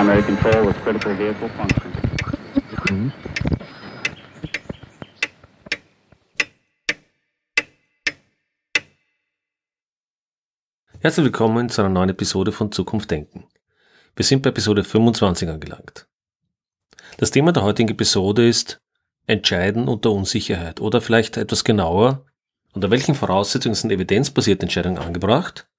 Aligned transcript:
primary 0.00 0.22
control 0.22 0.66
with 0.66 0.76
critical 0.82 1.14
vehicle 1.14 1.50
function. 1.50 1.92
Herzlich 11.00 11.24
willkommen 11.24 11.68
zu 11.68 11.82
einer 11.82 11.90
neuen 11.90 12.08
Episode 12.08 12.50
von 12.50 12.72
Zukunft 12.72 13.10
Denken. 13.10 13.44
Wir 14.16 14.24
sind 14.24 14.40
bei 14.42 14.48
Episode 14.48 14.84
25 14.84 15.50
angelangt. 15.50 16.08
Das 17.18 17.30
Thema 17.30 17.52
der 17.52 17.62
heutigen 17.62 17.90
Episode 17.90 18.48
ist 18.48 18.80
Entscheiden 19.26 19.86
unter 19.86 20.12
Unsicherheit 20.12 20.80
oder 20.80 21.02
vielleicht 21.02 21.36
etwas 21.36 21.62
genauer, 21.62 22.24
unter 22.72 22.90
welchen 22.90 23.14
Voraussetzungen 23.14 23.74
sind 23.74 23.90
evidenzbasierte 23.90 24.62
Entscheidungen 24.62 24.96
angebracht 24.96 25.69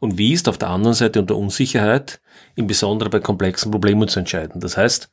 und 0.00 0.18
wie 0.18 0.32
ist 0.32 0.48
auf 0.48 0.58
der 0.58 0.70
anderen 0.70 0.94
Seite 0.94 1.20
unter 1.20 1.36
Unsicherheit, 1.36 2.20
insbesondere 2.56 3.10
bei 3.10 3.20
komplexen 3.20 3.70
Problemen 3.70 4.08
zu 4.08 4.18
entscheiden. 4.18 4.60
Das 4.60 4.76
heißt, 4.76 5.10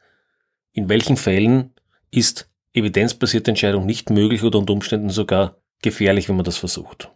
in 0.72 0.90
welchen 0.90 1.18
Fällen 1.18 1.74
ist 2.10 2.50
evidenzbasierte 2.74 3.52
Entscheidung 3.52 3.86
nicht 3.86 4.10
möglich 4.10 4.44
oder 4.44 4.60
unter 4.60 4.74
Umständen 4.74 5.10
sogar 5.10 5.58
gefährlich, 5.82 6.30
wenn 6.30 6.38
man 6.38 6.46
das 6.46 6.58
versucht. 6.58 7.12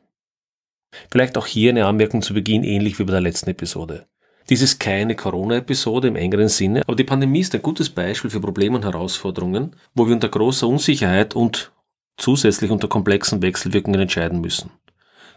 Vielleicht 1.10 1.38
auch 1.38 1.48
hier 1.48 1.70
eine 1.70 1.86
Anmerkung 1.86 2.22
zu 2.22 2.34
Beginn, 2.34 2.64
ähnlich 2.64 3.00
wie 3.00 3.06
bei 3.06 3.12
der 3.12 3.22
letzten 3.22 3.50
Episode. 3.50 4.08
Dies 4.50 4.62
ist 4.62 4.80
keine 4.80 5.16
Corona-Episode 5.16 6.10
im 6.10 6.16
engeren 6.16 6.50
Sinne, 6.50 6.82
aber 6.82 6.96
die 6.96 7.04
Pandemie 7.06 7.40
ist 7.40 7.56
ein 7.56 7.62
gutes 7.62 7.90
Beispiel 7.90 8.30
für 8.30 8.42
Probleme 8.42 8.76
und 8.76 8.84
Herausforderungen, 8.84 9.76
wo 9.94 10.08
wir 10.08 10.14
unter 10.14 10.28
großer 10.28 10.68
Unsicherheit 10.68 11.36
und 11.36 11.72
zusätzlich 12.18 12.72
unter 12.72 12.90
komplexen 12.90 13.42
Wechselwirkungen 13.42 14.02
entscheiden 14.02 14.42
müssen. 14.42 14.72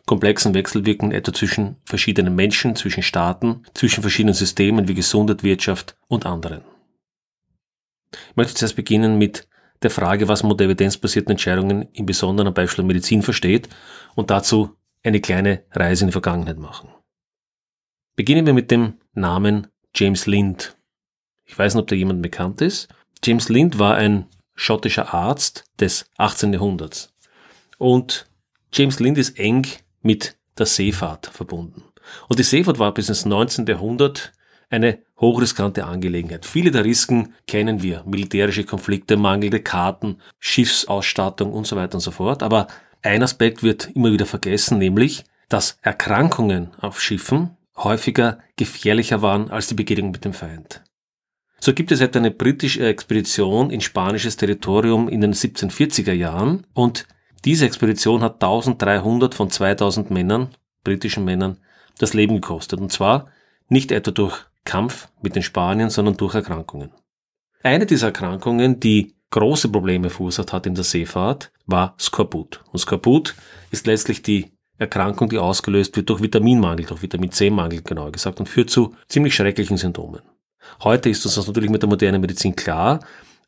Komplexen 0.06 0.54
Wechselwirkungen 0.54 1.12
etwa 1.12 1.32
zwischen 1.32 1.76
verschiedenen 1.84 2.34
Menschen, 2.34 2.76
zwischen 2.76 3.02
Staaten, 3.02 3.62
zwischen 3.74 4.02
verschiedenen 4.02 4.34
Systemen 4.34 4.86
wie 4.88 4.94
Gesundheit, 4.94 5.42
Wirtschaft 5.42 5.96
und 6.08 6.26
anderen. 6.26 6.62
Ich 8.12 8.36
möchte 8.36 8.54
zuerst 8.54 8.76
beginnen 8.76 9.18
mit 9.18 9.48
der 9.82 9.90
Frage, 9.90 10.28
was 10.28 10.42
man 10.42 10.52
unter 10.52 10.64
evidenzbasierten 10.64 11.32
Entscheidungen 11.32 11.88
im 11.92 12.06
Besonderen 12.06 12.48
am 12.48 12.54
Beispiel 12.54 12.84
Medizin 12.84 13.22
versteht 13.22 13.68
und 14.14 14.30
dazu 14.30 14.76
eine 15.02 15.20
kleine 15.20 15.64
Reise 15.72 16.04
in 16.04 16.08
die 16.08 16.12
Vergangenheit 16.12 16.58
machen. 16.58 16.88
Beginnen 18.16 18.46
wir 18.46 18.54
mit 18.54 18.70
dem 18.70 18.94
Namen 19.12 19.68
James 19.94 20.26
Lind. 20.26 20.76
Ich 21.44 21.58
weiß 21.58 21.74
nicht, 21.74 21.82
ob 21.82 21.88
da 21.88 21.96
jemand 21.96 22.22
bekannt 22.22 22.60
ist. 22.60 22.88
James 23.22 23.48
Lind 23.48 23.78
war 23.78 23.96
ein 23.96 24.26
schottischer 24.54 25.12
Arzt 25.12 25.64
des 25.80 26.08
18. 26.16 26.52
Jahrhunderts. 26.52 27.12
Und 27.78 28.26
James 28.72 29.00
Lind 29.00 29.18
ist 29.18 29.38
eng 29.38 29.66
mit 30.04 30.36
der 30.56 30.66
Seefahrt 30.66 31.26
verbunden. 31.26 31.82
Und 32.28 32.38
die 32.38 32.44
Seefahrt 32.44 32.78
war 32.78 32.94
bis 32.94 33.08
ins 33.08 33.24
19. 33.24 33.66
Jahrhundert 33.66 34.32
eine 34.70 34.98
hochriskante 35.18 35.84
Angelegenheit. 35.84 36.46
Viele 36.46 36.70
der 36.70 36.84
Risiken 36.84 37.34
kennen 37.46 37.82
wir. 37.82 38.02
Militärische 38.06 38.64
Konflikte, 38.64 39.16
mangelnde 39.16 39.60
Karten, 39.60 40.18
Schiffsausstattung 40.38 41.52
und 41.52 41.66
so 41.66 41.76
weiter 41.76 41.96
und 41.96 42.00
so 42.00 42.10
fort. 42.10 42.42
Aber 42.42 42.68
ein 43.02 43.22
Aspekt 43.22 43.62
wird 43.62 43.90
immer 43.94 44.12
wieder 44.12 44.26
vergessen, 44.26 44.78
nämlich, 44.78 45.24
dass 45.48 45.78
Erkrankungen 45.82 46.70
auf 46.80 47.00
Schiffen 47.00 47.50
häufiger 47.76 48.38
gefährlicher 48.56 49.22
waren 49.22 49.50
als 49.50 49.66
die 49.66 49.74
Begegnung 49.74 50.10
mit 50.10 50.24
dem 50.24 50.32
Feind. 50.32 50.82
So 51.60 51.72
gibt 51.72 51.92
es 51.92 52.00
etwa 52.00 52.18
eine 52.18 52.30
britische 52.30 52.86
Expedition 52.86 53.70
in 53.70 53.80
spanisches 53.80 54.36
Territorium 54.36 55.08
in 55.08 55.20
den 55.20 55.32
1740er 55.32 56.12
Jahren 56.12 56.66
und 56.74 57.06
diese 57.44 57.66
Expedition 57.66 58.22
hat 58.22 58.42
1300 58.42 59.34
von 59.34 59.50
2000 59.50 60.10
Männern, 60.10 60.48
britischen 60.82 61.24
Männern, 61.24 61.58
das 61.98 62.14
Leben 62.14 62.36
gekostet. 62.36 62.80
Und 62.80 62.92
zwar 62.92 63.28
nicht 63.68 63.92
etwa 63.92 64.10
durch 64.10 64.44
Kampf 64.64 65.08
mit 65.22 65.36
den 65.36 65.42
Spaniern, 65.42 65.90
sondern 65.90 66.16
durch 66.16 66.34
Erkrankungen. 66.34 66.90
Eine 67.62 67.86
dieser 67.86 68.08
Erkrankungen, 68.08 68.80
die 68.80 69.14
große 69.30 69.68
Probleme 69.68 70.10
verursacht 70.10 70.52
hat 70.52 70.66
in 70.66 70.74
der 70.74 70.84
Seefahrt, 70.84 71.50
war 71.66 71.94
Skorbut. 71.98 72.62
Und 72.72 72.78
Skorbut 72.78 73.34
ist 73.70 73.86
letztlich 73.86 74.22
die 74.22 74.52
Erkrankung, 74.78 75.28
die 75.28 75.38
ausgelöst 75.38 75.96
wird 75.96 76.08
durch 76.08 76.22
Vitaminmangel, 76.22 76.86
durch 76.86 77.02
Vitamin 77.02 77.30
C-Mangel 77.30 77.82
genauer 77.82 78.12
gesagt, 78.12 78.40
und 78.40 78.48
führt 78.48 78.70
zu 78.70 78.94
ziemlich 79.08 79.34
schrecklichen 79.34 79.76
Symptomen. 79.76 80.20
Heute 80.82 81.10
ist 81.10 81.24
uns 81.24 81.34
das 81.34 81.46
natürlich 81.46 81.70
mit 81.70 81.82
der 81.82 81.88
modernen 81.88 82.20
Medizin 82.20 82.56
klar, 82.56 83.00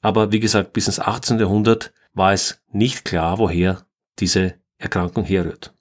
aber 0.02 0.32
wie 0.32 0.40
gesagt, 0.40 0.72
bis 0.72 0.86
ins 0.86 1.00
18. 1.00 1.38
Jahrhundert 1.38 1.92
war 2.14 2.32
es 2.32 2.62
nicht 2.70 3.04
klar, 3.04 3.38
woher 3.38 3.85
diese 4.18 4.54
Erkrankung 4.78 5.24
herrührt. 5.24 5.72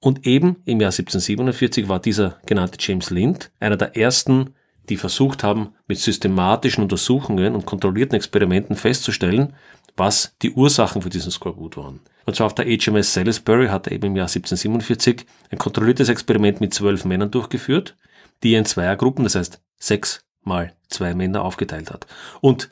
Und 0.00 0.26
eben 0.26 0.56
im 0.66 0.80
Jahr 0.80 0.90
1747 0.90 1.88
war 1.88 1.98
dieser 1.98 2.38
genannte 2.44 2.76
James 2.78 3.10
Lind 3.10 3.50
einer 3.58 3.76
der 3.76 3.96
ersten, 3.96 4.54
die 4.90 4.98
versucht 4.98 5.42
haben, 5.42 5.74
mit 5.86 5.98
systematischen 5.98 6.82
Untersuchungen 6.82 7.54
und 7.54 7.64
kontrollierten 7.64 8.16
Experimenten 8.16 8.76
festzustellen, 8.76 9.54
was 9.96 10.36
die 10.42 10.52
Ursachen 10.52 11.00
für 11.00 11.08
diesen 11.08 11.30
Skorbut 11.30 11.76
waren. 11.76 12.00
Und 12.26 12.36
zwar 12.36 12.46
auf 12.46 12.54
der 12.54 12.66
HMS 12.66 13.12
Salisbury 13.12 13.68
hat 13.68 13.86
er 13.86 13.92
eben 13.92 14.08
im 14.08 14.16
Jahr 14.16 14.26
1747 14.26 15.24
ein 15.50 15.58
kontrolliertes 15.58 16.08
Experiment 16.08 16.60
mit 16.60 16.74
zwölf 16.74 17.04
Männern 17.04 17.30
durchgeführt, 17.30 17.96
die 18.42 18.52
er 18.54 18.58
in 18.58 18.66
Zweiergruppen, 18.66 19.24
das 19.24 19.36
heißt 19.36 19.62
sechs 19.78 20.24
mal 20.42 20.74
zwei 20.88 21.14
Männer 21.14 21.42
aufgeteilt 21.42 21.90
hat. 21.90 22.06
Und 22.40 22.70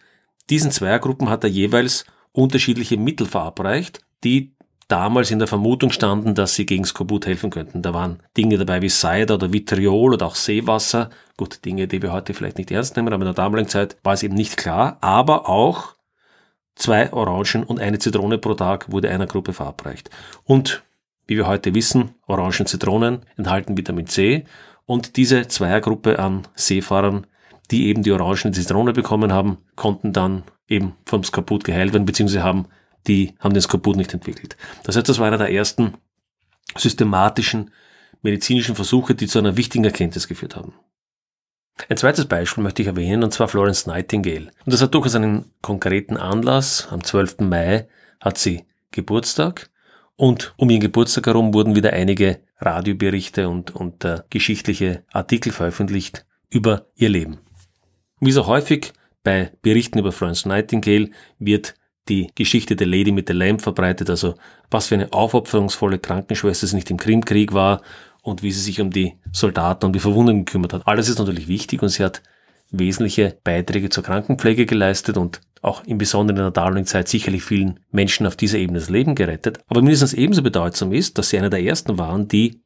diesen 0.51 0.71
Zweiergruppen 0.71 1.31
hat 1.31 1.45
er 1.45 1.51
jeweils 1.51 2.05
unterschiedliche 2.33 2.97
Mittel 2.97 3.27
verabreicht, 3.27 4.01
die 4.25 4.55
damals 4.89 5.31
in 5.31 5.39
der 5.39 5.49
Vermutung 5.49 5.91
standen, 5.91 6.35
dass 6.35 6.55
sie 6.55 6.67
gegen 6.67 6.85
Skorbut 6.85 7.27
helfen 7.27 7.51
könnten. 7.51 7.81
Da 7.81 7.95
waren 7.95 8.23
Dinge 8.37 8.59
dabei 8.59 8.83
wie 8.83 8.91
Cider 8.91 9.35
oder 9.35 9.53
Vitriol 9.53 10.13
oder 10.13 10.27
auch 10.27 10.35
Seewasser. 10.35 11.09
Gut, 11.39 11.65
Dinge, 11.65 11.89
die 11.89 12.03
wir 12.03 12.13
heute 12.13 12.35
vielleicht 12.35 12.59
nicht 12.59 12.71
ernst 12.71 12.97
nehmen, 12.97 13.13
aber 13.13 13.23
in 13.23 13.33
der 13.33 13.35
damaligen 13.35 13.71
Zeit 13.71 13.97
war 14.03 14.13
es 14.13 14.23
eben 14.23 14.35
nicht 14.35 14.59
klar. 14.59 14.99
Aber 15.01 15.49
auch 15.49 15.95
zwei 16.75 17.13
Orangen 17.13 17.65
und 17.65 17.81
eine 17.81 17.99
Zitrone 17.99 18.37
pro 18.37 18.55
Tag 18.55 18.93
wurde 18.93 19.09
einer 19.09 19.27
Gruppe 19.27 19.55
verabreicht. 19.55 20.11
Und 20.45 20.83
wie 21.27 21.37
wir 21.37 21.47
heute 21.47 21.75
wissen, 21.75 22.15
Orangen, 22.27 22.67
Zitronen 22.67 23.21
enthalten 23.39 23.79
Vitamin 23.79 24.07
C 24.07 24.45
und 24.85 25.17
diese 25.17 25.49
Zweiergruppe 25.49 26.19
an 26.19 26.43
Seefahrern, 26.55 27.27
die 27.71 27.87
eben 27.87 28.03
die 28.03 28.13
Orangen 28.13 28.47
und 28.47 28.55
Zitrone 28.55 28.93
bekommen 28.93 29.33
haben, 29.33 29.57
konnten 29.75 30.13
dann 30.13 30.43
eben 30.69 30.97
vom 31.07 31.25
Skorbut 31.25 31.65
geheilt 31.65 31.95
werden, 31.95 32.05
beziehungsweise 32.05 32.43
haben 32.43 32.67
die 33.07 33.35
haben 33.39 33.55
den 33.55 33.63
Skorbut 33.63 33.97
nicht 33.97 34.15
entwickelt. 34.15 34.57
Das 34.85 34.97
heißt, 34.97 35.09
das 35.09 35.19
war 35.19 35.27
einer 35.27 35.39
der 35.39 35.53
ersten 35.53 35.95
systematischen 36.77 37.71
medizinischen 38.23 38.75
Versuche, 38.75 39.15
die 39.15 39.27
zu 39.27 39.39
einer 39.39 39.57
wichtigen 39.57 39.85
Erkenntnis 39.85 40.29
geführt 40.29 40.57
haben. 40.57 40.75
Ein 41.89 41.97
zweites 41.97 42.27
Beispiel 42.27 42.63
möchte 42.63 42.83
ich 42.83 42.89
erwähnen, 42.89 43.25
und 43.25 43.33
zwar 43.33 43.49
Florence 43.49 43.87
Nightingale. 43.87 44.51
Und 44.65 44.73
das 44.73 44.83
hat 44.83 44.95
durchaus 44.95 45.15
einen 45.15 45.51
konkreten 45.63 46.17
Anlass. 46.17 46.89
Am 46.91 47.03
12. 47.03 47.41
Mai 47.41 47.89
hat 48.21 48.39
sie 48.39 48.65
Geburtstag. 48.91 49.71
Und 50.17 50.55
um 50.57 50.71
ihren 50.71 50.81
Geburtstag 50.81 51.27
herum 51.27 51.55
wurden 51.55 51.75
wieder 51.75 51.93
einige 51.93 52.41
Radioberichte 52.59 53.49
und, 53.49 53.75
und 53.75 54.05
äh, 54.05 54.21
geschichtliche 54.31 55.05
Artikel 55.11 55.51
veröffentlicht 55.51 56.27
über 56.51 56.87
ihr 56.95 57.09
Leben. 57.09 57.39
Wie 58.21 58.33
so 58.33 58.47
häufig 58.47 58.93
bei 59.25 59.53
Berichten 59.63 59.99
über 59.99 60.13
Florence 60.13 60.47
Nightingale 60.47 61.11
wird 61.39 61.75
die 62.09 62.31
Geschichte 62.35 62.77
der 62.77 62.87
Lady 62.87 63.13
mit 63.13 63.29
der 63.29 63.37
Lamp 63.37 63.63
verbreitet, 63.63 64.11
also 64.11 64.35
was 64.71 64.89
für 64.89 64.95
eine 64.95 65.13
aufopferungsvolle 65.13 65.99
Krankenschwester 65.99 66.67
sie 66.67 66.77
nicht 66.77 66.91
im 66.91 66.97
Krimkrieg 66.97 67.53
war 67.53 67.83
und 68.23 68.43
wie 68.43 68.51
sie 68.51 68.61
sich 68.61 68.81
um 68.81 68.91
die 68.91 69.15
Soldaten 69.33 69.87
und 69.87 69.93
die 69.93 70.01
Verwundeten 70.01 70.45
gekümmert 70.45 70.73
hat. 70.73 70.87
Alles 70.87 71.09
ist 71.09 71.19
natürlich 71.19 71.49
wichtig 71.49 71.83
und 71.83 71.91
sie 71.91 72.05
hat 72.05 72.23
wesentliche 72.71 73.39
Beiträge 73.45 73.91
zur 73.91 74.03
Krankenpflege 74.03 74.67
geleistet 74.67 75.17
und 75.17 75.41
auch 75.61 75.85
im 75.85 75.99
Besonderen 75.99 76.39
in 76.39 76.45
der 76.45 76.51
damaligen 76.51 76.87
Zeit 76.87 77.09
sicherlich 77.09 77.45
vielen 77.45 77.79
Menschen 77.93 78.27
auf 78.27 78.35
dieser 78.35 78.59
Ebene 78.59 78.81
das 78.81 78.91
Leben 78.91 79.15
gerettet. 79.15 79.61
Aber 79.69 79.81
mindestens 79.81 80.15
ebenso 80.15 80.43
bedeutsam 80.43 80.93
ist, 80.93 81.19
dass 81.19 81.31
sie 81.31 81.39
einer 81.39 81.51
der 81.51 81.63
ersten 81.63 81.99
waren, 81.99 82.27
die 82.27 82.61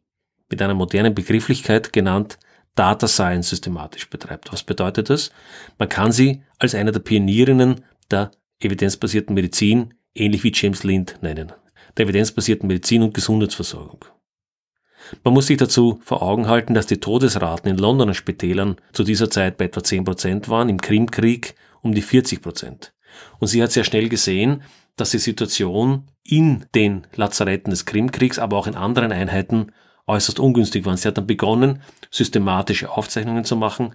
mit 0.49 0.63
einer 0.63 0.75
modernen 0.75 1.15
Begrifflichkeit 1.15 1.93
genannt 1.93 2.39
Data 2.75 3.09
Science 3.09 3.51
systematisch 3.51 4.09
betreibt. 4.09 4.53
Was 4.53 4.63
bedeutet 4.63 5.11
das? 5.11 5.31
Man 5.79 5.89
kann 5.89 6.13
sie 6.13 6.43
als 6.59 6.75
eine 6.75 6.93
der 6.93 7.01
Pionierinnen 7.01 7.83
der 8.11 8.31
evidenzbasierten 8.61 9.35
Medizin, 9.35 9.95
ähnlich 10.15 10.45
wie 10.45 10.53
James 10.55 10.85
Lind 10.85 11.19
nennen, 11.21 11.53
der 11.97 12.07
evidenzbasierten 12.07 12.67
Medizin 12.67 13.03
und 13.03 13.15
Gesundheitsversorgung. 13.15 14.05
Man 15.23 15.35
muss 15.35 15.47
sich 15.47 15.57
dazu 15.57 16.01
vor 16.03 16.23
Augen 16.23 16.49
halten, 16.49 16.75
dass 16.75 16.87
die 16.87 16.99
Todesraten 16.99 17.71
in 17.71 17.79
Londoner 17.79 18.15
Spitälern 18.15 18.77
zu 18.93 19.05
dieser 19.05 19.31
Zeit 19.31 19.57
bei 19.57 19.67
etwa 19.67 19.81
10% 19.81 20.49
waren, 20.49 20.69
im 20.69 20.81
Krimkrieg 20.81 21.55
um 21.83 21.95
die 21.95 22.03
40%. 22.03 22.91
Und 23.39 23.49
sie 23.49 23.63
hat 23.63 23.73
sehr 23.73 23.85
schnell 23.85 24.09
gesehen, 24.09 24.63
dass 24.97 25.11
die 25.11 25.19
Situation 25.19 26.05
in 26.25 26.67
den 26.75 27.07
Lazaretten 27.15 27.71
des 27.71 27.85
Krimkriegs, 27.85 28.39
aber 28.39 28.57
auch 28.57 28.67
in 28.67 28.75
anderen 28.75 29.13
Einheiten 29.13 29.73
äußerst 30.07 30.41
ungünstig 30.41 30.85
war. 30.85 30.97
Sie 30.97 31.07
hat 31.07 31.19
dann 31.19 31.27
begonnen, 31.27 31.83
systematische 32.11 32.91
Aufzeichnungen 32.91 33.45
zu 33.45 33.57
machen, 33.57 33.95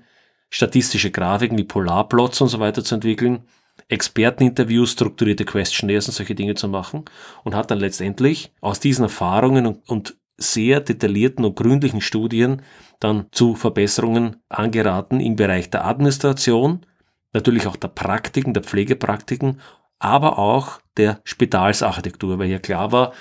statistische 0.49 1.11
Grafiken 1.11 1.57
wie 1.57 1.63
Polarplots 1.63 2.39
und 2.41 2.47
so 2.47 2.59
weiter 2.59 2.83
zu 2.83 2.95
entwickeln 2.95 3.43
Experteninterviews, 3.91 4.91
strukturierte 4.91 5.45
Questionnaires 5.45 6.07
und 6.07 6.13
solche 6.13 6.35
Dinge 6.35 6.55
zu 6.55 6.67
machen 6.67 7.05
und 7.43 7.55
hat 7.55 7.71
dann 7.71 7.79
letztendlich 7.79 8.51
aus 8.61 8.79
diesen 8.79 9.03
Erfahrungen 9.03 9.65
und, 9.65 9.89
und 9.89 10.15
sehr 10.37 10.79
detaillierten 10.79 11.45
und 11.45 11.55
gründlichen 11.55 12.01
Studien 12.01 12.61
dann 12.99 13.27
zu 13.31 13.55
Verbesserungen 13.55 14.37
angeraten 14.49 15.19
im 15.19 15.35
Bereich 15.35 15.69
der 15.69 15.85
Administration, 15.85 16.85
natürlich 17.33 17.67
auch 17.67 17.75
der 17.75 17.89
Praktiken, 17.89 18.53
der 18.53 18.63
Pflegepraktiken, 18.63 19.59
aber 19.99 20.39
auch 20.39 20.79
der 20.97 21.21
Spitalsarchitektur, 21.23 22.39
weil 22.39 22.47
hier 22.47 22.59
klar 22.59 22.91
war, 22.91 23.13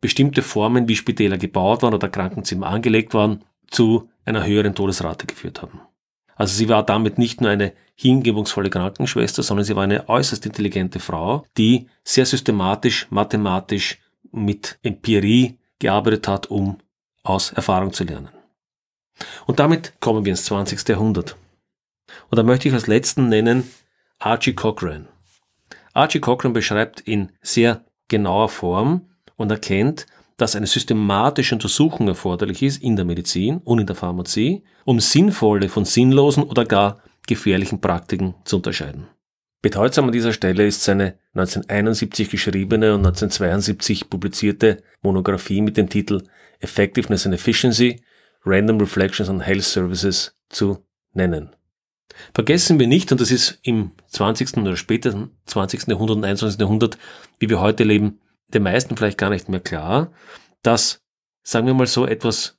bestimmte 0.00 0.42
Formen, 0.42 0.88
wie 0.88 0.96
Spitäler 0.96 1.38
gebaut 1.38 1.82
waren 1.82 1.94
oder 1.94 2.08
Krankenzimmer 2.08 2.68
angelegt 2.68 3.14
waren, 3.14 3.44
zu 3.70 4.08
einer 4.24 4.46
höheren 4.46 4.74
Todesrate 4.74 5.26
geführt 5.26 5.62
haben. 5.62 5.80
Also 6.38 6.54
sie 6.54 6.68
war 6.68 6.84
damit 6.84 7.18
nicht 7.18 7.40
nur 7.40 7.50
eine 7.50 7.72
hingebungsvolle 7.96 8.70
Krankenschwester, 8.70 9.42
sondern 9.42 9.64
sie 9.64 9.74
war 9.74 9.82
eine 9.82 10.08
äußerst 10.08 10.46
intelligente 10.46 11.00
Frau, 11.00 11.44
die 11.56 11.88
sehr 12.04 12.24
systematisch, 12.24 13.08
mathematisch 13.10 13.98
mit 14.30 14.78
Empirie 14.82 15.58
gearbeitet 15.80 16.28
hat, 16.28 16.46
um 16.46 16.78
aus 17.24 17.52
Erfahrung 17.52 17.92
zu 17.92 18.04
lernen. 18.04 18.28
Und 19.46 19.58
damit 19.58 19.94
kommen 20.00 20.24
wir 20.24 20.30
ins 20.30 20.44
20. 20.44 20.88
Jahrhundert. 20.88 21.36
Und 22.30 22.38
da 22.38 22.44
möchte 22.44 22.68
ich 22.68 22.74
als 22.74 22.86
letzten 22.86 23.28
nennen 23.28 23.68
Archie 24.20 24.54
Cochrane. 24.54 25.08
Archie 25.92 26.20
Cochrane 26.20 26.54
beschreibt 26.54 27.00
in 27.00 27.32
sehr 27.42 27.84
genauer 28.06 28.48
Form 28.48 29.08
und 29.34 29.50
erkennt, 29.50 30.06
dass 30.38 30.56
eine 30.56 30.66
systematische 30.66 31.54
Untersuchung 31.54 32.08
erforderlich 32.08 32.62
ist 32.62 32.82
in 32.82 32.96
der 32.96 33.04
Medizin 33.04 33.58
und 33.58 33.80
in 33.80 33.86
der 33.86 33.96
Pharmazie, 33.96 34.62
um 34.84 35.00
sinnvolle 35.00 35.68
von 35.68 35.84
sinnlosen 35.84 36.44
oder 36.44 36.64
gar 36.64 37.02
gefährlichen 37.26 37.80
Praktiken 37.80 38.34
zu 38.44 38.56
unterscheiden. 38.56 39.08
Bedeutsam 39.60 40.06
an 40.06 40.12
dieser 40.12 40.32
Stelle 40.32 40.66
ist 40.66 40.84
seine 40.84 41.18
1971 41.34 42.30
geschriebene 42.30 42.94
und 42.94 43.00
1972 43.00 44.08
publizierte 44.08 44.82
Monographie 45.02 45.60
mit 45.60 45.76
dem 45.76 45.88
Titel 45.88 46.22
Effectiveness 46.60 47.26
and 47.26 47.34
Efficiency, 47.34 48.00
Random 48.44 48.78
Reflections 48.78 49.28
on 49.28 49.40
Health 49.40 49.64
Services 49.64 50.36
zu 50.48 50.78
nennen. 51.12 51.50
Vergessen 52.32 52.78
wir 52.78 52.86
nicht, 52.86 53.10
und 53.10 53.20
das 53.20 53.30
ist 53.32 53.58
im 53.62 53.90
20. 54.08 54.56
oder 54.58 54.76
späteren 54.76 55.30
20. 55.46 55.88
Jahrhundert 55.88 56.16
und 56.16 56.24
21. 56.24 56.60
Jahrhundert, 56.60 56.96
wie 57.38 57.48
wir 57.48 57.60
heute 57.60 57.84
leben, 57.84 58.20
den 58.48 58.62
meisten 58.62 58.96
vielleicht 58.96 59.18
gar 59.18 59.30
nicht 59.30 59.48
mehr 59.48 59.60
klar, 59.60 60.12
dass, 60.62 61.02
sagen 61.42 61.66
wir 61.66 61.74
mal 61.74 61.86
so 61.86 62.06
etwas, 62.06 62.58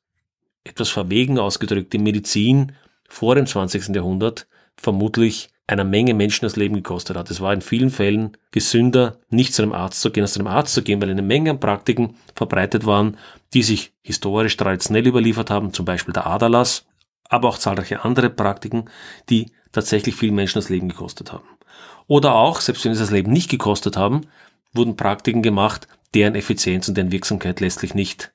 etwas 0.63 0.89
verwegen 0.89 1.39
ausgedrückt, 1.39 1.93
die 1.93 1.97
Medizin 1.97 2.73
vor 3.07 3.35
dem 3.35 3.45
20. 3.45 3.95
Jahrhundert 3.95 4.47
vermutlich 4.75 5.49
einer 5.67 5.83
Menge 5.83 6.15
Menschen 6.15 6.45
das 6.45 6.55
Leben 6.55 6.75
gekostet 6.75 7.15
hat. 7.15 7.29
Es 7.29 7.41
war 7.41 7.53
in 7.53 7.61
vielen 7.61 7.91
Fällen 7.91 8.35
gesünder, 8.51 9.19
nicht 9.29 9.53
zu 9.53 9.61
einem 9.61 9.73
Arzt 9.73 10.01
zu 10.01 10.09
gehen, 10.09 10.23
als 10.23 10.33
zu 10.33 10.39
einem 10.39 10.47
Arzt 10.47 10.73
zu 10.73 10.81
gehen, 10.81 11.01
weil 11.01 11.11
eine 11.11 11.21
Menge 11.21 11.51
an 11.51 11.59
Praktiken 11.59 12.15
verbreitet 12.35 12.85
waren, 12.85 13.17
die 13.53 13.61
sich 13.61 13.93
historisch 14.01 14.57
traditionell 14.57 15.05
überliefert 15.05 15.51
haben, 15.51 15.71
zum 15.73 15.85
Beispiel 15.85 16.13
der 16.13 16.25
Aderlass, 16.25 16.87
aber 17.29 17.49
auch 17.49 17.57
zahlreiche 17.59 18.03
andere 18.03 18.31
Praktiken, 18.31 18.85
die 19.29 19.51
tatsächlich 19.71 20.15
vielen 20.15 20.35
Menschen 20.35 20.57
das 20.57 20.69
Leben 20.69 20.89
gekostet 20.89 21.31
haben. 21.31 21.47
Oder 22.07 22.33
auch, 22.33 22.61
selbst 22.61 22.83
wenn 22.85 22.95
sie 22.95 23.01
das 23.01 23.11
Leben 23.11 23.31
nicht 23.31 23.51
gekostet 23.51 23.95
haben, 23.95 24.21
wurden 24.73 24.95
Praktiken 24.95 25.41
gemacht, 25.41 25.87
deren 26.13 26.35
Effizienz 26.35 26.87
und 26.87 26.95
deren 26.95 27.11
Wirksamkeit 27.11 27.59
letztlich 27.59 27.93
nicht 27.93 28.33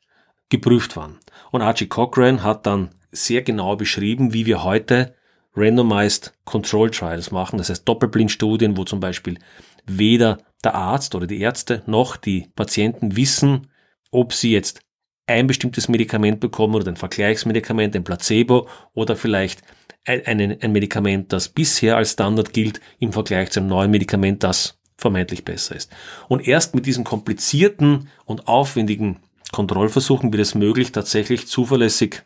geprüft 0.48 0.96
waren. 0.96 1.18
Und 1.50 1.62
Archie 1.62 1.86
Cochrane 1.86 2.42
hat 2.42 2.66
dann 2.66 2.90
sehr 3.10 3.42
genau 3.42 3.76
beschrieben, 3.76 4.32
wie 4.32 4.46
wir 4.46 4.64
heute 4.64 5.14
Randomized 5.56 6.32
Control 6.44 6.90
Trials 6.90 7.30
machen, 7.30 7.58
das 7.58 7.70
heißt 7.70 7.88
Doppelblindstudien, 7.88 8.76
wo 8.76 8.84
zum 8.84 9.00
Beispiel 9.00 9.38
weder 9.86 10.38
der 10.64 10.74
Arzt 10.74 11.14
oder 11.14 11.26
die 11.26 11.40
Ärzte 11.40 11.82
noch 11.86 12.16
die 12.16 12.48
Patienten 12.56 13.16
wissen, 13.16 13.68
ob 14.10 14.32
sie 14.32 14.52
jetzt 14.52 14.80
ein 15.26 15.46
bestimmtes 15.46 15.88
Medikament 15.88 16.40
bekommen 16.40 16.74
oder 16.74 16.88
ein 16.88 16.96
Vergleichsmedikament, 16.96 17.94
ein 17.94 18.04
Placebo 18.04 18.68
oder 18.92 19.16
vielleicht 19.16 19.62
ein, 20.06 20.58
ein 20.60 20.72
Medikament, 20.72 21.32
das 21.32 21.48
bisher 21.48 21.96
als 21.96 22.12
Standard 22.12 22.52
gilt 22.52 22.80
im 22.98 23.12
Vergleich 23.12 23.50
zu 23.50 23.60
einem 23.60 23.70
neuen 23.70 23.90
Medikament, 23.90 24.42
das 24.42 24.78
vermeintlich 24.96 25.44
besser 25.44 25.76
ist. 25.76 25.90
Und 26.28 26.46
erst 26.46 26.74
mit 26.74 26.86
diesen 26.86 27.04
komplizierten 27.04 28.08
und 28.24 28.48
aufwendigen 28.48 29.18
Kontrollversuchen 29.52 30.32
wird 30.32 30.42
es 30.42 30.54
möglich, 30.54 30.92
tatsächlich 30.92 31.46
zuverlässig 31.46 32.22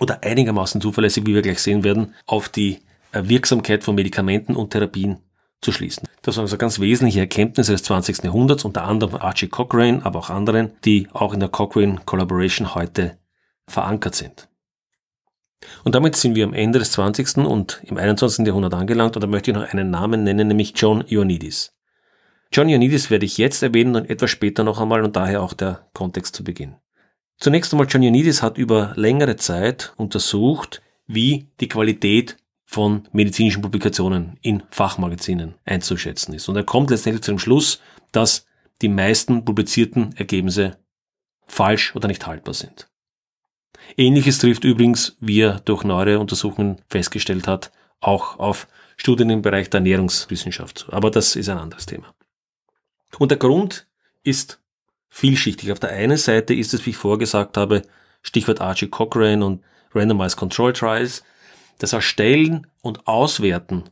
oder 0.00 0.22
einigermaßen 0.22 0.80
zuverlässig, 0.80 1.26
wie 1.26 1.34
wir 1.34 1.42
gleich 1.42 1.60
sehen 1.60 1.84
werden, 1.84 2.14
auf 2.26 2.48
die 2.48 2.80
äh, 3.12 3.22
Wirksamkeit 3.24 3.84
von 3.84 3.94
Medikamenten 3.94 4.56
und 4.56 4.70
Therapien 4.70 5.18
zu 5.60 5.72
schließen. 5.72 6.08
Das 6.22 6.36
waren 6.36 6.44
also 6.44 6.56
ganz 6.56 6.80
wesentliche 6.80 7.20
Erkenntnisse 7.20 7.72
des 7.72 7.82
20. 7.82 8.24
Jahrhunderts, 8.24 8.64
unter 8.64 8.84
anderem 8.84 9.20
Archie 9.20 9.48
Cochrane, 9.48 10.04
aber 10.04 10.18
auch 10.18 10.30
anderen, 10.30 10.72
die 10.84 11.08
auch 11.12 11.34
in 11.34 11.40
der 11.40 11.48
Cochrane 11.48 12.00
Collaboration 12.04 12.74
heute 12.74 13.18
verankert 13.66 14.14
sind. 14.14 14.48
Und 15.84 15.94
damit 15.94 16.16
sind 16.16 16.34
wir 16.34 16.44
am 16.44 16.54
Ende 16.54 16.78
des 16.78 16.92
20. 16.92 17.38
und 17.38 17.82
im 17.84 17.98
21. 17.98 18.46
Jahrhundert 18.46 18.74
angelangt 18.74 19.16
und 19.16 19.22
da 19.22 19.26
möchte 19.26 19.50
ich 19.50 19.56
noch 19.56 19.68
einen 19.70 19.90
Namen 19.90 20.24
nennen, 20.24 20.48
nämlich 20.48 20.72
John 20.74 21.04
Ioannidis. 21.06 21.74
John 22.52 22.68
Ioannidis 22.68 23.10
werde 23.10 23.26
ich 23.26 23.38
jetzt 23.38 23.62
erwähnen 23.62 23.94
und 23.94 24.10
etwas 24.10 24.30
später 24.30 24.64
noch 24.64 24.80
einmal 24.80 25.04
und 25.04 25.14
daher 25.14 25.40
auch 25.40 25.52
der 25.52 25.88
Kontext 25.92 26.34
zu 26.34 26.42
Beginn. 26.42 26.74
Zunächst 27.38 27.72
einmal, 27.72 27.86
John 27.88 28.02
Ioannidis 28.02 28.42
hat 28.42 28.58
über 28.58 28.92
längere 28.96 29.36
Zeit 29.36 29.92
untersucht, 29.96 30.82
wie 31.06 31.46
die 31.60 31.68
Qualität 31.68 32.36
von 32.64 33.08
medizinischen 33.12 33.62
Publikationen 33.62 34.36
in 34.42 34.64
Fachmagazinen 34.70 35.54
einzuschätzen 35.64 36.34
ist. 36.34 36.48
Und 36.48 36.56
er 36.56 36.64
kommt 36.64 36.90
letztendlich 36.90 37.22
zu 37.22 37.30
dem 37.30 37.38
Schluss, 37.38 37.80
dass 38.10 38.46
die 38.82 38.88
meisten 38.88 39.44
publizierten 39.44 40.14
Ergebnisse 40.16 40.78
falsch 41.46 41.94
oder 41.94 42.08
nicht 42.08 42.26
haltbar 42.26 42.54
sind. 42.54 42.88
Ähnliches 43.96 44.38
trifft 44.38 44.64
übrigens, 44.64 45.16
wie 45.20 45.40
er 45.40 45.60
durch 45.60 45.84
neuere 45.84 46.18
Untersuchungen 46.18 46.80
festgestellt 46.88 47.46
hat, 47.46 47.70
auch 48.00 48.38
auf 48.38 48.66
Studien 48.96 49.30
im 49.30 49.42
Bereich 49.42 49.70
der 49.70 49.78
Ernährungswissenschaft. 49.78 50.86
Aber 50.90 51.10
das 51.10 51.36
ist 51.36 51.48
ein 51.48 51.58
anderes 51.58 51.86
Thema. 51.86 52.12
Und 53.18 53.30
der 53.30 53.38
Grund 53.38 53.86
ist 54.22 54.60
vielschichtig. 55.08 55.72
Auf 55.72 55.80
der 55.80 55.90
einen 55.90 56.16
Seite 56.16 56.54
ist 56.54 56.72
es, 56.74 56.84
wie 56.86 56.90
ich 56.90 56.96
vorgesagt 56.96 57.56
habe, 57.56 57.82
Stichwort 58.22 58.60
Archie 58.60 58.88
Cochrane 58.88 59.44
und 59.44 59.62
Randomized 59.94 60.36
Control 60.36 60.72
Trials, 60.72 61.24
das 61.78 61.92
Erstellen 61.92 62.66
und 62.82 63.06
Auswerten 63.06 63.84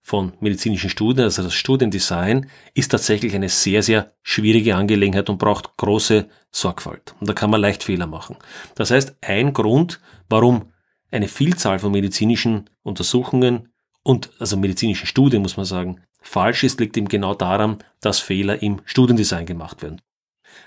von 0.00 0.32
medizinischen 0.40 0.90
Studien, 0.90 1.24
also 1.24 1.42
das 1.42 1.54
Studiendesign, 1.54 2.50
ist 2.74 2.90
tatsächlich 2.90 3.34
eine 3.34 3.48
sehr, 3.48 3.82
sehr 3.82 4.12
schwierige 4.22 4.76
Angelegenheit 4.76 5.30
und 5.30 5.38
braucht 5.38 5.76
große 5.78 6.28
Sorgfalt. 6.50 7.14
Und 7.20 7.28
da 7.28 7.32
kann 7.32 7.50
man 7.50 7.60
leicht 7.60 7.82
Fehler 7.82 8.06
machen. 8.06 8.36
Das 8.74 8.90
heißt, 8.90 9.16
ein 9.22 9.54
Grund, 9.54 10.00
warum 10.28 10.72
eine 11.10 11.28
Vielzahl 11.28 11.78
von 11.78 11.92
medizinischen 11.92 12.68
Untersuchungen 12.82 13.70
und 14.02 14.30
also 14.38 14.58
medizinischen 14.58 15.06
Studien, 15.06 15.40
muss 15.40 15.56
man 15.56 15.64
sagen, 15.64 16.00
falsch 16.24 16.64
ist, 16.64 16.80
liegt 16.80 16.96
eben 16.96 17.08
genau 17.08 17.34
daran, 17.34 17.78
dass 18.00 18.18
Fehler 18.18 18.62
im 18.62 18.80
Studiendesign 18.84 19.46
gemacht 19.46 19.82
werden. 19.82 20.00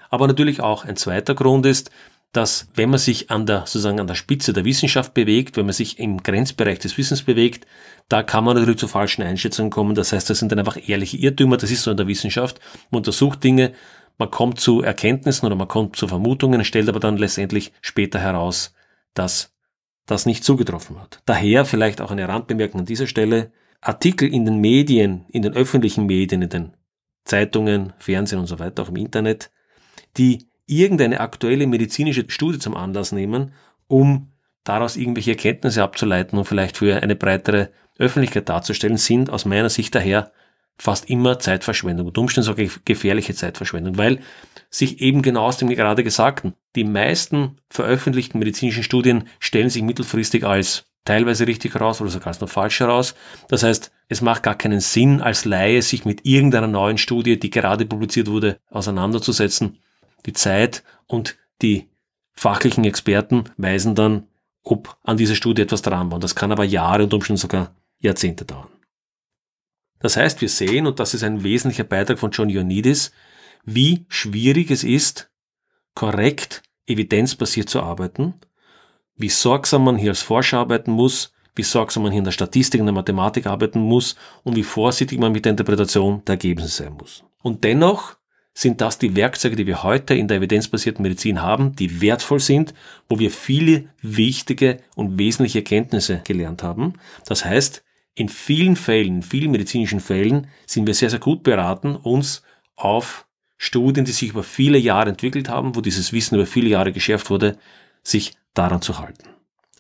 Aber 0.10 0.28
natürlich 0.28 0.62
auch 0.62 0.86
ein 0.86 0.96
zweiter 0.96 1.36
Grund 1.36 1.66
ist, 1.66 1.92
dass 2.34 2.68
wenn 2.76 2.90
man 2.90 3.00
sich 3.00 3.32
an 3.32 3.46
der, 3.46 3.62
sozusagen 3.62 4.00
an 4.00 4.08
der 4.08 4.16
Spitze 4.16 4.54
der 4.54 4.66
Wissenschaft 4.66 5.14
bewegt, 5.14 5.58
wenn 5.58 5.66
man 5.66 5.74
sich 5.74 5.98
im 5.98 6.22
Grenzbereich 6.22 6.80
des 6.80 6.98
Wissens 6.98 7.24
bewegt, 7.24 7.66
da 8.10 8.22
kann 8.22 8.44
man 8.44 8.56
natürlich 8.56 8.80
zu 8.80 8.88
falschen 8.88 9.24
Einschätzungen 9.24 9.72
kommen. 9.72 9.96
Das 9.96 10.14
heißt, 10.14 10.30
das 10.30 10.40
sind 10.40 10.52
dann 10.52 10.60
einfach 10.60 10.78
ehrliche 10.88 11.18
Irrtümer. 11.18 11.58
Das 11.58 11.72
ist 11.72 11.84
so 11.84 11.92
in 11.92 11.98
der 11.98 12.08
Wissenschaft. 12.08 12.60
Man 12.92 13.00
untersucht 13.00 13.44
Dinge, 13.44 13.74
man 14.18 14.30
kommt 14.30 14.60
zu 14.60 14.82
Erkenntnissen 14.82 15.46
oder 15.46 15.56
man 15.56 15.68
kommt 15.68 15.96
zu 15.96 16.08
Vermutungen, 16.08 16.64
stellt 16.64 16.90
aber 16.90 17.00
dann 17.00 17.18
letztendlich 17.18 17.72
später 17.82 18.20
heraus, 18.20 18.74
dass 19.14 19.54
das 20.06 20.26
nicht 20.26 20.44
zugetroffen 20.44 21.00
hat. 21.02 21.20
Daher 21.26 21.66
vielleicht 21.66 22.02
auch 22.02 22.12
eine 22.12 22.28
Randbemerkung 22.28 22.82
an 22.82 22.86
dieser 22.86 23.08
Stelle. 23.08 23.52
Artikel 23.82 24.32
in 24.34 24.46
den 24.46 24.60
Medien, 24.60 25.26
in 25.30 25.42
den 25.42 25.54
öffentlichen 25.54 26.06
Medien, 26.06 26.42
in 26.42 26.50
den 26.50 26.74
Zeitungen, 27.26 27.94
Fernsehen 28.00 28.40
und 28.40 28.48
so 28.48 28.60
weiter, 28.60 28.84
auch 28.84 28.90
im 28.90 28.96
Internet, 28.96 29.52
die 30.18 30.48
irgendeine 30.66 31.20
aktuelle 31.20 31.68
medizinische 31.68 32.26
Studie 32.28 32.60
zum 32.60 32.76
Anlass 32.76 33.12
nehmen, 33.12 33.54
um 33.88 34.32
daraus 34.64 34.98
irgendwelche 34.98 35.32
Erkenntnisse 35.32 35.84
abzuleiten 35.84 36.38
und 36.38 36.46
vielleicht 36.46 36.78
für 36.78 37.02
eine 37.02 37.16
breitere 37.16 37.70
Öffentlichkeit 37.98 38.50
darzustellen, 38.50 38.98
sind 38.98 39.30
aus 39.30 39.46
meiner 39.46 39.70
Sicht 39.70 39.96
daher 39.96 40.32
fast 40.78 41.10
immer 41.10 41.40
Zeitverschwendung 41.40 42.08
und 42.08 42.18
Umständen 42.18 42.46
sogar 42.46 42.68
gefährliche 42.86 43.34
Zeitverschwendung, 43.34 43.98
weil 43.98 44.20
sich 44.70 45.02
eben 45.02 45.22
genau 45.22 45.46
aus 45.46 45.58
dem 45.58 45.70
gerade 45.70 46.04
Gesagten, 46.04 46.54
die 46.76 46.84
meisten 46.84 47.58
veröffentlichten 47.70 48.40
medizinischen 48.40 48.84
Studien 48.84 49.28
stellen 49.40 49.70
sich 49.70 49.82
mittelfristig 49.82 50.46
als 50.46 50.87
teilweise 51.08 51.48
richtig 51.48 51.74
heraus 51.74 52.02
oder 52.02 52.10
sogar 52.10 52.36
noch 52.40 52.50
falsch 52.50 52.80
heraus. 52.80 53.16
Das 53.48 53.64
heißt, 53.64 53.92
es 54.10 54.22
macht 54.22 54.44
gar 54.44 54.56
keinen 54.56 54.80
Sinn 54.80 55.22
als 55.22 55.46
Laie, 55.46 55.82
sich 55.82 56.06
mit 56.06 56.26
irgendeiner 56.26 56.68
neuen 56.68 56.98
Studie, 56.98 57.40
die 57.40 57.50
gerade 57.50 57.86
publiziert 57.86 58.28
wurde, 58.28 58.60
auseinanderzusetzen, 58.70 59.80
die 60.26 60.34
Zeit 60.34 60.84
und 61.08 61.38
die 61.62 61.90
fachlichen 62.34 62.84
Experten 62.84 63.46
weisen 63.58 63.96
dann, 63.96 64.28
ob 64.64 64.98
an 65.04 65.18
dieser 65.18 65.36
Studie 65.36 65.62
etwas 65.62 65.82
dran 65.82 66.10
war. 66.10 66.16
Und 66.16 66.24
das 66.24 66.36
kann 66.36 66.52
aber 66.52 66.66
Jahre 66.66 67.04
und 67.04 67.14
umständlich 67.14 67.42
sogar 67.42 67.76
Jahrzehnte 68.00 68.46
dauern. 68.46 68.68
Das 70.00 70.18
heißt, 70.18 70.42
wir 70.42 70.50
sehen, 70.50 70.86
und 70.86 71.00
das 71.00 71.14
ist 71.14 71.24
ein 71.24 71.44
wesentlicher 71.44 71.84
Beitrag 71.84 72.20
von 72.20 72.32
John 72.32 72.50
Ioannidis, 72.50 73.12
wie 73.64 74.06
schwierig 74.10 74.70
es 74.70 74.84
ist, 74.84 75.32
korrekt 75.96 76.62
evidenzbasiert 76.86 77.70
zu 77.70 77.82
arbeiten, 77.82 78.36
wie 79.18 79.30
sorgsam 79.30 79.84
man 79.84 79.98
hier 79.98 80.12
als 80.12 80.22
Forscher 80.22 80.60
arbeiten 80.60 80.92
muss, 80.92 81.34
wie 81.56 81.64
sorgsam 81.64 82.04
man 82.04 82.12
hier 82.12 82.20
in 82.20 82.26
der 82.26 82.32
Statistik 82.32 82.80
und 82.80 82.86
der 82.86 82.94
Mathematik 82.94 83.48
arbeiten 83.48 83.80
muss 83.80 84.16
und 84.44 84.56
wie 84.56 84.64
vorsichtig 84.64 85.20
man 85.20 85.32
mit 85.32 85.46
der 85.46 85.52
Interpretation 85.52 86.24
der 86.26 86.34
Ergebnisse 86.34 86.84
sein 86.84 86.94
muss. 86.94 87.24
Und 87.42 87.64
dennoch 87.64 88.16
sind 88.54 88.82
das 88.82 88.98
die 88.98 89.16
Werkzeuge, 89.16 89.56
die 89.56 89.68
wir 89.68 89.84
heute 89.84 90.16
in 90.16 90.28
der 90.28 90.38
evidenzbasierten 90.38 91.04
Medizin 91.04 91.42
haben, 91.42 91.76
die 91.76 92.02
wertvoll 92.02 92.40
sind, 92.40 92.74
wo 93.08 93.20
wir 93.20 93.30
viele 93.30 93.90
wichtige 94.02 94.80
und 94.96 95.20
wesentliche 95.20 95.60
Erkenntnisse 95.60 96.22
gelernt 96.24 96.64
haben. 96.64 96.94
Das 97.26 97.46
heißt, 97.46 97.84
in 98.16 98.30
vielen 98.30 98.76
Fällen, 98.76 99.18
in 99.18 99.22
vielen 99.22 99.52
medizinischen 99.52 100.00
Fällen 100.00 100.48
sind 100.66 100.88
wir 100.88 100.96
sehr, 100.96 101.12
sehr 101.12 101.20
gut 101.20 101.44
beraten, 101.44 101.96
uns 101.96 102.42
auf 102.76 103.28
Studien, 103.58 104.06
die 104.06 104.12
sich 104.12 104.30
über 104.30 104.42
viele 104.42 104.80
Jahre 104.80 105.10
entwickelt 105.10 105.50
haben, 105.50 105.76
wo 105.76 105.82
dieses 105.82 106.12
Wissen 106.12 106.34
über 106.34 106.48
viele 106.48 106.70
Jahre 106.70 106.92
geschärft 106.92 107.30
wurde, 107.30 107.60
sich 108.02 108.34
daran 108.58 108.82
zu 108.82 109.00
halten. 109.00 109.30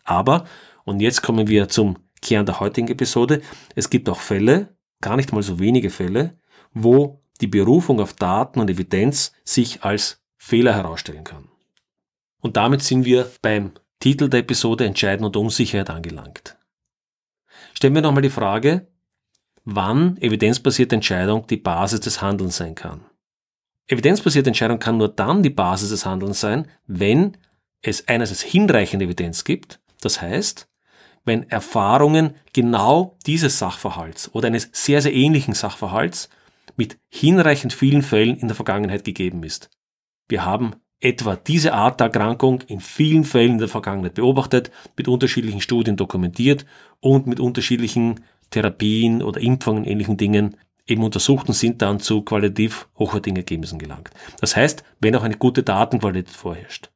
Aber, 0.03 0.45
und 0.85 0.99
jetzt 0.99 1.21
kommen 1.21 1.47
wir 1.47 1.67
zum 1.69 1.97
Kern 2.21 2.45
der 2.45 2.59
heutigen 2.59 2.87
Episode, 2.87 3.41
es 3.75 3.89
gibt 3.89 4.09
auch 4.09 4.19
Fälle, 4.19 4.75
gar 5.01 5.15
nicht 5.15 5.33
mal 5.33 5.43
so 5.43 5.59
wenige 5.59 5.89
Fälle, 5.89 6.37
wo 6.73 7.21
die 7.41 7.47
Berufung 7.47 7.99
auf 7.99 8.13
Daten 8.13 8.59
und 8.59 8.69
Evidenz 8.69 9.33
sich 9.43 9.83
als 9.83 10.23
Fehler 10.37 10.73
herausstellen 10.73 11.23
kann. 11.23 11.49
Und 12.39 12.57
damit 12.57 12.81
sind 12.83 13.05
wir 13.05 13.29
beim 13.41 13.71
Titel 13.99 14.29
der 14.29 14.41
Episode 14.41 14.85
Entscheiden 14.85 15.25
und 15.25 15.35
Unsicherheit 15.35 15.89
angelangt. 15.89 16.57
Stellen 17.73 17.95
wir 17.95 18.01
nochmal 18.01 18.21
die 18.21 18.29
Frage, 18.29 18.87
wann 19.65 20.17
evidenzbasierte 20.17 20.95
Entscheidung 20.95 21.45
die 21.47 21.57
Basis 21.57 21.99
des 21.99 22.21
Handelns 22.21 22.57
sein 22.57 22.75
kann. 22.75 23.01
Evidenzbasierte 23.87 24.49
Entscheidung 24.49 24.79
kann 24.79 24.97
nur 24.97 25.09
dann 25.09 25.43
die 25.43 25.49
Basis 25.49 25.89
des 25.89 26.05
Handelns 26.05 26.39
sein, 26.39 26.67
wenn 26.85 27.37
es 27.81 28.07
einerseits 28.07 28.41
hinreichende 28.41 29.05
Evidenz 29.05 29.43
gibt, 29.43 29.79
das 30.01 30.21
heißt, 30.21 30.67
wenn 31.25 31.49
Erfahrungen 31.49 32.35
genau 32.53 33.17
dieses 33.25 33.59
Sachverhalts 33.59 34.33
oder 34.33 34.47
eines 34.47 34.69
sehr, 34.71 35.01
sehr 35.01 35.13
ähnlichen 35.13 35.53
Sachverhalts 35.53 36.29
mit 36.77 36.97
hinreichend 37.09 37.73
vielen 37.73 38.01
Fällen 38.01 38.37
in 38.37 38.47
der 38.47 38.55
Vergangenheit 38.55 39.03
gegeben 39.03 39.43
ist. 39.43 39.69
Wir 40.29 40.45
haben 40.45 40.75
etwa 40.99 41.35
diese 41.35 41.73
Art 41.73 41.99
der 41.99 42.05
Erkrankung 42.05 42.61
in 42.67 42.79
vielen 42.79 43.23
Fällen 43.23 43.53
in 43.53 43.57
der 43.59 43.67
Vergangenheit 43.67 44.15
beobachtet, 44.15 44.71
mit 44.95 45.07
unterschiedlichen 45.07 45.61
Studien 45.61 45.97
dokumentiert 45.97 46.65
und 47.01 47.27
mit 47.27 47.39
unterschiedlichen 47.39 48.21
Therapien 48.49 49.21
oder 49.21 49.39
Impfungen, 49.39 49.85
ähnlichen 49.85 50.17
Dingen 50.17 50.55
eben 50.87 51.03
untersucht 51.03 51.49
und 51.49 51.53
sind 51.53 51.81
dann 51.81 51.99
zu 51.99 52.21
qualitativ 52.21 52.87
hochwertigen 52.97 53.37
Ergebnissen 53.37 53.77
gelangt. 53.77 54.09
Das 54.39 54.55
heißt, 54.55 54.83
wenn 54.99 55.15
auch 55.15 55.23
eine 55.23 55.37
gute 55.37 55.63
Datenqualität 55.63 56.33
vorherrscht. 56.33 56.89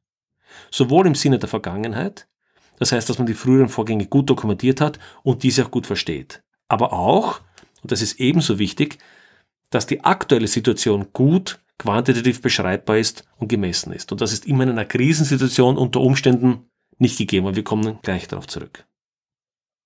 Sowohl 0.72 1.06
im 1.06 1.14
Sinne 1.14 1.38
der 1.38 1.48
Vergangenheit, 1.48 2.26
das 2.78 2.92
heißt, 2.92 3.08
dass 3.08 3.18
man 3.18 3.26
die 3.26 3.34
früheren 3.34 3.68
Vorgänge 3.68 4.06
gut 4.06 4.28
dokumentiert 4.30 4.80
hat 4.80 4.98
und 5.22 5.42
diese 5.42 5.64
auch 5.64 5.70
gut 5.70 5.86
versteht. 5.86 6.42
Aber 6.68 6.92
auch, 6.92 7.40
und 7.82 7.92
das 7.92 8.02
ist 8.02 8.18
ebenso 8.18 8.58
wichtig, 8.58 8.98
dass 9.70 9.86
die 9.86 10.02
aktuelle 10.02 10.48
Situation 10.48 11.08
gut 11.12 11.60
quantitativ 11.78 12.40
beschreibbar 12.40 12.98
ist 12.98 13.24
und 13.38 13.48
gemessen 13.48 13.92
ist. 13.92 14.12
Und 14.12 14.20
das 14.20 14.32
ist 14.32 14.46
immer 14.46 14.64
in 14.64 14.70
einer 14.70 14.84
Krisensituation 14.84 15.76
unter 15.76 16.00
Umständen 16.00 16.70
nicht 16.98 17.18
gegeben. 17.18 17.46
Und 17.46 17.56
wir 17.56 17.64
kommen 17.64 17.98
gleich 18.02 18.28
darauf 18.28 18.46
zurück. 18.46 18.86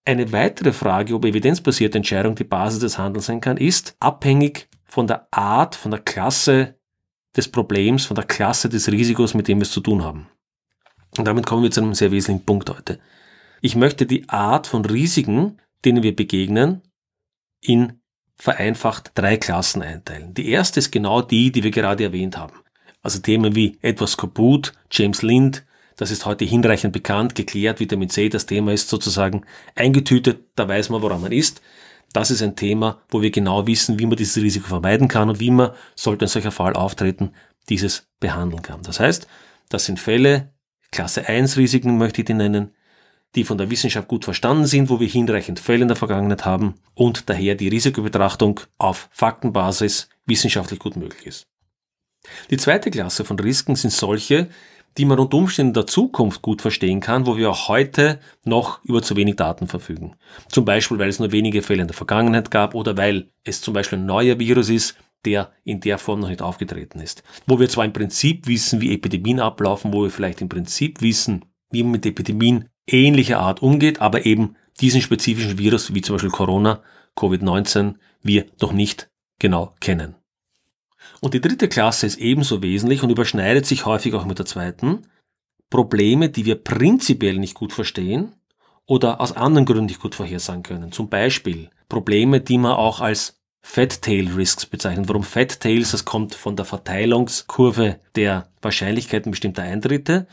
Eine 0.04 0.30
weitere 0.30 0.72
Frage, 0.72 1.14
ob 1.14 1.24
evidenzbasierte 1.24 1.98
Entscheidung 1.98 2.36
die 2.36 2.44
Basis 2.44 2.80
des 2.80 2.98
Handelns 2.98 3.26
sein 3.26 3.40
kann, 3.40 3.56
ist 3.56 3.96
abhängig 3.98 4.68
von 4.84 5.06
der 5.06 5.26
Art, 5.32 5.74
von 5.74 5.90
der 5.90 6.00
Klasse 6.00 6.76
des 7.36 7.48
Problems, 7.48 8.06
von 8.06 8.14
der 8.14 8.24
Klasse 8.24 8.68
des 8.68 8.90
Risikos, 8.90 9.34
mit 9.34 9.48
dem 9.48 9.58
wir 9.58 9.62
es 9.62 9.72
zu 9.72 9.80
tun 9.80 10.04
haben. 10.04 10.28
Und 11.18 11.24
damit 11.26 11.46
kommen 11.46 11.62
wir 11.62 11.70
zu 11.70 11.80
einem 11.80 11.94
sehr 11.94 12.10
wesentlichen 12.10 12.44
Punkt 12.44 12.70
heute. 12.70 12.98
Ich 13.60 13.76
möchte 13.76 14.06
die 14.06 14.28
Art 14.28 14.66
von 14.66 14.84
Risiken, 14.84 15.58
denen 15.84 16.02
wir 16.02 16.14
begegnen, 16.14 16.82
in 17.60 18.00
vereinfacht 18.36 19.12
drei 19.14 19.36
Klassen 19.36 19.82
einteilen. 19.82 20.34
Die 20.34 20.50
erste 20.50 20.80
ist 20.80 20.90
genau 20.90 21.22
die, 21.22 21.50
die 21.50 21.62
wir 21.62 21.70
gerade 21.70 22.04
erwähnt 22.04 22.36
haben. 22.36 22.54
Also 23.02 23.20
Themen 23.20 23.54
wie 23.54 23.78
Edward 23.82 24.16
kaputt, 24.18 24.72
James 24.90 25.22
Lind, 25.22 25.64
das 25.96 26.10
ist 26.10 26.26
heute 26.26 26.44
hinreichend 26.44 26.92
bekannt, 26.92 27.34
geklärt, 27.34 27.80
Vitamin 27.80 28.10
C, 28.10 28.28
das 28.28 28.46
Thema 28.46 28.72
ist 28.72 28.88
sozusagen 28.88 29.46
eingetütet, 29.74 30.44
da 30.54 30.68
weiß 30.68 30.90
man, 30.90 31.00
woran 31.00 31.22
man 31.22 31.32
ist. 31.32 31.62
Das 32.12 32.30
ist 32.30 32.42
ein 32.42 32.56
Thema, 32.56 33.00
wo 33.08 33.22
wir 33.22 33.30
genau 33.30 33.66
wissen, 33.66 33.98
wie 33.98 34.06
man 34.06 34.16
dieses 34.16 34.36
Risiko 34.42 34.68
vermeiden 34.68 35.08
kann 35.08 35.30
und 35.30 35.40
wie 35.40 35.50
man, 35.50 35.70
sollte 35.94 36.26
ein 36.26 36.28
solcher 36.28 36.50
Fall 36.50 36.74
auftreten, 36.74 37.30
dieses 37.68 38.08
behandeln 38.20 38.62
kann. 38.62 38.82
Das 38.82 39.00
heißt, 39.00 39.26
das 39.68 39.86
sind 39.86 39.98
Fälle, 39.98 40.52
Klasse 40.96 41.28
1 41.28 41.58
Risiken 41.58 41.98
möchte 41.98 42.22
ich 42.22 42.24
die 42.24 42.32
nennen, 42.32 42.70
die 43.34 43.44
von 43.44 43.58
der 43.58 43.70
Wissenschaft 43.70 44.08
gut 44.08 44.24
verstanden 44.24 44.64
sind, 44.64 44.88
wo 44.88 44.98
wir 44.98 45.06
hinreichend 45.06 45.60
Fälle 45.60 45.82
in 45.82 45.88
der 45.88 45.96
Vergangenheit 45.96 46.46
haben 46.46 46.76
und 46.94 47.28
daher 47.28 47.54
die 47.54 47.68
Risikobetrachtung 47.68 48.60
auf 48.78 49.10
Faktenbasis 49.12 50.08
wissenschaftlich 50.24 50.80
gut 50.80 50.96
möglich 50.96 51.26
ist. 51.26 51.46
Die 52.48 52.56
zweite 52.56 52.90
Klasse 52.90 53.26
von 53.26 53.38
Risiken 53.38 53.76
sind 53.76 53.92
solche, 53.92 54.48
die 54.96 55.04
man 55.04 55.18
unter 55.18 55.36
Umständen 55.36 55.74
der 55.74 55.86
Zukunft 55.86 56.40
gut 56.40 56.62
verstehen 56.62 57.00
kann, 57.00 57.26
wo 57.26 57.36
wir 57.36 57.50
auch 57.50 57.68
heute 57.68 58.18
noch 58.44 58.82
über 58.82 59.02
zu 59.02 59.16
wenig 59.16 59.36
Daten 59.36 59.68
verfügen. 59.68 60.16
Zum 60.48 60.64
Beispiel, 60.64 60.98
weil 60.98 61.10
es 61.10 61.18
nur 61.18 61.30
wenige 61.30 61.60
Fälle 61.60 61.82
in 61.82 61.88
der 61.88 61.94
Vergangenheit 61.96 62.50
gab 62.50 62.74
oder 62.74 62.96
weil 62.96 63.28
es 63.44 63.60
zum 63.60 63.74
Beispiel 63.74 63.98
ein 63.98 64.06
neuer 64.06 64.38
Virus 64.38 64.70
ist, 64.70 64.96
der 65.24 65.52
in 65.64 65.80
der 65.80 65.98
Form 65.98 66.20
noch 66.20 66.28
nicht 66.28 66.42
aufgetreten 66.42 67.00
ist. 67.00 67.22
Wo 67.46 67.58
wir 67.58 67.68
zwar 67.68 67.84
im 67.84 67.92
Prinzip 67.92 68.46
wissen, 68.46 68.80
wie 68.80 68.94
Epidemien 68.94 69.40
ablaufen, 69.40 69.92
wo 69.92 70.04
wir 70.04 70.10
vielleicht 70.10 70.40
im 70.40 70.48
Prinzip 70.48 71.00
wissen, 71.00 71.44
wie 71.70 71.82
man 71.82 71.92
mit 71.92 72.06
Epidemien 72.06 72.68
ähnlicher 72.86 73.40
Art 73.40 73.62
umgeht, 73.62 74.00
aber 74.00 74.26
eben 74.26 74.56
diesen 74.80 75.00
spezifischen 75.00 75.58
Virus, 75.58 75.94
wie 75.94 76.02
zum 76.02 76.16
Beispiel 76.16 76.30
Corona, 76.30 76.82
Covid-19, 77.16 77.94
wir 78.22 78.46
noch 78.60 78.72
nicht 78.72 79.10
genau 79.38 79.74
kennen. 79.80 80.14
Und 81.20 81.34
die 81.34 81.40
dritte 81.40 81.68
Klasse 81.68 82.06
ist 82.06 82.18
ebenso 82.18 82.62
wesentlich 82.62 83.02
und 83.02 83.10
überschneidet 83.10 83.66
sich 83.66 83.86
häufig 83.86 84.14
auch 84.14 84.26
mit 84.26 84.38
der 84.38 84.46
zweiten. 84.46 85.06
Probleme, 85.70 86.28
die 86.28 86.44
wir 86.44 86.56
prinzipiell 86.56 87.38
nicht 87.38 87.54
gut 87.54 87.72
verstehen 87.72 88.34
oder 88.86 89.20
aus 89.20 89.32
anderen 89.32 89.66
Gründen 89.66 89.86
nicht 89.86 90.00
gut 90.00 90.14
vorhersagen 90.14 90.62
können. 90.62 90.92
Zum 90.92 91.08
Beispiel 91.08 91.70
Probleme, 91.88 92.40
die 92.40 92.58
man 92.58 92.72
auch 92.72 93.00
als 93.00 93.40
Fat 93.68 94.00
Tail 94.00 94.30
Risks 94.32 94.64
bezeichnet. 94.64 95.08
Warum 95.08 95.24
Fat 95.24 95.60
Tails? 95.60 95.90
Das 95.90 96.04
kommt 96.04 96.34
von 96.34 96.56
der 96.56 96.64
Verteilungskurve 96.64 97.98
der 98.14 98.48
Wahrscheinlichkeiten 98.62 99.32
bestimmter 99.32 99.64
Eintritte. 99.64 100.28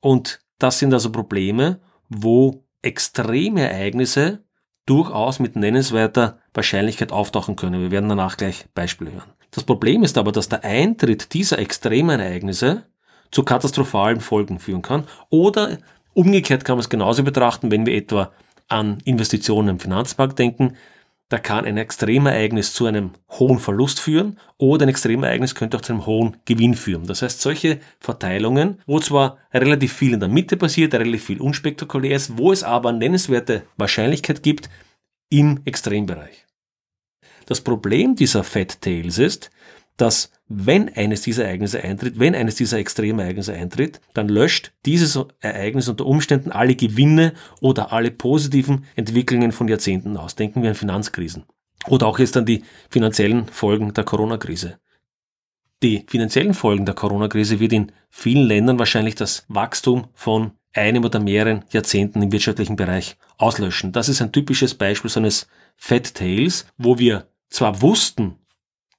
Und 0.00 0.40
das 0.58 0.80
sind 0.80 0.92
also 0.92 1.12
Probleme, 1.12 1.78
wo 2.08 2.64
extreme 2.82 3.70
Ereignisse 3.70 4.42
durchaus 4.86 5.38
mit 5.38 5.54
nennenswerter 5.54 6.40
Wahrscheinlichkeit 6.54 7.12
auftauchen 7.12 7.54
können. 7.54 7.80
Wir 7.80 7.92
werden 7.92 8.08
danach 8.08 8.38
gleich 8.38 8.64
Beispiele 8.74 9.12
hören. 9.12 9.30
Das 9.52 9.62
Problem 9.62 10.02
ist 10.02 10.18
aber, 10.18 10.32
dass 10.32 10.48
der 10.48 10.64
Eintritt 10.64 11.34
dieser 11.34 11.58
extremen 11.58 12.18
Ereignisse 12.18 12.86
zu 13.30 13.44
katastrophalen 13.44 14.20
Folgen 14.20 14.58
führen 14.58 14.82
kann. 14.82 15.04
Oder 15.28 15.78
umgekehrt 16.14 16.64
kann 16.64 16.76
man 16.76 16.80
es 16.80 16.88
genauso 16.88 17.22
betrachten, 17.22 17.70
wenn 17.70 17.86
wir 17.86 17.94
etwa 17.94 18.32
an 18.68 18.98
Investitionen 19.04 19.68
im 19.68 19.80
Finanzmarkt 19.80 20.38
denken. 20.38 20.76
Da 21.30 21.38
kann 21.38 21.64
ein 21.64 21.76
Extremereignis 21.76 22.74
zu 22.74 22.86
einem 22.86 23.12
hohen 23.30 23.60
Verlust 23.60 24.00
führen 24.00 24.36
oder 24.58 24.84
ein 24.84 24.88
Extremereignis 24.88 25.54
könnte 25.54 25.76
auch 25.76 25.80
zu 25.80 25.92
einem 25.92 26.04
hohen 26.04 26.36
Gewinn 26.44 26.74
führen. 26.74 27.06
Das 27.06 27.22
heißt, 27.22 27.40
solche 27.40 27.78
Verteilungen, 28.00 28.82
wo 28.84 28.98
zwar 28.98 29.38
relativ 29.54 29.92
viel 29.92 30.12
in 30.12 30.20
der 30.20 30.28
Mitte 30.28 30.56
passiert, 30.56 30.92
relativ 30.92 31.24
viel 31.24 31.40
unspektakulär 31.40 32.16
ist, 32.16 32.36
wo 32.36 32.50
es 32.50 32.64
aber 32.64 32.90
nennenswerte 32.90 33.62
Wahrscheinlichkeit 33.76 34.42
gibt 34.42 34.68
im 35.30 35.60
Extrembereich. 35.64 36.46
Das 37.46 37.60
Problem 37.60 38.16
dieser 38.16 38.42
Fat 38.42 38.80
Tails 38.80 39.18
ist, 39.18 39.52
dass 40.00 40.30
wenn 40.48 40.88
eines 40.94 41.22
dieser 41.22 41.44
Ereignisse 41.44 41.82
eintritt, 41.82 42.18
wenn 42.18 42.34
eines 42.34 42.56
dieser 42.56 42.78
Extremereignisse 42.78 43.52
eintritt, 43.52 44.00
dann 44.14 44.28
löscht 44.28 44.72
dieses 44.84 45.18
Ereignis 45.40 45.88
unter 45.88 46.06
Umständen 46.06 46.50
alle 46.50 46.74
Gewinne 46.74 47.34
oder 47.60 47.92
alle 47.92 48.10
positiven 48.10 48.84
Entwicklungen 48.96 49.52
von 49.52 49.68
Jahrzehnten 49.68 50.16
aus. 50.16 50.34
Denken 50.34 50.62
wir 50.62 50.70
an 50.70 50.74
Finanzkrisen. 50.74 51.44
Oder 51.86 52.06
auch 52.06 52.18
jetzt 52.18 52.36
an 52.36 52.46
die 52.46 52.64
finanziellen 52.90 53.46
Folgen 53.46 53.94
der 53.94 54.04
Corona-Krise. 54.04 54.78
Die 55.82 56.04
finanziellen 56.08 56.52
Folgen 56.52 56.84
der 56.84 56.94
Corona-Krise 56.94 57.60
wird 57.60 57.72
in 57.72 57.92
vielen 58.10 58.46
Ländern 58.46 58.78
wahrscheinlich 58.78 59.14
das 59.14 59.44
Wachstum 59.48 60.08
von 60.14 60.52
einem 60.74 61.04
oder 61.04 61.20
mehreren 61.20 61.64
Jahrzehnten 61.70 62.22
im 62.22 62.32
wirtschaftlichen 62.32 62.76
Bereich 62.76 63.16
auslöschen. 63.38 63.92
Das 63.92 64.08
ist 64.08 64.20
ein 64.20 64.32
typisches 64.32 64.74
Beispiel 64.74 65.10
so 65.10 65.20
eines 65.20 65.46
Fat 65.76 66.14
Tails, 66.14 66.66
wo 66.76 66.98
wir 66.98 67.28
zwar 67.48 67.80
wussten, 67.82 68.36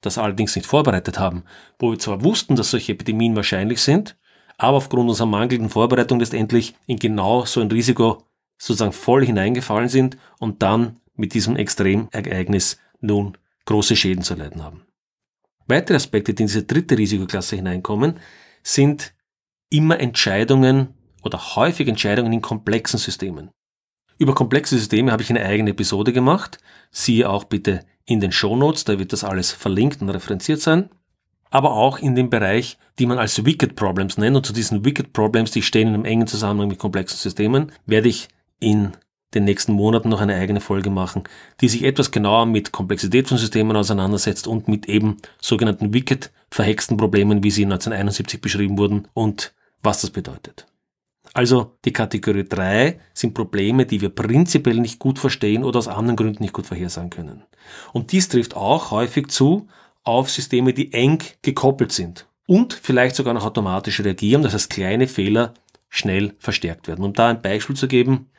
das 0.02 0.18
allerdings 0.18 0.54
nicht 0.54 0.66
vorbereitet 0.66 1.18
haben, 1.18 1.44
wo 1.78 1.92
wir 1.92 1.98
zwar 1.98 2.22
wussten, 2.22 2.56
dass 2.56 2.70
solche 2.70 2.92
Epidemien 2.92 3.34
wahrscheinlich 3.34 3.80
sind, 3.80 4.16
aber 4.58 4.76
aufgrund 4.76 5.08
unserer 5.08 5.26
mangelnden 5.26 5.70
Vorbereitung 5.70 6.20
letztendlich 6.20 6.74
in 6.86 6.98
genau 6.98 7.46
so 7.46 7.60
ein 7.60 7.70
Risiko 7.70 8.24
sozusagen 8.58 8.92
voll 8.92 9.24
hineingefallen 9.24 9.88
sind 9.88 10.18
und 10.38 10.62
dann 10.62 11.00
mit 11.14 11.34
diesem 11.34 11.56
Extremereignis 11.56 12.78
nun 13.00 13.38
große 13.64 13.96
Schäden 13.96 14.22
zu 14.22 14.34
leiden 14.34 14.62
haben. 14.62 14.82
Weitere 15.66 15.96
Aspekte, 15.96 16.34
die 16.34 16.42
in 16.42 16.48
diese 16.48 16.64
dritte 16.64 16.98
Risikoklasse 16.98 17.56
hineinkommen, 17.56 18.18
sind 18.62 19.14
immer 19.70 19.98
Entscheidungen 20.00 20.94
oder 21.22 21.56
häufig 21.56 21.88
Entscheidungen 21.88 22.32
in 22.32 22.42
komplexen 22.42 22.98
Systemen. 22.98 23.50
Über 24.18 24.34
komplexe 24.34 24.76
Systeme 24.76 25.10
habe 25.10 25.22
ich 25.22 25.30
eine 25.30 25.44
eigene 25.44 25.70
Episode 25.70 26.12
gemacht. 26.12 26.58
Siehe 26.90 27.28
auch 27.28 27.44
bitte 27.44 27.84
in 28.04 28.20
den 28.20 28.32
Show 28.32 28.56
Notes, 28.56 28.84
da 28.84 28.98
wird 28.98 29.12
das 29.12 29.24
alles 29.24 29.52
verlinkt 29.52 30.02
und 30.02 30.10
referenziert 30.10 30.60
sein. 30.60 30.90
Aber 31.50 31.74
auch 31.74 31.98
in 31.98 32.14
dem 32.14 32.30
Bereich, 32.30 32.78
die 32.98 33.06
man 33.06 33.18
als 33.18 33.44
Wicked 33.44 33.76
Problems 33.76 34.16
nennt. 34.16 34.36
Und 34.36 34.46
zu 34.46 34.52
diesen 34.52 34.84
Wicked 34.84 35.12
Problems, 35.12 35.50
die 35.50 35.62
stehen 35.62 35.88
in 35.88 35.94
einem 35.94 36.04
engen 36.04 36.26
Zusammenhang 36.26 36.68
mit 36.68 36.78
komplexen 36.78 37.18
Systemen, 37.18 37.72
werde 37.86 38.08
ich 38.08 38.28
in 38.58 38.92
den 39.34 39.44
nächsten 39.44 39.72
Monaten 39.72 40.08
noch 40.08 40.20
eine 40.20 40.34
eigene 40.34 40.60
Folge 40.60 40.90
machen, 40.90 41.24
die 41.60 41.68
sich 41.68 41.84
etwas 41.84 42.10
genauer 42.10 42.46
mit 42.46 42.72
Komplexität 42.72 43.28
von 43.28 43.38
Systemen 43.38 43.76
auseinandersetzt 43.76 44.46
und 44.46 44.68
mit 44.68 44.86
eben 44.88 45.16
sogenannten 45.40 45.94
Wicked 45.94 46.30
verhexten 46.50 46.96
Problemen, 46.96 47.42
wie 47.42 47.50
sie 47.50 47.64
1971 47.64 48.40
beschrieben 48.40 48.78
wurden 48.78 49.08
und 49.14 49.54
was 49.82 50.02
das 50.02 50.10
bedeutet. 50.10 50.66
Also 51.34 51.76
die 51.84 51.92
Kategorie 51.92 52.44
3 52.44 53.00
sind 53.14 53.34
Probleme, 53.34 53.86
die 53.86 54.00
wir 54.00 54.10
prinzipiell 54.10 54.76
nicht 54.76 54.98
gut 54.98 55.18
verstehen 55.18 55.64
oder 55.64 55.78
aus 55.78 55.88
anderen 55.88 56.16
Gründen 56.16 56.42
nicht 56.42 56.52
gut 56.52 56.66
vorhersagen 56.66 57.10
können. 57.10 57.44
Und 57.92 58.12
dies 58.12 58.28
trifft 58.28 58.56
auch 58.56 58.90
häufig 58.90 59.28
zu 59.28 59.68
auf 60.04 60.30
Systeme, 60.30 60.74
die 60.74 60.92
eng 60.92 61.22
gekoppelt 61.42 61.92
sind 61.92 62.26
und 62.46 62.74
vielleicht 62.74 63.16
sogar 63.16 63.34
noch 63.34 63.46
automatisch 63.46 64.00
reagieren, 64.00 64.42
das 64.42 64.52
heißt 64.52 64.70
kleine 64.70 65.06
Fehler 65.06 65.54
schnell 65.88 66.34
verstärkt 66.38 66.88
werden. 66.88 67.04
Um 67.04 67.12
da 67.12 67.28
ein 67.28 67.42
Beispiel 67.42 67.76
zu 67.76 67.88
geben, 67.88 68.30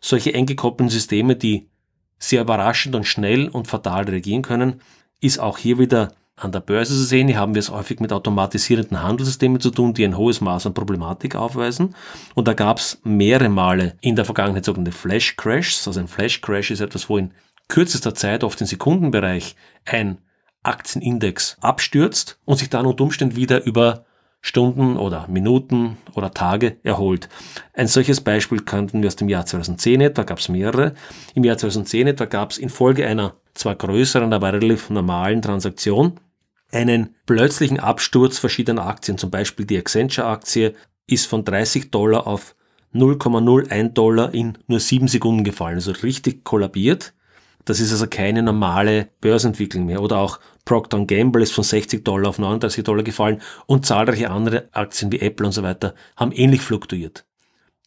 solche 0.00 0.34
eng 0.34 0.46
gekoppelten 0.46 0.90
Systeme, 0.90 1.36
die 1.36 1.68
sehr 2.18 2.42
überraschend 2.42 2.94
und 2.94 3.04
schnell 3.04 3.48
und 3.48 3.68
fatal 3.68 4.04
reagieren 4.04 4.42
können, 4.42 4.80
ist 5.20 5.38
auch 5.38 5.58
hier 5.58 5.78
wieder 5.78 6.12
an 6.42 6.52
der 6.52 6.60
Börse 6.60 6.94
zu 6.94 7.04
sehen. 7.04 7.28
Hier 7.28 7.38
haben 7.38 7.54
wir 7.54 7.60
es 7.60 7.70
häufig 7.70 8.00
mit 8.00 8.12
automatisierenden 8.12 9.02
Handelssystemen 9.02 9.60
zu 9.60 9.70
tun, 9.70 9.94
die 9.94 10.04
ein 10.04 10.16
hohes 10.16 10.40
Maß 10.40 10.66
an 10.66 10.74
Problematik 10.74 11.36
aufweisen. 11.36 11.94
Und 12.34 12.48
da 12.48 12.54
gab 12.54 12.78
es 12.78 13.00
mehrere 13.04 13.48
Male 13.48 13.96
in 14.00 14.16
der 14.16 14.24
Vergangenheit 14.24 14.64
sogenannte 14.64 14.92
Flash 14.92 15.36
Crashs. 15.36 15.86
Also 15.86 16.00
ein 16.00 16.08
Flash 16.08 16.40
Crash 16.40 16.70
ist 16.70 16.80
etwas, 16.80 17.08
wo 17.08 17.18
in 17.18 17.32
kürzester 17.68 18.14
Zeit, 18.14 18.44
oft 18.44 18.60
im 18.60 18.66
Sekundenbereich, 18.66 19.56
ein 19.84 20.18
Aktienindex 20.62 21.56
abstürzt 21.60 22.38
und 22.44 22.58
sich 22.58 22.70
dann 22.70 22.86
unter 22.86 23.04
Umständen 23.04 23.36
wieder 23.36 23.64
über 23.64 24.04
Stunden 24.40 24.96
oder 24.96 25.28
Minuten 25.28 25.98
oder 26.14 26.32
Tage 26.32 26.76
erholt. 26.82 27.28
Ein 27.74 27.86
solches 27.86 28.20
Beispiel 28.20 28.60
kannten 28.60 29.00
wir 29.00 29.06
aus 29.06 29.16
dem 29.16 29.28
Jahr 29.28 29.46
2010 29.46 30.00
etwa, 30.00 30.24
gab 30.24 30.38
es 30.38 30.48
mehrere. 30.48 30.94
Im 31.34 31.44
Jahr 31.44 31.56
2010 31.56 32.08
etwa 32.08 32.24
gab 32.24 32.50
es 32.50 32.58
infolge 32.58 33.06
einer 33.06 33.34
zwar 33.54 33.76
größeren, 33.76 34.32
aber 34.32 34.52
relativ 34.52 34.90
normalen 34.90 35.42
Transaktion 35.42 36.18
einen 36.72 37.14
plötzlichen 37.26 37.78
Absturz 37.78 38.38
verschiedener 38.38 38.86
Aktien. 38.86 39.18
Zum 39.18 39.30
Beispiel 39.30 39.66
die 39.66 39.78
Accenture-Aktie 39.78 40.74
ist 41.06 41.26
von 41.26 41.44
30 41.44 41.90
Dollar 41.90 42.26
auf 42.26 42.54
0,01 42.94 43.88
Dollar 43.90 44.34
in 44.34 44.58
nur 44.66 44.80
sieben 44.80 45.08
Sekunden 45.08 45.44
gefallen, 45.44 45.76
also 45.76 45.92
richtig 45.92 46.44
kollabiert. 46.44 47.14
Das 47.64 47.78
ist 47.78 47.92
also 47.92 48.06
keine 48.08 48.42
normale 48.42 49.08
Börsenentwicklung 49.20 49.86
mehr. 49.86 50.02
Oder 50.02 50.18
auch 50.18 50.40
Procter 50.64 51.04
Gamble 51.06 51.42
ist 51.42 51.52
von 51.52 51.64
60 51.64 52.04
Dollar 52.04 52.30
auf 52.30 52.38
39 52.38 52.82
Dollar 52.82 53.04
gefallen 53.04 53.40
und 53.66 53.86
zahlreiche 53.86 54.30
andere 54.30 54.68
Aktien 54.72 55.12
wie 55.12 55.20
Apple 55.20 55.46
und 55.46 55.52
so 55.52 55.62
weiter 55.62 55.94
haben 56.16 56.32
ähnlich 56.32 56.60
fluktuiert. 56.60 57.24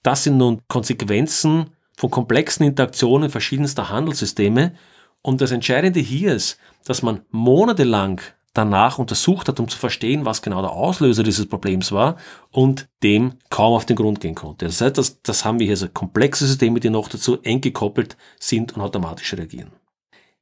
Das 0.01 0.23
sind 0.23 0.37
nun 0.37 0.61
Konsequenzen 0.67 1.71
von 1.97 2.09
komplexen 2.09 2.65
Interaktionen 2.65 3.29
verschiedenster 3.29 3.89
Handelssysteme. 3.89 4.73
Und 5.21 5.41
das 5.41 5.51
Entscheidende 5.51 5.99
hier 5.99 6.35
ist, 6.35 6.57
dass 6.85 7.01
man 7.01 7.21
monatelang 7.31 8.21
danach 8.55 8.97
untersucht 8.97 9.47
hat, 9.47 9.59
um 9.59 9.67
zu 9.67 9.77
verstehen, 9.77 10.25
was 10.25 10.41
genau 10.41 10.62
der 10.62 10.71
Auslöser 10.71 11.24
dieses 11.24 11.45
Problems 11.45 11.91
war 11.91 12.18
und 12.51 12.87
dem 13.03 13.33
kaum 13.50 13.74
auf 13.74 13.85
den 13.85 13.96
Grund 13.96 14.20
gehen 14.22 14.33
konnte. 14.33 14.65
Das 14.65 14.81
heißt, 14.81 14.98
das, 14.98 15.22
das 15.22 15.46
haben 15.46 15.59
wir 15.59 15.68
hier 15.68 15.77
so 15.77 15.87
komplexe 15.89 16.48
Systeme, 16.48 16.79
die 16.79 16.89
noch 16.89 17.09
dazu 17.09 17.41
eng 17.44 17.61
gekoppelt 17.61 18.18
sind 18.39 18.75
und 18.75 18.81
automatisch 18.81 19.33
reagieren. 19.33 19.72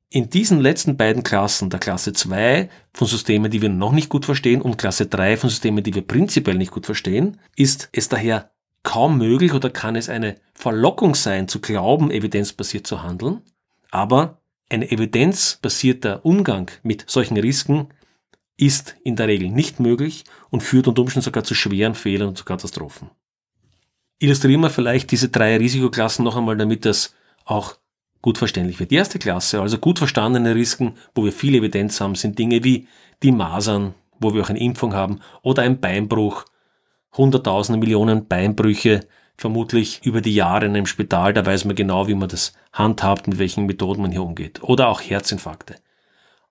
In 0.10 0.30
diesen 0.30 0.60
letzten 0.60 0.96
beiden 0.96 1.24
Klassen, 1.24 1.72
der 1.72 1.80
Klasse 1.80 2.14
2 2.14 2.70
von 2.94 3.08
Systemen, 3.08 3.50
die 3.50 3.64
wir 3.64 3.70
noch 3.70 3.92
nicht 3.92 4.10
gut 4.10 4.26
verstehen 4.26 4.62
und 4.62 4.78
Klasse 4.78 5.08
3 5.08 5.38
von 5.38 5.50
Systemen, 5.50 5.84
die 5.84 5.96
wir 5.96 6.04
prinzipiell 6.04 6.56
nicht 6.56 6.72
gut 6.72 6.86
verstehen, 6.86 7.40
ist 7.56 7.90
es 7.92 8.10
daher 8.10 8.52
kaum 8.84 9.18
möglich 9.18 9.54
oder 9.54 9.72
kann 9.72 9.96
es 9.96 10.10
eine 10.10 10.36
Verlockung 10.54 11.16
sein, 11.16 11.48
zu 11.48 11.62
glauben, 11.62 12.12
evidenzbasiert 12.12 12.86
zu 12.86 13.02
handeln. 13.02 13.42
Aber 13.90 14.38
ein 14.70 14.84
evidenzbasierter 14.84 16.24
Umgang 16.24 16.70
mit 16.84 17.06
solchen 17.08 17.38
Risiken 17.38 17.88
ist 18.58 18.96
in 19.04 19.16
der 19.16 19.28
Regel 19.28 19.50
nicht 19.50 19.80
möglich 19.80 20.24
und 20.50 20.62
führt 20.62 20.88
unter 20.88 21.02
Umständen 21.02 21.26
sogar 21.26 21.44
zu 21.44 21.56
schweren 21.56 21.96
Fehlern 21.96 22.30
und 22.30 22.38
zu 22.38 22.46
Katastrophen. 22.46 23.10
Illustrieren 24.20 24.62
wir 24.62 24.70
vielleicht 24.70 25.12
diese 25.12 25.30
drei 25.30 25.58
Risikoklassen 25.58 26.24
noch 26.24 26.38
einmal, 26.38 26.58
damit 26.58 26.86
das 26.86 27.16
auch 27.46 27.76
gut 28.22 28.38
verständlich 28.38 28.80
wird. 28.80 28.92
Die 28.92 28.96
erste 28.96 29.20
Klasse, 29.20 29.62
also 29.62 29.78
gut 29.78 29.98
verstandene 29.98 30.56
Risiken, 30.56 30.96
wo 31.14 31.26
wir 31.26 31.34
viel 31.34 31.56
Evidenz 31.56 32.00
haben, 32.00 32.16
sind 32.16 32.40
Dinge 32.40 32.64
wie 32.64 32.88
die 33.22 33.32
Masern, 33.32 33.96
wo 34.20 34.34
wir 34.34 34.44
auch 34.44 34.50
eine 34.50 34.62
Impfung 34.62 34.94
haben, 34.94 35.20
oder 35.42 35.64
ein 35.64 35.80
Beinbruch, 35.80 36.46
hunderttausende 37.18 37.80
Millionen 37.80 38.28
Beinbrüche, 38.28 39.02
vermutlich 39.36 40.06
über 40.06 40.22
die 40.22 40.34
Jahre 40.34 40.66
in 40.66 40.76
einem 40.76 40.86
Spital, 40.86 41.34
da 41.34 41.46
weiß 41.46 41.66
man 41.66 41.76
genau, 41.76 42.08
wie 42.08 42.16
man 42.16 42.30
das 42.30 42.54
handhabt, 42.72 43.28
mit 43.28 43.40
welchen 43.40 43.66
Methoden 43.66 44.02
man 44.02 44.12
hier 44.12 44.24
umgeht. 44.24 44.64
Oder 44.64 44.88
auch 44.88 45.02
Herzinfarkte. 45.02 45.76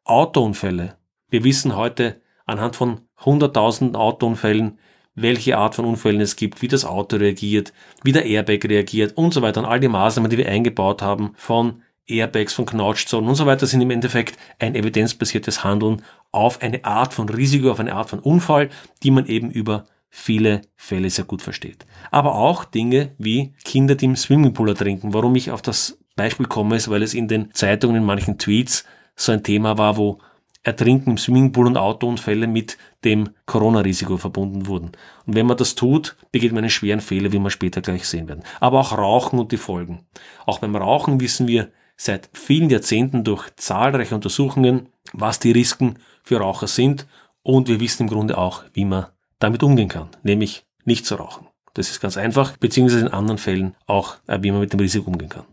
Autounfälle, 0.04 0.96
wir 1.32 1.44
wissen 1.44 1.74
heute 1.74 2.20
anhand 2.44 2.76
von 2.76 3.00
hunderttausenden 3.24 3.96
Autounfällen, 3.96 4.78
welche 5.14 5.56
Art 5.56 5.74
von 5.74 5.86
Unfällen 5.86 6.20
es 6.20 6.36
gibt, 6.36 6.60
wie 6.60 6.68
das 6.68 6.84
Auto 6.84 7.16
reagiert, 7.16 7.72
wie 8.04 8.12
der 8.12 8.26
Airbag 8.26 8.64
reagiert 8.64 9.16
und 9.16 9.32
so 9.32 9.40
weiter. 9.40 9.60
Und 9.60 9.66
all 9.66 9.80
die 9.80 9.88
Maßnahmen, 9.88 10.30
die 10.30 10.36
wir 10.36 10.48
eingebaut 10.48 11.00
haben, 11.00 11.32
von 11.36 11.82
Airbags, 12.06 12.52
von 12.52 12.66
Knautschzonen 12.66 13.28
und 13.28 13.36
so 13.36 13.46
weiter, 13.46 13.66
sind 13.66 13.80
im 13.80 13.90
Endeffekt 13.90 14.36
ein 14.58 14.74
evidenzbasiertes 14.74 15.64
Handeln 15.64 16.02
auf 16.32 16.60
eine 16.60 16.84
Art 16.84 17.14
von 17.14 17.28
Risiko, 17.30 17.70
auf 17.70 17.80
eine 17.80 17.94
Art 17.94 18.10
von 18.10 18.18
Unfall, 18.18 18.68
die 19.02 19.10
man 19.10 19.26
eben 19.26 19.50
über 19.50 19.86
viele 20.10 20.60
Fälle 20.76 21.08
sehr 21.08 21.24
gut 21.24 21.40
versteht. 21.40 21.86
Aber 22.10 22.34
auch 22.34 22.66
Dinge 22.66 23.12
wie 23.16 23.54
Kinder, 23.64 23.94
die 23.94 24.04
im 24.04 24.16
Swimmingpool 24.16 24.68
ertrinken. 24.68 25.14
Warum 25.14 25.34
ich 25.36 25.50
auf 25.50 25.62
das 25.62 25.98
Beispiel 26.14 26.46
komme, 26.46 26.76
ist, 26.76 26.90
weil 26.90 27.02
es 27.02 27.14
in 27.14 27.28
den 27.28 27.54
Zeitungen, 27.54 27.96
in 27.96 28.04
manchen 28.04 28.36
Tweets 28.36 28.84
so 29.16 29.32
ein 29.32 29.42
Thema 29.42 29.78
war, 29.78 29.96
wo 29.96 30.18
Ertrinken 30.64 31.10
im 31.10 31.18
Swimmingpool 31.18 31.66
und 31.66 31.76
Autounfälle 31.76 32.46
mit 32.46 32.78
dem 33.04 33.30
Corona-Risiko 33.46 34.16
verbunden 34.16 34.66
wurden. 34.66 34.92
Und 35.26 35.34
wenn 35.34 35.46
man 35.46 35.56
das 35.56 35.74
tut, 35.74 36.16
begeht 36.30 36.52
man 36.52 36.58
einen 36.58 36.70
schweren 36.70 37.00
Fehler, 37.00 37.32
wie 37.32 37.38
wir 37.38 37.50
später 37.50 37.80
gleich 37.80 38.06
sehen 38.06 38.28
werden. 38.28 38.44
Aber 38.60 38.80
auch 38.80 38.96
Rauchen 38.96 39.38
und 39.40 39.50
die 39.50 39.56
Folgen. 39.56 40.06
Auch 40.46 40.60
beim 40.60 40.76
Rauchen 40.76 41.20
wissen 41.20 41.48
wir 41.48 41.70
seit 41.96 42.30
vielen 42.32 42.70
Jahrzehnten 42.70 43.24
durch 43.24 43.50
zahlreiche 43.56 44.14
Untersuchungen, 44.14 44.88
was 45.12 45.40
die 45.40 45.52
Risiken 45.52 45.98
für 46.22 46.38
Raucher 46.38 46.68
sind. 46.68 47.06
Und 47.42 47.68
wir 47.68 47.80
wissen 47.80 48.04
im 48.04 48.08
Grunde 48.08 48.38
auch, 48.38 48.62
wie 48.72 48.84
man 48.84 49.06
damit 49.40 49.64
umgehen 49.64 49.88
kann, 49.88 50.08
nämlich 50.22 50.64
nicht 50.84 51.06
zu 51.06 51.16
rauchen. 51.16 51.48
Das 51.74 51.90
ist 51.90 52.00
ganz 52.00 52.16
einfach, 52.16 52.56
beziehungsweise 52.58 53.06
in 53.06 53.12
anderen 53.12 53.38
Fällen 53.38 53.74
auch, 53.86 54.16
äh, 54.26 54.38
wie 54.42 54.50
man 54.50 54.60
mit 54.60 54.72
dem 54.72 54.80
Risiko 54.80 55.10
umgehen 55.10 55.30
kann. 55.30 55.44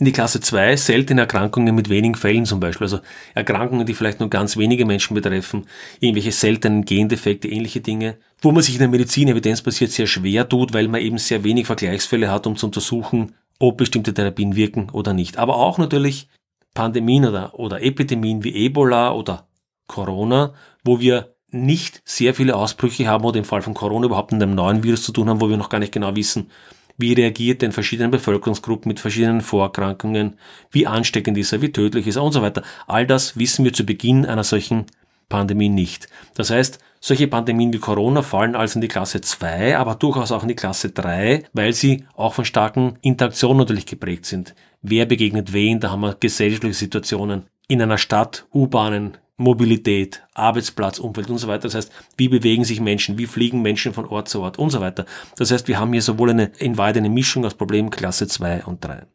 In 0.00 0.06
die 0.06 0.12
Klasse 0.12 0.40
2 0.40 0.74
seltene 0.74 1.20
Erkrankungen 1.20 1.72
mit 1.72 1.88
wenigen 1.88 2.16
Fällen 2.16 2.46
zum 2.46 2.58
Beispiel, 2.58 2.86
also 2.86 2.98
Erkrankungen, 3.34 3.86
die 3.86 3.94
vielleicht 3.94 4.18
nur 4.18 4.28
ganz 4.28 4.56
wenige 4.56 4.84
Menschen 4.84 5.14
betreffen, 5.14 5.66
irgendwelche 6.00 6.32
seltenen 6.32 6.84
Gendefekte, 6.84 7.46
ähnliche 7.46 7.80
Dinge, 7.80 8.16
wo 8.42 8.50
man 8.50 8.64
sich 8.64 8.74
in 8.74 8.80
der 8.80 8.88
Medizin 8.88 9.28
evidenzbasiert 9.28 9.92
sehr 9.92 10.08
schwer 10.08 10.48
tut, 10.48 10.74
weil 10.74 10.88
man 10.88 11.00
eben 11.00 11.18
sehr 11.18 11.44
wenig 11.44 11.66
Vergleichsfälle 11.66 12.28
hat, 12.28 12.48
um 12.48 12.56
zu 12.56 12.66
untersuchen, 12.66 13.36
ob 13.60 13.76
bestimmte 13.76 14.12
Therapien 14.12 14.56
wirken 14.56 14.90
oder 14.90 15.12
nicht. 15.12 15.38
Aber 15.38 15.58
auch 15.58 15.78
natürlich 15.78 16.28
Pandemien 16.74 17.24
oder, 17.26 17.56
oder 17.56 17.80
Epidemien 17.80 18.42
wie 18.42 18.66
Ebola 18.66 19.12
oder 19.12 19.46
Corona, 19.86 20.54
wo 20.82 20.98
wir 20.98 21.36
nicht 21.50 22.02
sehr 22.04 22.34
viele 22.34 22.56
Ausbrüche 22.56 23.06
haben 23.06 23.24
oder 23.24 23.38
im 23.38 23.44
Fall 23.44 23.62
von 23.62 23.74
Corona 23.74 24.06
überhaupt 24.06 24.32
mit 24.32 24.42
einem 24.42 24.56
neuen 24.56 24.82
Virus 24.82 25.04
zu 25.04 25.12
tun 25.12 25.28
haben, 25.28 25.40
wo 25.40 25.48
wir 25.48 25.56
noch 25.56 25.68
gar 25.68 25.78
nicht 25.78 25.92
genau 25.92 26.16
wissen, 26.16 26.50
wie 26.96 27.12
reagiert 27.12 27.62
denn 27.62 27.72
verschiedene 27.72 28.08
Bevölkerungsgruppen 28.08 28.88
mit 28.88 29.00
verschiedenen 29.00 29.40
Vorerkrankungen? 29.40 30.38
Wie 30.70 30.86
ansteckend 30.86 31.36
ist 31.38 31.52
er? 31.52 31.62
Wie 31.62 31.72
tödlich 31.72 32.06
ist 32.06 32.16
er? 32.16 32.22
Und 32.22 32.32
so 32.32 32.42
weiter. 32.42 32.62
All 32.86 33.06
das 33.06 33.36
wissen 33.36 33.64
wir 33.64 33.72
zu 33.72 33.84
Beginn 33.84 34.26
einer 34.26 34.44
solchen 34.44 34.86
Pandemie 35.28 35.68
nicht. 35.68 36.08
Das 36.34 36.50
heißt, 36.50 36.78
solche 37.00 37.28
Pandemien 37.28 37.72
wie 37.72 37.78
Corona 37.78 38.22
fallen 38.22 38.54
also 38.54 38.76
in 38.76 38.80
die 38.80 38.88
Klasse 38.88 39.20
2, 39.20 39.76
aber 39.76 39.96
durchaus 39.96 40.32
auch 40.32 40.42
in 40.42 40.48
die 40.48 40.54
Klasse 40.54 40.90
3, 40.90 41.44
weil 41.52 41.72
sie 41.72 42.04
auch 42.14 42.34
von 42.34 42.44
starken 42.44 42.98
Interaktionen 43.02 43.58
natürlich 43.58 43.86
geprägt 43.86 44.26
sind. 44.26 44.54
Wer 44.80 45.06
begegnet 45.06 45.52
wen? 45.52 45.80
Da 45.80 45.90
haben 45.90 46.00
wir 46.00 46.14
gesellschaftliche 46.14 46.74
Situationen. 46.74 47.44
In 47.68 47.82
einer 47.82 47.98
Stadt, 47.98 48.46
U-Bahnen, 48.54 49.16
Mobilität, 49.36 50.22
Arbeitsplatz, 50.34 50.98
Umfeld 50.98 51.28
und 51.28 51.38
so 51.38 51.48
weiter. 51.48 51.62
Das 51.62 51.74
heißt, 51.74 51.92
wie 52.16 52.28
bewegen 52.28 52.64
sich 52.64 52.80
Menschen, 52.80 53.18
wie 53.18 53.26
fliegen 53.26 53.62
Menschen 53.62 53.92
von 53.92 54.06
Ort 54.06 54.28
zu 54.28 54.40
Ort 54.40 54.58
und 54.58 54.70
so 54.70 54.80
weiter. 54.80 55.06
Das 55.36 55.50
heißt, 55.50 55.66
wir 55.66 55.78
haben 55.78 55.92
hier 55.92 56.02
sowohl 56.02 56.30
eine, 56.30 56.52
in 56.58 56.78
Wahrheit 56.78 56.96
eine 56.96 57.10
Mischung 57.10 57.44
aus 57.44 57.54
Problemklasse 57.54 58.28
2 58.28 58.64
und 58.64 58.84
3. 58.84 59.06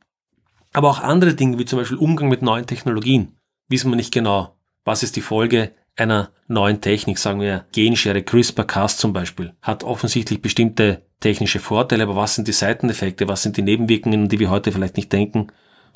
Aber 0.74 0.90
auch 0.90 1.00
andere 1.00 1.34
Dinge, 1.34 1.58
wie 1.58 1.66
zum 1.66 1.80
Beispiel 1.80 1.98
Umgang 1.98 2.28
mit 2.28 2.42
neuen 2.42 2.68
Technologien, 2.68 3.38
wissen 3.70 3.90
wir 3.90 3.96
nicht 3.96 4.14
genau, 4.14 4.56
was 4.84 5.04
ist 5.04 5.16
die 5.16 5.22
Folge 5.22 5.72
einer 5.96 6.32
neuen 6.48 6.82
Technik, 6.82 7.18
sagen 7.18 7.42
wir 7.42 7.66
Genschere, 7.72 8.24
CRISPR-Cas 8.24 8.98
zum 8.98 9.14
Beispiel, 9.14 9.54
hat 9.62 9.84
offensichtlich 9.84 10.42
bestimmte 10.42 11.02
technische 11.20 11.60
Vorteile, 11.60 12.04
aber 12.04 12.16
was 12.16 12.36
sind 12.36 12.48
die 12.48 12.54
Seiteneffekte, 12.54 13.28
was 13.28 13.44
sind 13.44 13.58
die 13.58 13.62
Nebenwirkungen, 13.62 14.30
die 14.30 14.40
wir 14.40 14.50
heute 14.50 14.72
vielleicht 14.72 14.98
nicht 14.98 15.12
denken 15.12 15.48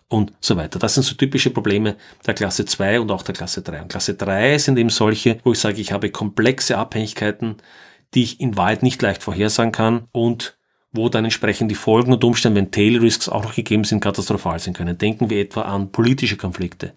und 0.07 0.33
so 0.39 0.55
weiter. 0.55 0.79
Das 0.79 0.93
sind 0.93 1.03
so 1.03 1.15
typische 1.15 1.49
Probleme 1.49 1.95
der 2.25 2.33
Klasse 2.33 2.65
2 2.65 2.99
und 2.99 3.11
auch 3.11 3.23
der 3.23 3.35
Klasse 3.35 3.61
3. 3.61 3.83
Und 3.83 3.87
Klasse 3.89 4.15
3 4.15 4.57
sind 4.57 4.77
eben 4.77 4.89
solche, 4.89 5.39
wo 5.43 5.51
ich 5.51 5.59
sage, 5.59 5.81
ich 5.81 5.91
habe 5.91 6.09
komplexe 6.09 6.77
Abhängigkeiten, 6.77 7.57
die 8.13 8.23
ich 8.23 8.39
in 8.39 8.57
Wahrheit 8.57 8.83
nicht 8.83 9.01
leicht 9.01 9.23
vorhersagen 9.23 9.71
kann 9.71 10.07
und 10.11 10.57
wo 10.91 11.09
dann 11.09 11.25
entsprechend 11.25 11.71
die 11.71 11.75
Folgen 11.75 12.13
und 12.13 12.23
Umstände, 12.23 12.59
wenn 12.59 12.71
Tail 12.71 12.99
Risks 12.99 13.27
auch 13.27 13.43
noch 13.43 13.55
gegeben 13.55 13.83
sind, 13.83 13.99
katastrophal 13.99 14.59
sein 14.59 14.75
können. 14.75 14.97
Denken 14.97 15.29
wir 15.29 15.41
etwa 15.41 15.63
an 15.63 15.91
politische 15.91 16.37
Konflikte. 16.37 16.93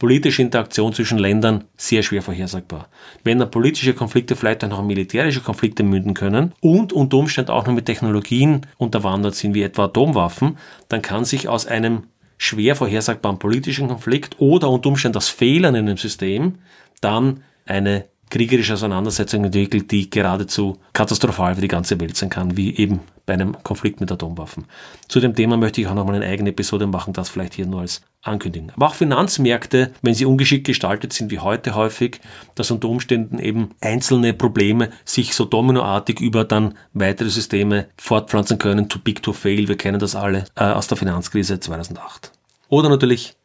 Politische 0.00 0.42
Interaktion 0.42 0.94
zwischen 0.94 1.18
Ländern 1.18 1.64
sehr 1.76 2.02
schwer 2.02 2.22
vorhersagbar. 2.22 2.88
Wenn 3.22 3.38
dann 3.38 3.50
politische 3.50 3.92
Konflikte 3.92 4.34
vielleicht 4.34 4.64
auch 4.64 4.68
noch 4.68 4.82
militärische 4.82 5.42
Konflikte 5.42 5.82
münden 5.82 6.14
können 6.14 6.54
und 6.60 6.92
unter 6.92 7.18
Umständen 7.18 7.50
auch 7.50 7.66
noch 7.66 7.74
mit 7.74 7.84
Technologien 7.84 8.66
unterwandert 8.78 9.34
sind, 9.34 9.54
wie 9.54 9.62
etwa 9.62 9.84
Atomwaffen, 9.84 10.56
dann 10.88 11.02
kann 11.02 11.26
sich 11.26 11.48
aus 11.48 11.66
einem 11.66 12.04
schwer 12.42 12.74
vorhersagbaren 12.74 13.38
politischen 13.38 13.88
Konflikt 13.88 14.40
oder 14.40 14.70
unter 14.70 14.88
Umständen 14.88 15.12
das 15.12 15.28
Fehlern 15.28 15.74
in 15.74 15.86
einem 15.86 15.98
System 15.98 16.54
dann 17.02 17.42
eine 17.66 18.06
kriegerische 18.30 18.74
Auseinandersetzung 18.74 19.44
entwickelt, 19.44 19.90
die 19.90 20.08
geradezu 20.08 20.78
katastrophal 20.92 21.56
für 21.56 21.60
die 21.60 21.68
ganze 21.68 22.00
Welt 22.00 22.16
sein 22.16 22.30
kann, 22.30 22.56
wie 22.56 22.76
eben 22.76 23.00
bei 23.26 23.34
einem 23.34 23.62
Konflikt 23.62 24.00
mit 24.00 24.10
Atomwaffen. 24.10 24.64
Zu 25.08 25.20
dem 25.20 25.34
Thema 25.34 25.56
möchte 25.56 25.80
ich 25.80 25.86
auch 25.86 25.94
nochmal 25.94 26.16
eine 26.16 26.26
eigene 26.26 26.50
Episode 26.50 26.86
machen, 26.86 27.12
das 27.12 27.28
vielleicht 27.28 27.54
hier 27.54 27.66
nur 27.66 27.80
als 27.80 28.02
Ankündigung. 28.22 28.70
Aber 28.74 28.88
auch 28.88 28.94
Finanzmärkte, 28.94 29.92
wenn 30.02 30.14
sie 30.14 30.24
ungeschickt 30.24 30.66
gestaltet 30.66 31.12
sind 31.12 31.30
wie 31.30 31.38
heute 31.38 31.74
häufig, 31.74 32.20
dass 32.54 32.70
unter 32.70 32.88
Umständen 32.88 33.38
eben 33.38 33.70
einzelne 33.80 34.32
Probleme 34.32 34.90
sich 35.04 35.34
so 35.34 35.44
dominoartig 35.44 36.20
über 36.20 36.44
dann 36.44 36.74
weitere 36.92 37.30
Systeme 37.30 37.86
fortpflanzen 37.96 38.58
können, 38.58 38.88
too 38.88 38.98
big 38.98 39.22
to 39.22 39.32
fail, 39.32 39.68
wir 39.68 39.76
kennen 39.76 40.00
das 40.00 40.14
alle 40.16 40.44
äh, 40.56 40.64
aus 40.64 40.88
der 40.88 40.96
Finanzkrise 40.96 41.60
2008. 41.60 42.32
Oder 42.68 42.88
natürlich 42.88 43.36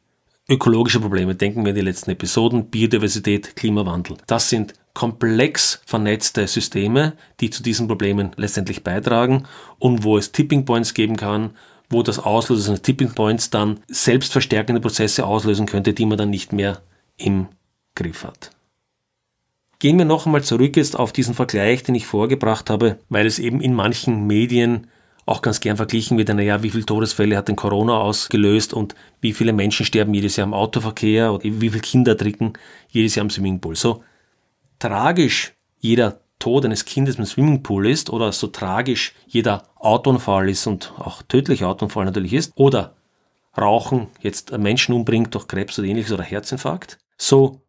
ökologische 0.50 1.00
Probleme. 1.00 1.36
Denken 1.36 1.64
wir 1.64 1.70
an 1.70 1.76
die 1.76 1.82
letzten 1.82 2.12
Episoden, 2.12 2.70
Biodiversität, 2.70 3.56
Klimawandel. 3.56 4.18
Das 4.28 4.50
sind 4.50 4.74
komplex 4.94 5.82
vernetzte 5.86 6.48
Systeme, 6.48 7.14
die 7.40 7.50
zu 7.50 7.64
diesen 7.64 7.88
Problemen 7.88 8.32
letztendlich 8.38 8.84
beitragen 8.84 9.46
und 9.80 10.04
wo 10.04 10.18
es 10.18 10.32
Tipping 10.32 10.66
Points 10.66 10.94
geben 10.94 11.18
kann, 11.18 11.52
wo 11.90 12.02
das 12.02 12.20
Auslösen 12.20 12.70
eines 12.70 12.82
Tipping 12.82 13.14
Points 13.14 13.50
dann 13.50 13.80
selbstverstärkende 13.88 14.82
Prozesse 14.82 15.26
auslösen 15.26 15.66
könnte, 15.66 15.94
die 15.94 16.06
man 16.06 16.18
dann 16.18 16.30
nicht 16.30 16.54
mehr 16.54 16.82
im 17.18 17.48
Griff 17.96 18.24
hat. 18.24 18.52
Gehen 19.80 19.98
wir 19.98 20.06
noch 20.06 20.26
einmal 20.26 20.44
zurück 20.44 20.78
jetzt 20.78 20.98
auf 20.98 21.12
diesen 21.12 21.34
Vergleich, 21.34 21.84
den 21.84 21.96
ich 21.96 22.06
vorgebracht 22.06 22.70
habe, 22.70 22.98
weil 23.10 23.26
es 23.26 23.40
eben 23.40 23.62
in 23.62 23.74
manchen 23.74 24.26
Medien 24.26 24.88
auch 25.26 25.42
ganz 25.42 25.60
gern 25.60 25.78
verglichen 25.78 26.18
wird, 26.18 26.30
naja, 26.30 26.62
wie 26.62 26.70
viele 26.70 26.86
Todesfälle 26.86 27.36
hat 27.36 27.48
denn 27.48 27.56
Corona 27.56 27.98
ausgelöst 27.98 28.74
und 28.74 28.94
wie 29.22 29.34
viele 29.34 29.54
Menschen 29.54 29.86
sterben 29.86 30.14
jedes 30.14 30.36
Jahr 30.36 30.46
im 30.46 30.54
Autoverkehr 30.54 31.34
oder 31.34 31.44
wie 31.44 31.70
viele 31.70 31.82
Kinder 31.82 32.16
trinken 32.16 32.54
jedes 32.90 33.16
Jahr 33.16 33.24
im 33.24 33.30
Swimmingpool. 33.32 33.76
So 33.76 34.04
tragisch 34.78 35.54
jeder 35.80 36.20
Tod 36.38 36.66
eines 36.66 36.86
Kindes 36.86 37.16
im 37.16 37.26
Swimmingpool 37.26 37.88
ist 37.88 38.10
oder 38.12 38.32
so 38.32 38.48
tragisch 38.48 39.14
jeder 39.26 39.64
Autounfall 39.76 40.50
ist 40.50 40.68
und 40.68 40.94
auch 40.98 41.24
tödlicher 41.24 41.70
Autounfall 41.70 42.06
natürlich 42.06 42.34
ist 42.34 42.54
oder 42.56 42.96
Rauchen 43.58 44.08
jetzt 44.20 44.56
Menschen 44.58 44.94
umbringt 44.94 45.34
durch 45.34 45.48
Krebs 45.48 45.80
oder 45.80 45.88
ähnliches 45.88 46.12
oder 46.12 46.24
Herzinfarkt, 46.24 47.00
so 47.18 47.62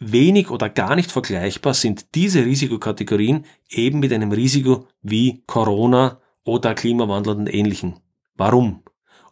wenig 0.00 0.50
oder 0.50 0.68
gar 0.68 0.96
nicht 0.96 1.12
vergleichbar 1.12 1.74
sind 1.74 2.14
diese 2.14 2.44
Risikokategorien 2.44 3.44
eben 3.68 4.00
mit 4.00 4.12
einem 4.12 4.32
Risiko 4.32 4.88
wie 5.02 5.42
Corona 5.46 6.20
oder 6.44 6.74
Klimawandel 6.74 7.36
und 7.36 7.52
ähnlichen. 7.52 8.00
Warum? 8.34 8.82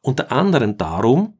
Unter 0.02 0.30
anderem 0.32 0.76
darum, 0.76 1.38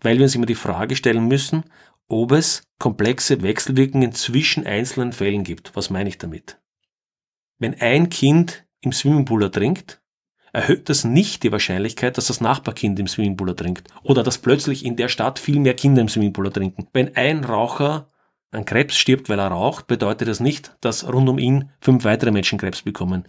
weil 0.00 0.16
wir 0.16 0.24
uns 0.24 0.34
immer 0.34 0.46
die 0.46 0.54
Frage 0.54 0.96
stellen 0.96 1.28
müssen, 1.28 1.64
ob 2.08 2.32
es 2.32 2.62
komplexe 2.78 3.42
Wechselwirkungen 3.42 4.12
zwischen 4.12 4.66
einzelnen 4.66 5.12
Fällen 5.12 5.44
gibt. 5.44 5.76
Was 5.76 5.90
meine 5.90 6.08
ich 6.08 6.18
damit? 6.18 6.58
Wenn 7.58 7.80
ein 7.80 8.08
Kind 8.08 8.66
im 8.80 8.92
Swimmingpool 8.92 9.42
ertrinkt, 9.42 10.00
erhöht 10.52 10.88
das 10.88 11.04
nicht 11.04 11.42
die 11.42 11.52
Wahrscheinlichkeit, 11.52 12.16
dass 12.16 12.26
das 12.26 12.40
Nachbarkind 12.40 12.98
im 12.98 13.06
Swimmingpool 13.06 13.50
ertrinkt 13.50 13.88
oder 14.02 14.22
dass 14.22 14.38
plötzlich 14.38 14.84
in 14.84 14.96
der 14.96 15.08
Stadt 15.08 15.38
viel 15.38 15.60
mehr 15.60 15.74
Kinder 15.74 16.00
im 16.00 16.08
Swimmingpool 16.08 16.46
ertrinken. 16.46 16.88
Wenn 16.92 17.16
ein 17.16 17.44
Raucher 17.44 18.08
an 18.50 18.64
Krebs 18.64 18.96
stirbt, 18.96 19.28
weil 19.28 19.38
er 19.38 19.48
raucht, 19.48 19.86
bedeutet 19.86 20.26
das 20.26 20.40
nicht, 20.40 20.76
dass 20.80 21.06
rund 21.06 21.28
um 21.28 21.38
ihn 21.38 21.70
fünf 21.80 22.04
weitere 22.04 22.32
Menschen 22.32 22.58
Krebs 22.58 22.82
bekommen. 22.82 23.24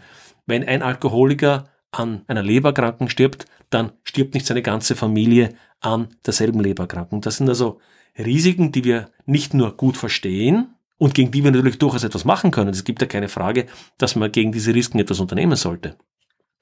Wenn 0.47 0.67
ein 0.67 0.81
Alkoholiker 0.81 1.69
an 1.91 2.23
einer 2.27 2.43
Leberkranken 2.43 3.09
stirbt, 3.09 3.45
dann 3.69 3.91
stirbt 4.03 4.33
nicht 4.33 4.45
seine 4.45 4.61
ganze 4.61 4.95
Familie 4.95 5.55
an 5.79 6.09
derselben 6.25 6.59
Leberkranken. 6.59 7.21
Das 7.21 7.37
sind 7.37 7.49
also 7.49 7.79
Risiken, 8.17 8.71
die 8.71 8.83
wir 8.83 9.09
nicht 9.25 9.53
nur 9.53 9.75
gut 9.77 9.97
verstehen 9.97 10.75
und 10.97 11.13
gegen 11.13 11.31
die 11.31 11.43
wir 11.43 11.51
natürlich 11.51 11.79
durchaus 11.79 12.03
etwas 12.03 12.25
machen 12.25 12.51
können. 12.51 12.69
Es 12.69 12.83
gibt 12.83 13.01
ja 13.01 13.07
keine 13.07 13.29
Frage, 13.29 13.67
dass 13.97 14.15
man 14.15 14.31
gegen 14.31 14.51
diese 14.51 14.73
Risiken 14.73 14.99
etwas 14.99 15.19
unternehmen 15.19 15.55
sollte. 15.55 15.97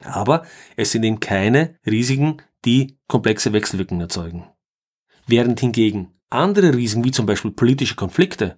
Aber 0.03 0.45
es 0.77 0.91
sind 0.91 1.03
eben 1.03 1.19
keine 1.19 1.75
Risiken, 1.85 2.37
die 2.65 2.97
komplexe 3.07 3.51
Wechselwirkungen 3.53 4.01
erzeugen. 4.01 4.47
Während 5.27 5.59
hingegen 5.59 6.13
andere 6.29 6.73
Risiken, 6.73 7.03
wie 7.03 7.11
zum 7.11 7.25
Beispiel 7.25 7.51
politische 7.51 7.95
Konflikte, 7.95 8.57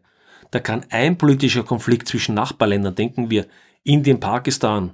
da 0.51 0.59
kann 0.59 0.85
ein 0.89 1.17
politischer 1.17 1.63
Konflikt 1.63 2.07
zwischen 2.07 2.35
Nachbarländern, 2.35 2.95
denken 2.95 3.29
wir 3.29 3.47
Indien, 3.83 4.19
Pakistan, 4.19 4.91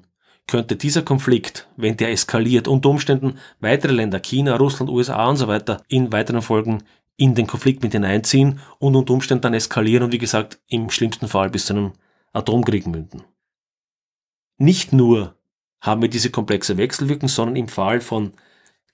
könnte 0.47 0.75
dieser 0.77 1.01
Konflikt, 1.01 1.67
wenn 1.75 1.97
der 1.97 2.11
eskaliert, 2.11 2.67
unter 2.67 2.89
Umständen 2.89 3.37
weitere 3.59 3.93
Länder, 3.93 4.19
China, 4.19 4.55
Russland, 4.55 4.89
USA 4.89 5.29
und 5.29 5.35
so 5.35 5.47
weiter, 5.47 5.83
in 5.89 6.11
weiteren 6.11 6.41
Folgen 6.41 6.83
in 7.17 7.35
den 7.35 7.47
Konflikt 7.47 7.83
mit 7.83 7.91
hineinziehen 7.91 8.59
und 8.79 8.95
unter 8.95 9.13
Umständen 9.13 9.41
dann 9.41 9.53
eskalieren 9.53 10.03
und 10.03 10.13
wie 10.13 10.19
gesagt 10.19 10.59
im 10.67 10.89
schlimmsten 10.89 11.27
Fall 11.27 11.49
bis 11.49 11.65
zu 11.65 11.73
einem 11.73 11.93
Atomkrieg 12.31 12.87
münden. 12.87 13.23
Nicht 14.57 14.93
nur 14.93 15.35
haben 15.81 16.01
wir 16.01 16.09
diese 16.09 16.29
komplexe 16.29 16.77
Wechselwirkung, 16.77 17.29
sondern 17.29 17.55
im 17.55 17.67
Fall 17.67 18.01
von 18.01 18.33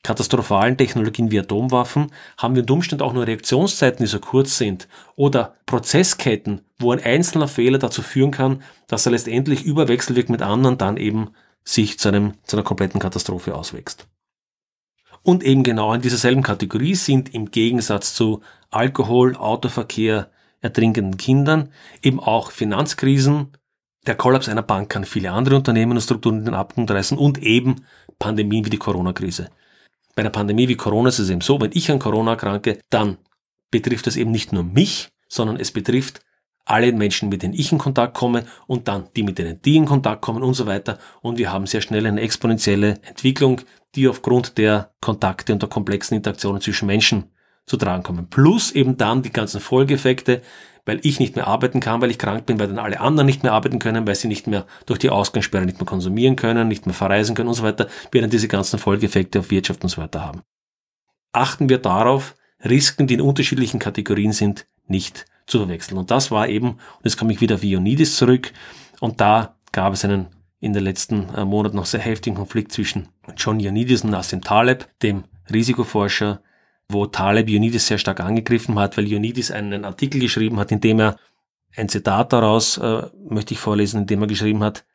katastrophalen 0.03 0.77
Technologien 0.77 1.31
wie 1.31 1.39
Atomwaffen 1.39 2.11
haben 2.37 2.55
wir 2.55 2.63
unter 2.63 2.73
Umständen 2.73 3.03
auch 3.03 3.13
nur 3.13 3.25
Reaktionszeiten, 3.25 4.03
die 4.03 4.09
so 4.09 4.19
kurz 4.19 4.57
sind 4.57 4.87
oder 5.15 5.55
Prozessketten, 5.65 6.61
wo 6.77 6.91
ein 6.91 7.03
einzelner 7.03 7.47
Fehler 7.47 7.79
dazu 7.79 8.01
führen 8.01 8.31
kann, 8.31 8.61
dass 8.87 9.05
er 9.05 9.13
letztendlich 9.13 9.63
über 9.63 9.87
Wechselwirkung 9.87 10.33
mit 10.33 10.41
anderen 10.41 10.77
dann 10.77 10.97
eben 10.97 11.29
sich 11.63 11.97
zu, 11.99 12.09
einem, 12.09 12.33
zu 12.43 12.57
einer 12.57 12.63
kompletten 12.63 12.99
Katastrophe 12.99 13.55
auswächst. 13.55 14.07
Und 15.23 15.43
eben 15.43 15.63
genau 15.63 15.93
in 15.93 16.01
dieser 16.01 16.17
selben 16.17 16.43
Kategorie 16.43 16.95
sind 16.95 17.33
im 17.33 17.49
Gegensatz 17.49 18.13
zu 18.13 18.41
Alkohol, 18.69 19.37
Autoverkehr, 19.37 20.29
ertrinkenden 20.59 21.15
Kindern 21.15 21.69
eben 22.01 22.19
auch 22.19 22.51
Finanzkrisen, 22.51 23.53
der 24.05 24.15
Kollaps 24.15 24.49
einer 24.49 24.63
Bank 24.63 24.89
kann 24.89 25.05
viele 25.05 25.31
andere 25.31 25.55
Unternehmen 25.55 25.93
und 25.93 26.01
Strukturen 26.01 26.39
in 26.39 26.45
den 26.45 26.53
Abgrund 26.53 26.91
reißen 26.91 27.17
und 27.17 27.37
eben 27.37 27.85
Pandemien 28.19 28.65
wie 28.65 28.69
die 28.69 28.77
Corona-Krise. 28.77 29.49
Bei 30.15 30.21
einer 30.21 30.29
Pandemie 30.29 30.67
wie 30.67 30.75
Corona 30.75 31.09
ist 31.09 31.19
es 31.19 31.29
eben 31.29 31.41
so, 31.41 31.59
wenn 31.59 31.71
ich 31.73 31.89
an 31.91 31.99
Corona 31.99 32.31
erkranke, 32.31 32.79
dann 32.89 33.17
betrifft 33.71 34.07
das 34.07 34.15
eben 34.15 34.31
nicht 34.31 34.53
nur 34.53 34.63
mich, 34.63 35.09
sondern 35.27 35.57
es 35.57 35.71
betrifft 35.71 36.21
alle 36.65 36.91
Menschen, 36.93 37.29
mit 37.29 37.43
denen 37.43 37.53
ich 37.53 37.71
in 37.71 37.77
Kontakt 37.77 38.13
komme 38.13 38.45
und 38.67 38.87
dann 38.87 39.07
die, 39.15 39.23
mit 39.23 39.37
denen 39.37 39.61
die 39.61 39.75
in 39.75 39.85
Kontakt 39.85 40.21
kommen 40.21 40.43
und 40.43 40.53
so 40.53 40.65
weiter. 40.65 40.97
Und 41.21 41.37
wir 41.37 41.51
haben 41.51 41.65
sehr 41.65 41.81
schnell 41.81 42.05
eine 42.05 42.21
exponentielle 42.21 42.99
Entwicklung, 43.01 43.61
die 43.95 44.07
aufgrund 44.07 44.57
der 44.57 44.91
Kontakte 45.01 45.53
und 45.53 45.61
der 45.61 45.69
komplexen 45.69 46.15
Interaktionen 46.15 46.61
zwischen 46.61 46.85
Menschen 46.85 47.25
zu 47.65 47.77
tragen 47.77 48.03
kommen. 48.03 48.29
Plus 48.29 48.71
eben 48.71 48.97
dann 48.97 49.23
die 49.23 49.31
ganzen 49.31 49.59
Folgeeffekte, 49.59 50.41
weil 50.85 50.99
ich 51.03 51.19
nicht 51.19 51.35
mehr 51.35 51.47
arbeiten 51.47 51.79
kann, 51.79 52.01
weil 52.01 52.11
ich 52.11 52.17
krank 52.17 52.45
bin, 52.45 52.59
weil 52.59 52.67
dann 52.67 52.79
alle 52.79 52.99
anderen 52.99 53.25
nicht 53.25 53.43
mehr 53.43 53.53
arbeiten 53.53 53.79
können, 53.79 54.05
weil 54.05 54.15
sie 54.15 54.27
nicht 54.27 54.47
mehr 54.47 54.65
durch 54.85 54.99
die 54.99 55.09
Ausgangssperre 55.09 55.65
nicht 55.65 55.79
mehr 55.79 55.85
konsumieren 55.85 56.35
können, 56.35 56.67
nicht 56.67 56.85
mehr 56.85 56.93
verreisen 56.93 57.35
können 57.35 57.49
und 57.49 57.55
so 57.55 57.63
weiter, 57.63 57.87
wir 58.11 58.21
dann 58.21 58.29
diese 58.29 58.47
ganzen 58.47 58.79
Folgeeffekte 58.79 59.39
auf 59.39 59.51
Wirtschaft 59.51 59.83
und 59.83 59.89
so 59.89 60.01
weiter 60.01 60.25
haben. 60.25 60.41
Achten 61.31 61.69
wir 61.69 61.77
darauf, 61.77 62.35
Risiken, 62.63 63.07
die 63.07 63.15
in 63.15 63.21
unterschiedlichen 63.21 63.79
Kategorien 63.79 64.33
sind, 64.33 64.65
nicht 64.87 65.25
zu 65.47 65.59
verwechseln. 65.59 65.97
Und 65.97 66.11
das 66.11 66.31
war 66.31 66.47
eben, 66.47 66.71
und 66.71 67.03
jetzt 67.03 67.17
komme 67.17 67.33
ich 67.33 67.41
wieder 67.41 67.55
auf 67.55 67.63
Ionidis 67.63 68.17
zurück, 68.17 68.53
und 68.99 69.19
da 69.19 69.57
gab 69.71 69.93
es 69.93 70.05
einen 70.05 70.27
in 70.59 70.71
den 70.71 70.83
letzten 70.83 71.27
äh, 71.35 71.43
Monaten 71.43 71.75
noch 71.75 71.85
sehr 71.85 71.99
heftigen 71.99 72.37
Konflikt 72.37 72.71
zwischen 72.71 73.09
John 73.35 73.59
Ionidis 73.59 74.05
und 74.05 74.11
Nassim 74.11 74.41
Taleb, 74.41 74.87
dem 75.01 75.25
Risikoforscher, 75.51 76.41
wo 76.89 77.05
Taleb 77.05 77.49
Ionidis 77.49 77.87
sehr 77.87 77.97
stark 77.97 78.19
angegriffen 78.19 78.77
hat, 78.79 78.97
weil 78.97 79.07
Ionidis 79.07 79.51
einen 79.51 79.85
Artikel 79.85 80.19
geschrieben 80.19 80.59
hat, 80.59 80.71
in 80.71 80.81
dem 80.81 80.99
er 80.99 81.17
ein 81.75 81.89
Zitat 81.89 82.33
daraus 82.33 82.77
äh, 82.77 83.03
möchte 83.27 83.53
ich 83.53 83.59
vorlesen, 83.59 84.01
in 84.01 84.07
dem 84.07 84.21
er 84.21 84.27
geschrieben 84.27 84.63
hat, 84.63 84.85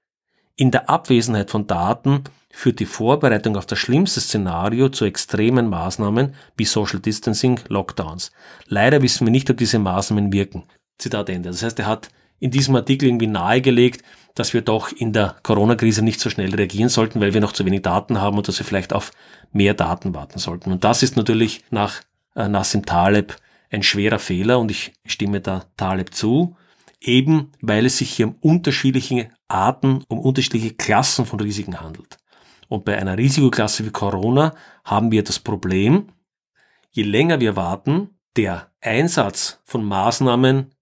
in 0.54 0.70
der 0.70 0.90
Abwesenheit 0.90 1.50
von 1.50 1.66
Daten 1.66 2.24
führt 2.50 2.80
die 2.80 2.86
Vorbereitung 2.86 3.56
auf 3.56 3.66
das 3.66 3.78
schlimmste 3.78 4.20
Szenario 4.20 4.88
zu 4.88 5.04
extremen 5.04 5.68
Maßnahmen 5.68 6.34
wie 6.56 6.64
Social 6.64 6.98
Distancing, 6.98 7.60
Lockdowns. 7.68 8.32
Leider 8.66 9.00
wissen 9.02 9.26
wir 9.26 9.30
nicht, 9.30 9.48
ob 9.50 9.56
diese 9.56 9.78
Maßnahmen 9.78 10.32
wirken. 10.32 10.64
Zitat 10.98 11.28
Ende. 11.28 11.50
Das 11.50 11.62
heißt, 11.62 11.78
er 11.78 11.86
hat 11.86 12.08
in 12.40 12.50
diesem 12.50 12.74
Artikel 12.74 13.06
irgendwie 13.06 13.28
nahegelegt, 13.28 14.02
dass 14.38 14.54
wir 14.54 14.62
doch 14.62 14.92
in 14.92 15.12
der 15.12 15.36
Corona-Krise 15.42 16.02
nicht 16.02 16.20
so 16.20 16.30
schnell 16.30 16.54
reagieren 16.54 16.88
sollten, 16.88 17.20
weil 17.20 17.34
wir 17.34 17.40
noch 17.40 17.52
zu 17.52 17.64
wenig 17.64 17.82
Daten 17.82 18.20
haben 18.20 18.36
und 18.36 18.46
dass 18.46 18.58
wir 18.58 18.66
vielleicht 18.66 18.92
auf 18.92 19.10
mehr 19.52 19.74
Daten 19.74 20.14
warten 20.14 20.38
sollten. 20.38 20.70
Und 20.70 20.84
das 20.84 21.02
ist 21.02 21.16
natürlich 21.16 21.64
nach 21.70 22.02
äh, 22.36 22.48
Nassim 22.48 22.86
Taleb 22.86 23.36
ein 23.70 23.82
schwerer 23.82 24.18
Fehler 24.18 24.58
und 24.60 24.70
ich 24.70 24.92
stimme 25.04 25.40
da 25.40 25.64
Taleb 25.76 26.14
zu, 26.14 26.56
eben 27.00 27.50
weil 27.60 27.86
es 27.86 27.98
sich 27.98 28.10
hier 28.10 28.28
um 28.28 28.36
unterschiedliche 28.40 29.30
Arten, 29.48 30.04
um 30.08 30.20
unterschiedliche 30.20 30.74
Klassen 30.74 31.26
von 31.26 31.40
Risiken 31.40 31.80
handelt. 31.80 32.18
Und 32.68 32.84
bei 32.84 32.96
einer 32.98 33.18
Risikoklasse 33.18 33.86
wie 33.86 33.90
Corona 33.90 34.54
haben 34.84 35.10
wir 35.10 35.24
das 35.24 35.38
Problem, 35.38 36.08
je 36.90 37.02
länger 37.02 37.40
wir 37.40 37.56
warten, 37.56 38.18
der 38.36 38.70
Einsatz 38.80 39.60
von 39.64 39.84
Maßnahmen 39.84 40.74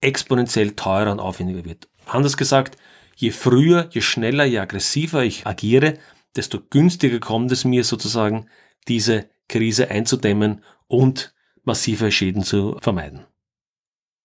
exponentiell 0.00 0.72
teurer 0.72 1.12
und 1.12 1.20
aufwendiger 1.20 1.64
wird. 1.64 1.87
Anders 2.08 2.36
gesagt, 2.36 2.76
je 3.16 3.30
früher, 3.30 3.88
je 3.90 4.00
schneller, 4.00 4.44
je 4.44 4.58
aggressiver 4.58 5.22
ich 5.22 5.46
agiere, 5.46 5.98
desto 6.36 6.60
günstiger 6.70 7.18
kommt 7.18 7.52
es 7.52 7.64
mir 7.64 7.84
sozusagen, 7.84 8.46
diese 8.86 9.28
Krise 9.48 9.90
einzudämmen 9.90 10.62
und 10.86 11.34
massive 11.64 12.10
Schäden 12.10 12.42
zu 12.42 12.78
vermeiden. 12.80 13.26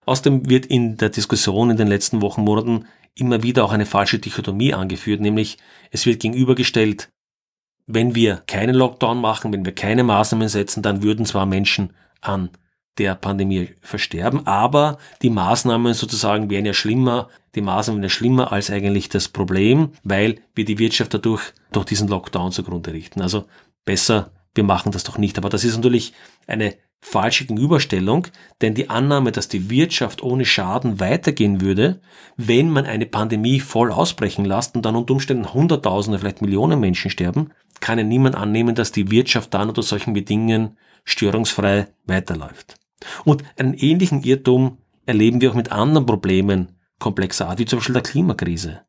Außerdem 0.06 0.50
wird 0.50 0.66
in 0.66 0.98
der 0.98 1.10
Diskussion 1.10 1.70
in 1.70 1.78
den 1.78 1.88
letzten 1.88 2.22
Wochen, 2.22 2.42
Monaten 2.42 2.86
immer 3.16 3.44
wieder 3.44 3.64
auch 3.64 3.72
eine 3.72 3.86
falsche 3.86 4.20
Dichotomie 4.20 4.74
angeführt, 4.74 5.22
nämlich 5.22 5.58
es 5.92 6.06
wird 6.06 6.22
gegenübergestellt, 6.22 7.10
wenn 7.86 8.16
wir 8.16 8.44
keinen 8.48 8.76
Lockdown 8.76 9.20
machen, 9.20 9.52
wenn 9.52 9.66
wir 9.66 9.76
keine 9.76 10.04
Maßnahmen 10.04 10.48
setzen, 10.48 10.82
dann 10.84 11.04
würden 11.04 11.26
zwar 11.26 11.46
Menschen 11.46 11.94
an 12.22 12.50
der 12.98 13.16
Pandemie 13.16 13.70
versterben, 13.82 14.46
aber 14.46 14.98
die 15.22 15.30
Maßnahmen 15.30 15.94
sozusagen 15.94 16.50
wären 16.50 16.66
ja 16.66 16.74
schlimmer, 16.74 17.30
die 17.56 17.62
Maßnahmen 17.62 18.02
wären 18.02 18.10
ja 18.10 18.16
schlimmer 18.16 18.52
als 18.52 18.70
eigentlich 18.70 19.10
das 19.10 19.28
Problem, 19.28 19.90
weil 20.04 20.40
wir 20.56 20.66
die 20.66 20.80
Wirtschaft 20.80 21.14
dadurch 21.14 21.54
durch 21.72 21.86
diesen 21.86 22.08
Lockdown 22.08 22.52
zugrunde 22.52 22.94
richten. 22.94 23.22
Also 23.22 23.46
besser, 23.86 24.32
wir 24.56 24.64
machen 24.64 24.92
das 24.92 25.04
doch 25.04 25.18
nicht. 25.18 25.38
Aber 25.38 25.50
das 25.50 25.64
ist 25.64 25.76
natürlich 25.76 26.14
eine 26.48 26.76
falsche 27.02 27.46
Gegenüberstellung, 27.46 28.28
denn 28.62 28.76
die 28.76 28.90
Annahme, 28.90 29.32
dass 29.32 29.50
die 29.50 29.70
Wirtschaft 29.70 30.24
ohne 30.24 30.46
Schaden 30.46 31.00
weitergehen 31.00 31.60
würde, 31.60 32.00
wenn 32.38 32.70
man 32.70 32.86
eine 32.86 33.06
Pandemie 33.06 33.60
voll 33.60 33.92
ausbrechen 33.92 34.46
lässt 34.46 34.76
und 34.76 34.86
dann 34.86 34.96
unter 34.96 35.14
Umständen 35.14 35.54
Hunderttausende, 35.54 36.20
vielleicht 36.20 36.42
Millionen 36.42 36.80
Menschen 36.80 37.12
sterben, 37.12 37.52
kann 37.82 37.98
ja 37.98 38.06
niemand 38.06 38.36
annehmen, 38.36 38.74
dass 38.74 38.94
die 38.94 39.12
Wirtschaft 39.12 39.54
dann 39.54 39.70
unter 39.70 39.84
solchen 39.84 40.14
Bedingungen 40.14 40.78
störungsfrei 41.04 41.88
weiterläuft. 42.06 42.76
Und 43.26 43.44
einen 43.58 43.74
ähnlichen 43.74 44.24
Irrtum 44.24 44.78
erleben 45.06 45.42
wir 45.42 45.52
auch 45.52 45.56
mit 45.56 45.72
anderen 45.72 46.06
Problemen 46.06 46.80
komplexer 47.00 47.50
Art, 47.50 47.60
wie 47.60 47.66
zum 47.66 47.80
Beispiel 47.80 47.94
der 47.94 48.04
Klimakrise. 48.04 48.82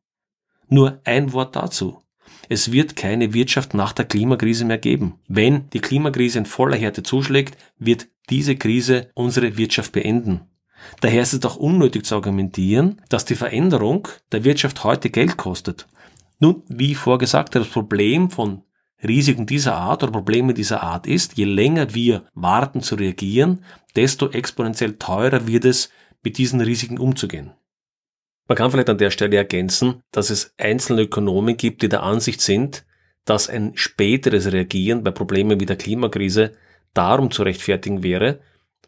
Nur 0.68 1.00
ein 1.04 1.32
Wort 1.32 1.56
dazu. 1.56 2.00
Es 2.48 2.72
wird 2.72 2.96
keine 2.96 3.34
Wirtschaft 3.34 3.74
nach 3.74 3.92
der 3.92 4.04
Klimakrise 4.04 4.64
mehr 4.64 4.78
geben. 4.78 5.18
Wenn 5.28 5.68
die 5.70 5.80
Klimakrise 5.80 6.38
in 6.38 6.46
voller 6.46 6.76
Härte 6.76 7.02
zuschlägt, 7.02 7.56
wird 7.78 8.08
diese 8.30 8.56
Krise 8.56 9.10
unsere 9.14 9.56
Wirtschaft 9.56 9.92
beenden. 9.92 10.42
Daher 11.00 11.22
ist 11.22 11.32
es 11.32 11.40
doch 11.40 11.56
unnötig 11.56 12.04
zu 12.04 12.14
argumentieren, 12.14 13.00
dass 13.08 13.24
die 13.24 13.34
Veränderung 13.34 14.08
der 14.32 14.44
Wirtschaft 14.44 14.84
heute 14.84 15.10
Geld 15.10 15.36
kostet. 15.36 15.86
Nun, 16.38 16.62
wie 16.68 16.94
vorgesagt, 16.94 17.54
das 17.54 17.68
Problem 17.68 18.30
von 18.30 18.62
Risiken 19.02 19.46
dieser 19.46 19.74
Art 19.74 20.02
oder 20.02 20.12
Probleme 20.12 20.54
dieser 20.54 20.82
Art 20.82 21.06
ist, 21.06 21.36
je 21.36 21.44
länger 21.44 21.94
wir 21.94 22.26
warten 22.34 22.80
zu 22.80 22.94
reagieren, 22.94 23.64
desto 23.96 24.30
exponentiell 24.30 24.94
teurer 24.98 25.46
wird 25.46 25.64
es, 25.64 25.90
mit 26.22 26.38
diesen 26.38 26.60
Risiken 26.60 26.98
umzugehen. 26.98 27.52
Man 28.48 28.56
kann 28.56 28.70
vielleicht 28.70 28.90
an 28.90 28.98
der 28.98 29.10
Stelle 29.10 29.36
ergänzen, 29.36 30.02
dass 30.10 30.30
es 30.30 30.54
einzelne 30.58 31.02
Ökonomen 31.02 31.56
gibt, 31.56 31.82
die 31.82 31.88
der 31.88 32.02
Ansicht 32.02 32.40
sind, 32.40 32.84
dass 33.24 33.48
ein 33.48 33.72
späteres 33.74 34.52
Reagieren 34.52 35.02
bei 35.02 35.10
Problemen 35.10 35.60
wie 35.60 35.66
der 35.66 35.76
Klimakrise 35.76 36.52
darum 36.92 37.30
zu 37.30 37.42
rechtfertigen 37.42 38.02
wäre, 38.02 38.40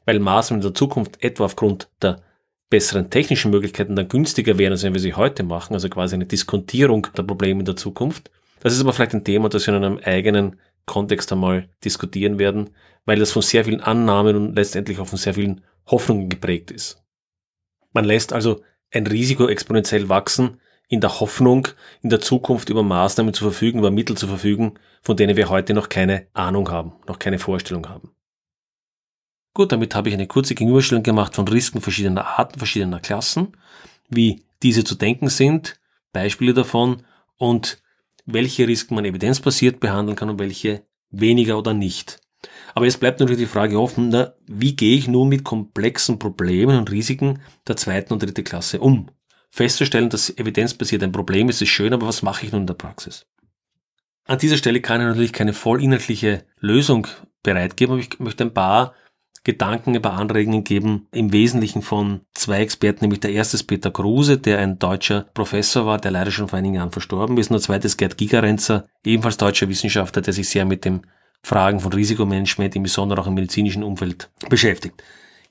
weil 0.05 0.19
Maßnahmen 0.19 0.63
in 0.63 0.69
der 0.69 0.75
Zukunft 0.75 1.23
etwa 1.23 1.47
aufgrund 1.47 1.91
der 2.03 2.23
besseren 2.69 3.11
technischen 3.11 3.51
Möglichkeiten 3.51 3.97
dann 3.97 4.09
günstiger 4.09 4.59
wären, 4.59 4.73
als 4.73 4.83
wenn 4.83 4.95
wir 4.95 5.01
sie 5.01 5.15
heute 5.15 5.43
machen, 5.43 5.75
also 5.75 5.89
quasi 5.89 6.15
eine 6.15 6.27
Diskontierung 6.27 7.07
der 7.17 7.23
Probleme 7.23 7.61
in 7.61 7.67
der 7.67 7.77
Zukunft. 7.77 8.31
Das 8.67 8.75
ist 8.75 8.81
aber 8.81 8.93
vielleicht 8.93 9.15
ein 9.15 9.23
Thema, 9.23 9.49
das 9.49 9.65
wir 9.69 9.77
in 9.77 9.85
einem 9.85 10.01
eigenen 10.03 10.59
Kontext 10.87 11.31
einmal 11.31 11.69
diskutieren 11.85 12.41
werden, 12.41 12.71
weil 13.05 13.17
das 13.17 13.31
von 13.31 13.41
sehr 13.41 13.65
vielen 13.65 13.81
Annahmen 13.81 14.35
und 14.35 14.57
letztendlich 14.57 14.99
auch 14.99 15.07
von 15.07 15.21
sehr 15.21 15.35
vielen 15.35 15.61
Hoffnungen 15.87 16.29
geprägt 16.29 16.73
ist. 16.73 17.01
Man 17.93 18.05
lässt 18.05 18.33
also 18.33 18.65
ein 18.93 19.07
Risiko 19.07 19.47
exponentiell 19.47 20.09
wachsen, 20.09 20.61
in 20.89 21.01
der 21.01 21.21
Hoffnung, 21.21 21.69
in 22.03 22.11
der 22.11 22.21
Zukunft 22.21 22.69
über 22.69 22.83
Maßnahmen 22.83 23.33
zu 23.33 23.45
verfügen, 23.45 23.79
über 23.79 23.93
Mittel 23.93 24.17
zu 24.17 24.27
verfügen, 24.27 24.75
von 25.01 25.17
denen 25.17 25.37
wir 25.37 25.49
heute 25.49 25.73
noch 25.73 25.89
keine 25.89 26.27
Ahnung 26.33 26.69
haben, 26.69 26.95
noch 27.07 27.21
keine 27.21 27.39
Vorstellung 27.39 27.89
haben. 27.89 28.17
Gut, 29.55 29.71
damit 29.71 29.95
habe 29.95 30.09
ich 30.09 30.15
eine 30.17 30.27
kurze 30.27 30.57
Gegenüberstellung 30.57 31.05
gemacht 31.05 31.37
von 31.37 31.47
Risiken 31.47 31.81
verschiedener 31.81 32.37
Arten, 32.37 32.59
verschiedener 32.59 32.99
Klassen, 32.99 33.57
wie 34.09 34.43
diese 34.65 34.83
zu 34.83 34.97
denken 34.97 35.29
sind, 35.29 35.79
Beispiele 36.13 36.53
davon 36.53 37.05
und 37.37 37.81
welche 38.27 38.69
Risiken 38.69 38.97
man 38.97 39.05
evidenzbasiert 39.05 39.81
behandeln 39.81 40.17
kann 40.17 40.31
und 40.31 40.39
welche 40.39 40.83
weniger 41.11 41.59
oder 41.59 41.73
nicht. 41.73 42.21
Aber 42.75 42.85
jetzt 42.85 43.01
bleibt 43.01 43.21
natürlich 43.21 43.41
die 43.41 43.51
Frage 43.51 43.81
offen, 43.81 44.11
na, 44.11 44.35
wie 44.47 44.77
gehe 44.77 44.97
ich 44.97 45.09
nun 45.09 45.29
mit 45.29 45.45
komplexen 45.45 46.19
Problemen 46.19 46.77
und 46.77 46.91
Risiken 46.91 47.41
der 47.67 47.77
zweiten 47.77 48.13
und 48.13 48.23
dritten 48.23 48.45
Klasse 48.45 48.81
um? 48.81 49.11
Festzustellen, 49.51 50.11
dass 50.11 50.37
evidenzbasiert 50.37 51.03
ein 51.03 51.13
Problem 51.13 51.49
ist, 51.49 51.63
ist 51.63 51.71
schön, 51.71 51.95
aber 51.95 52.07
was 52.07 52.23
mache 52.23 52.45
ich 52.45 52.53
nun 52.53 52.63
in 52.63 52.67
der 52.67 52.75
Praxis? 52.75 53.27
An 54.27 54.39
dieser 54.39 54.57
Stelle 54.57 54.81
kann 54.81 55.01
ich 55.01 55.07
natürlich 55.07 55.33
keine 55.33 55.55
vollinhaltliche 55.55 56.45
Lösung 56.59 57.07
bereitgeben, 57.43 57.93
aber 57.93 58.03
ich 58.03 58.19
möchte 58.19 58.45
ein 58.45 58.53
paar 58.53 58.95
Gedanken, 59.47 60.03
paar 60.03 60.19
Anregungen 60.19 60.65
geben, 60.65 61.07
im 61.13 61.33
Wesentlichen 61.33 61.81
von 61.81 62.23
zwei 62.35 62.63
Experten, 62.63 63.05
nämlich 63.05 63.21
der 63.21 63.31
erste 63.31 63.55
ist 63.57 63.63
Peter 63.69 63.93
Kruse, 63.93 64.39
der 64.39 64.59
ein 64.59 64.81
deutscher 64.81 65.27
Professor 65.35 65.87
war, 65.87 65.99
der 65.99 66.11
leider 66.11 66.33
schon 66.33 66.49
vor 66.49 66.59
einigen 66.59 66.75
Jahren 66.75 66.91
verstorben 66.91 67.39
ist, 67.39 67.49
und 67.49 67.55
der 67.55 67.61
zweite 67.61 67.87
ist 67.87 67.97
Gerd 67.97 68.19
Gigerenzer, 68.19 68.89
ebenfalls 69.05 69.37
deutscher 69.37 69.69
Wissenschaftler, 69.69 70.21
der 70.21 70.33
sich 70.33 70.49
sehr 70.49 70.65
mit 70.65 70.85
dem 70.85 71.03
Fragen 71.45 71.79
von 71.79 71.93
Risikomanagement, 71.93 72.75
im 72.75 72.83
Besonderen 72.83 73.23
auch 73.23 73.29
im 73.29 73.35
medizinischen 73.35 73.85
Umfeld 73.85 74.31
beschäftigt. 74.49 75.01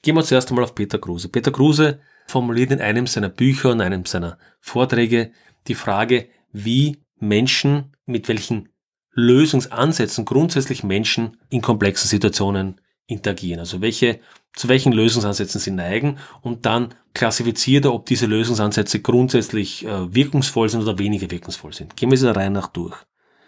Gehen 0.01 0.15
wir 0.15 0.25
zuerst 0.25 0.49
einmal 0.49 0.65
auf 0.65 0.75
Peter 0.75 0.99
Kruse. 0.99 1.29
Peter 1.29 1.51
Kruse 1.51 1.99
formuliert 2.27 2.71
in 2.71 2.81
einem 2.81 3.07
seiner 3.07 3.29
Bücher 3.29 3.71
und 3.71 3.79
einem 3.79 4.03
seiner 4.03 4.37
Vorträge 4.59 5.31
die 5.67 5.75
Frage, 5.75 6.27
wie 6.51 6.97
Menschen, 7.17 7.95
mit 8.05 8.27
welchen 8.27 8.67
Lösungsansätzen 9.13 10.25
grundsätzlich 10.25 10.83
Menschen 10.83 11.37
in 11.47 11.61
komplexen 11.61 12.09
Situationen 12.09 12.81
interagieren. 13.07 13.59
Also 13.59 13.81
welche, 13.81 14.19
zu 14.53 14.67
welchen 14.67 14.91
Lösungsansätzen 14.91 15.61
sie 15.61 15.71
neigen 15.71 16.17
und 16.41 16.65
dann 16.65 16.93
klassifiziert 17.13 17.85
er, 17.85 17.93
ob 17.93 18.05
diese 18.05 18.25
Lösungsansätze 18.25 19.01
grundsätzlich 19.01 19.85
äh, 19.85 20.13
wirkungsvoll 20.13 20.69
sind 20.69 20.81
oder 20.81 20.97
weniger 20.97 21.29
wirkungsvoll 21.31 21.73
sind. 21.73 21.95
Gehen 21.95 22.11
wir 22.11 22.17
sie 22.17 22.25
der 22.25 22.35
Reihe 22.35 22.51
nach 22.51 22.67
durch. 22.67 22.95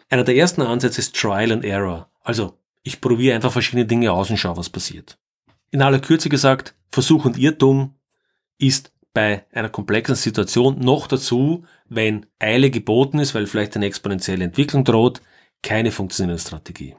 Einer 0.10 0.24
der 0.24 0.36
ersten 0.36 0.62
Ansätze 0.62 1.00
ist 1.00 1.16
Trial 1.16 1.52
and 1.52 1.66
Error. 1.66 2.10
Also 2.24 2.58
ich 2.84 3.02
probiere 3.02 3.36
einfach 3.36 3.52
verschiedene 3.52 3.86
Dinge 3.86 4.12
aus 4.12 4.30
und 4.30 4.38
schaue, 4.38 4.58
was 4.58 4.70
passiert. 4.70 5.18
In 5.72 5.82
aller 5.82 6.00
Kürze 6.00 6.30
gesagt, 6.30 6.76
Versuch 6.92 7.26
und 7.26 7.38
Irrtum 7.38 7.96
ist 8.58 8.92
bei 9.14 9.46
einer 9.52 9.70
komplexen 9.70 10.16
Situation 10.16 10.80
noch 10.80 11.08
dazu, 11.08 11.66
wenn 11.90 12.26
Eile 12.40 12.70
geboten 12.70 13.20
ist, 13.20 13.36
weil 13.36 13.48
vielleicht 13.48 13.76
eine 13.76 13.88
exponentielle 13.88 14.46
Entwicklung 14.46 14.84
droht, 14.84 15.22
keine 15.64 15.92
funktionierende 15.92 16.42
Strategie. 16.42 16.96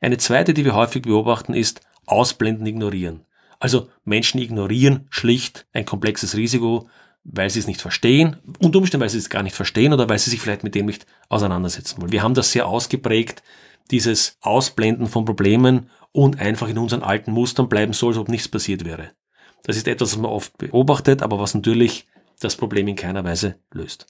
Eine 0.00 0.18
zweite, 0.18 0.54
die 0.54 0.64
wir 0.64 0.74
häufig 0.74 1.02
beobachten, 1.02 1.54
ist 1.54 1.82
Ausblenden, 2.06 2.66
Ignorieren. 2.66 3.24
Also 3.60 3.90
Menschen 4.04 4.40
ignorieren 4.40 5.06
schlicht 5.10 5.66
ein 5.74 5.84
komplexes 5.84 6.34
Risiko, 6.34 6.88
weil 7.24 7.50
sie 7.50 7.60
es 7.60 7.66
nicht 7.66 7.82
verstehen, 7.82 8.36
unter 8.58 8.78
Umständen, 8.78 9.02
weil 9.02 9.10
sie 9.10 9.18
es 9.18 9.28
gar 9.28 9.42
nicht 9.42 9.54
verstehen 9.54 9.92
oder 9.92 10.08
weil 10.08 10.18
sie 10.18 10.30
sich 10.30 10.40
vielleicht 10.40 10.64
mit 10.64 10.74
dem 10.74 10.86
nicht 10.86 11.06
auseinandersetzen 11.28 12.00
wollen. 12.00 12.10
Wir 12.10 12.22
haben 12.22 12.34
das 12.34 12.52
sehr 12.52 12.66
ausgeprägt, 12.66 13.42
dieses 13.90 14.38
Ausblenden 14.40 15.06
von 15.06 15.26
Problemen 15.26 15.90
und 16.12 16.40
einfach 16.40 16.68
in 16.68 16.78
unseren 16.78 17.02
alten 17.02 17.32
Mustern 17.32 17.68
bleiben 17.68 17.92
soll, 17.92 18.12
als 18.12 18.18
ob 18.18 18.28
nichts 18.28 18.48
passiert 18.48 18.86
wäre. 18.86 19.10
Das 19.64 19.76
ist 19.76 19.86
etwas, 19.86 20.12
was 20.12 20.18
man 20.18 20.30
oft 20.30 20.56
beobachtet, 20.56 21.22
aber 21.22 21.38
was 21.38 21.54
natürlich 21.54 22.06
das 22.40 22.56
Problem 22.56 22.88
in 22.88 22.96
keiner 22.96 23.24
Weise 23.24 23.56
löst. 23.72 24.06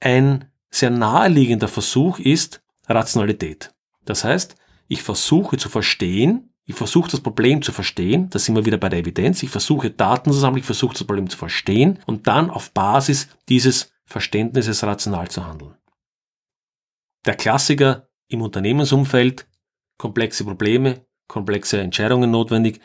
Ein 0.00 0.46
sehr 0.68 0.90
naheliegender 0.90 1.68
Versuch 1.68 2.18
ist 2.18 2.60
Rationalität. 2.88 3.72
Das 4.04 4.24
heißt, 4.24 4.56
ich 4.92 5.02
versuche 5.02 5.56
zu 5.56 5.70
verstehen, 5.70 6.50
ich 6.64 6.74
versuche 6.74 7.10
das 7.10 7.22
Problem 7.22 7.62
zu 7.62 7.72
verstehen, 7.72 8.28
da 8.28 8.38
sind 8.38 8.54
wir 8.54 8.66
wieder 8.66 8.76
bei 8.76 8.90
der 8.90 8.98
Evidenz, 8.98 9.42
ich 9.42 9.48
versuche 9.48 9.90
Daten 9.90 10.30
zu 10.30 10.38
sammeln, 10.38 10.58
ich 10.60 10.66
versuche 10.66 10.92
das 10.92 11.04
Problem 11.04 11.30
zu 11.30 11.38
verstehen 11.38 11.98
und 12.06 12.26
dann 12.26 12.50
auf 12.50 12.72
Basis 12.72 13.28
dieses 13.48 13.94
Verständnisses 14.04 14.84
rational 14.84 15.28
zu 15.28 15.46
handeln. 15.46 15.74
Der 17.24 17.36
Klassiker 17.36 18.10
im 18.28 18.42
Unternehmensumfeld, 18.42 19.46
komplexe 19.96 20.44
Probleme, 20.44 21.06
komplexe 21.26 21.80
Entscheidungen 21.80 22.30
notwendig. 22.30 22.80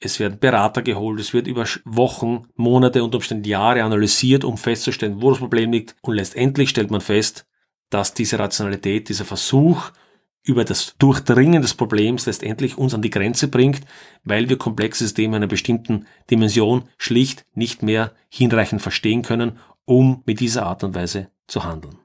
es 0.00 0.18
werden 0.18 0.38
Berater 0.38 0.80
geholt, 0.80 1.20
es 1.20 1.34
wird 1.34 1.46
über 1.46 1.66
Wochen, 1.84 2.48
Monate 2.56 3.04
und 3.04 3.14
Umständen 3.14 3.44
Jahre 3.44 3.84
analysiert, 3.84 4.42
um 4.42 4.56
festzustellen, 4.56 5.20
wo 5.20 5.30
das 5.30 5.38
Problem 5.38 5.70
liegt. 5.70 5.96
Und 6.00 6.14
letztendlich 6.14 6.70
stellt 6.70 6.90
man 6.90 7.02
fest, 7.02 7.46
dass 7.90 8.14
diese 8.14 8.38
Rationalität, 8.38 9.10
dieser 9.10 9.26
Versuch 9.26 9.92
über 10.44 10.64
das 10.64 10.96
Durchdringen 10.98 11.62
des 11.62 11.74
Problems 11.74 12.26
letztendlich 12.26 12.76
uns 12.76 12.94
an 12.94 13.02
die 13.02 13.10
Grenze 13.10 13.48
bringt, 13.48 13.80
weil 14.24 14.48
wir 14.48 14.58
komplexe 14.58 15.04
Systeme 15.04 15.36
einer 15.36 15.46
bestimmten 15.46 16.06
Dimension 16.30 16.88
schlicht 16.98 17.46
nicht 17.54 17.82
mehr 17.82 18.12
hinreichend 18.28 18.82
verstehen 18.82 19.22
können, 19.22 19.58
um 19.84 20.22
mit 20.26 20.40
dieser 20.40 20.66
Art 20.66 20.82
und 20.84 20.94
Weise 20.94 21.28
zu 21.46 21.64
handeln. 21.64 21.98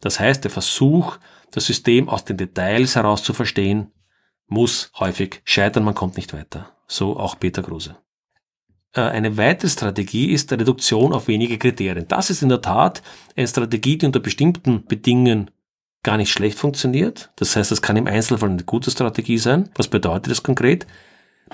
Das 0.00 0.20
heißt, 0.20 0.44
der 0.44 0.50
Versuch, 0.50 1.18
das 1.50 1.66
System 1.66 2.08
aus 2.08 2.24
den 2.24 2.36
Details 2.36 2.96
heraus 2.96 3.22
zu 3.22 3.32
verstehen, 3.34 3.92
muss 4.46 4.90
häufig 4.98 5.42
scheitern, 5.44 5.84
man 5.84 5.94
kommt 5.94 6.16
nicht 6.16 6.32
weiter. 6.32 6.70
So 6.86 7.18
auch 7.18 7.38
Peter 7.38 7.62
Kruse. 7.62 7.96
Äh, 8.92 9.02
eine 9.02 9.36
weitere 9.36 9.68
Strategie 9.68 10.30
ist 10.30 10.50
die 10.50 10.54
Reduktion 10.54 11.12
auf 11.12 11.28
wenige 11.28 11.58
Kriterien. 11.58 12.08
Das 12.08 12.30
ist 12.30 12.42
in 12.42 12.48
der 12.48 12.62
Tat 12.62 13.02
eine 13.36 13.46
Strategie, 13.46 13.98
die 13.98 14.06
unter 14.06 14.20
bestimmten 14.20 14.86
Bedingungen 14.86 15.50
gar 16.02 16.16
nicht 16.16 16.32
schlecht 16.32 16.58
funktioniert. 16.58 17.30
Das 17.36 17.56
heißt, 17.56 17.70
das 17.70 17.82
kann 17.82 17.96
im 17.96 18.06
Einzelfall 18.06 18.50
eine 18.50 18.64
gute 18.64 18.90
Strategie 18.90 19.38
sein. 19.38 19.68
Was 19.74 19.88
bedeutet 19.88 20.30
das 20.30 20.42
konkret? 20.42 20.86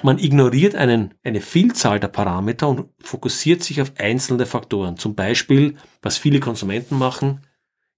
Man 0.02 0.18
ignoriert 0.18 0.74
einen, 0.74 1.14
eine 1.22 1.40
Vielzahl 1.40 2.00
der 2.00 2.08
Parameter 2.08 2.68
und 2.68 2.88
fokussiert 3.00 3.62
sich 3.62 3.80
auf 3.80 3.92
einzelne 3.98 4.46
Faktoren. 4.46 4.96
Zum 4.96 5.14
Beispiel, 5.14 5.76
was 6.02 6.18
viele 6.18 6.40
Konsumenten 6.40 6.98
machen, 6.98 7.40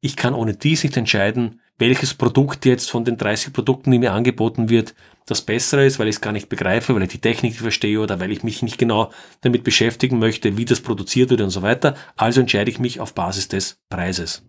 ich 0.00 0.16
kann 0.16 0.34
ohne 0.34 0.54
dies 0.54 0.84
nicht 0.84 0.96
entscheiden, 0.96 1.60
welches 1.78 2.14
Produkt 2.14 2.64
jetzt 2.64 2.90
von 2.90 3.04
den 3.04 3.16
30 3.16 3.52
Produkten, 3.52 3.90
die 3.90 3.98
mir 3.98 4.12
angeboten 4.12 4.68
wird, 4.68 4.94
das 5.26 5.42
bessere 5.42 5.84
ist, 5.84 5.98
weil 5.98 6.08
ich 6.08 6.16
es 6.16 6.20
gar 6.20 6.32
nicht 6.32 6.48
begreife, 6.48 6.94
weil 6.94 7.02
ich 7.02 7.10
die 7.10 7.20
Technik 7.20 7.52
nicht 7.52 7.60
verstehe 7.60 8.00
oder 8.00 8.20
weil 8.20 8.30
ich 8.30 8.44
mich 8.44 8.62
nicht 8.62 8.78
genau 8.78 9.10
damit 9.40 9.64
beschäftigen 9.64 10.18
möchte, 10.18 10.56
wie 10.56 10.64
das 10.64 10.80
produziert 10.80 11.30
wird 11.30 11.40
und 11.40 11.50
so 11.50 11.62
weiter. 11.62 11.96
Also 12.16 12.40
entscheide 12.40 12.70
ich 12.70 12.78
mich 12.78 13.00
auf 13.00 13.14
Basis 13.14 13.48
des 13.48 13.78
Preises. 13.90 14.42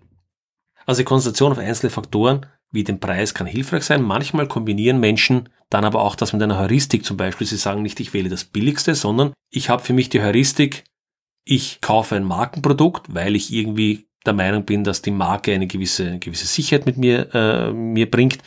Also 0.87 1.03
Konzentration 1.03 1.51
auf 1.51 1.59
einzelne 1.59 1.91
Faktoren 1.91 2.47
wie 2.71 2.83
den 2.83 2.99
Preis 2.99 3.33
kann 3.33 3.47
hilfreich 3.47 3.83
sein. 3.83 4.01
Manchmal 4.01 4.47
kombinieren 4.47 4.99
Menschen 4.99 5.49
dann 5.69 5.85
aber 5.85 6.01
auch 6.01 6.15
das 6.15 6.33
mit 6.33 6.41
einer 6.41 6.59
Heuristik 6.59 7.05
zum 7.05 7.17
Beispiel. 7.17 7.45
Sie 7.45 7.57
sagen 7.57 7.81
nicht, 7.81 7.99
ich 7.99 8.13
wähle 8.13 8.29
das 8.29 8.45
billigste, 8.45 8.95
sondern 8.95 9.33
ich 9.49 9.69
habe 9.69 9.83
für 9.83 9.93
mich 9.93 10.09
die 10.09 10.21
Heuristik, 10.21 10.85
ich 11.43 11.81
kaufe 11.81 12.15
ein 12.15 12.23
Markenprodukt, 12.23 13.13
weil 13.13 13.35
ich 13.35 13.53
irgendwie 13.53 14.07
der 14.25 14.33
Meinung 14.33 14.65
bin, 14.65 14.83
dass 14.83 15.01
die 15.01 15.11
Marke 15.11 15.53
eine 15.53 15.67
gewisse, 15.67 16.07
eine 16.07 16.19
gewisse 16.19 16.47
Sicherheit 16.47 16.85
mit 16.85 16.97
mir, 16.97 17.33
äh, 17.33 17.71
mir 17.71 18.09
bringt. 18.09 18.39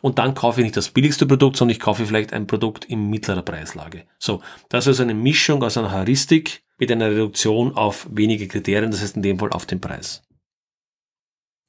Und 0.00 0.18
dann 0.18 0.34
kaufe 0.34 0.60
ich 0.60 0.64
nicht 0.64 0.76
das 0.76 0.90
billigste 0.90 1.26
Produkt, 1.26 1.56
sondern 1.56 1.72
ich 1.72 1.80
kaufe 1.80 2.06
vielleicht 2.06 2.32
ein 2.32 2.46
Produkt 2.46 2.84
in 2.84 3.10
mittlerer 3.10 3.42
Preislage. 3.42 4.04
So, 4.18 4.40
das 4.68 4.84
ist 4.84 4.88
also 4.88 5.02
eine 5.04 5.14
Mischung 5.14 5.62
aus 5.62 5.76
einer 5.76 5.92
Heuristik 5.92 6.62
mit 6.78 6.92
einer 6.92 7.10
Reduktion 7.10 7.74
auf 7.74 8.06
wenige 8.10 8.46
Kriterien, 8.46 8.90
das 8.90 9.02
heißt 9.02 9.16
in 9.16 9.22
dem 9.22 9.38
Fall 9.38 9.50
auf 9.50 9.66
den 9.66 9.80
Preis. 9.80 10.22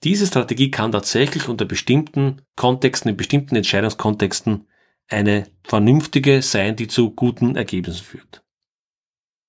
Diese 0.03 0.27
Strategie 0.27 0.71
kann 0.71 0.91
tatsächlich 0.91 1.49
unter 1.49 1.65
bestimmten 1.65 2.41
Kontexten, 2.55 3.09
in 3.09 3.17
bestimmten 3.17 3.55
Entscheidungskontexten 3.55 4.67
eine 5.07 5.47
vernünftige 5.63 6.41
sein, 6.41 6.75
die 6.75 6.87
zu 6.87 7.11
guten 7.11 7.55
Ergebnissen 7.55 8.03
führt. 8.03 8.43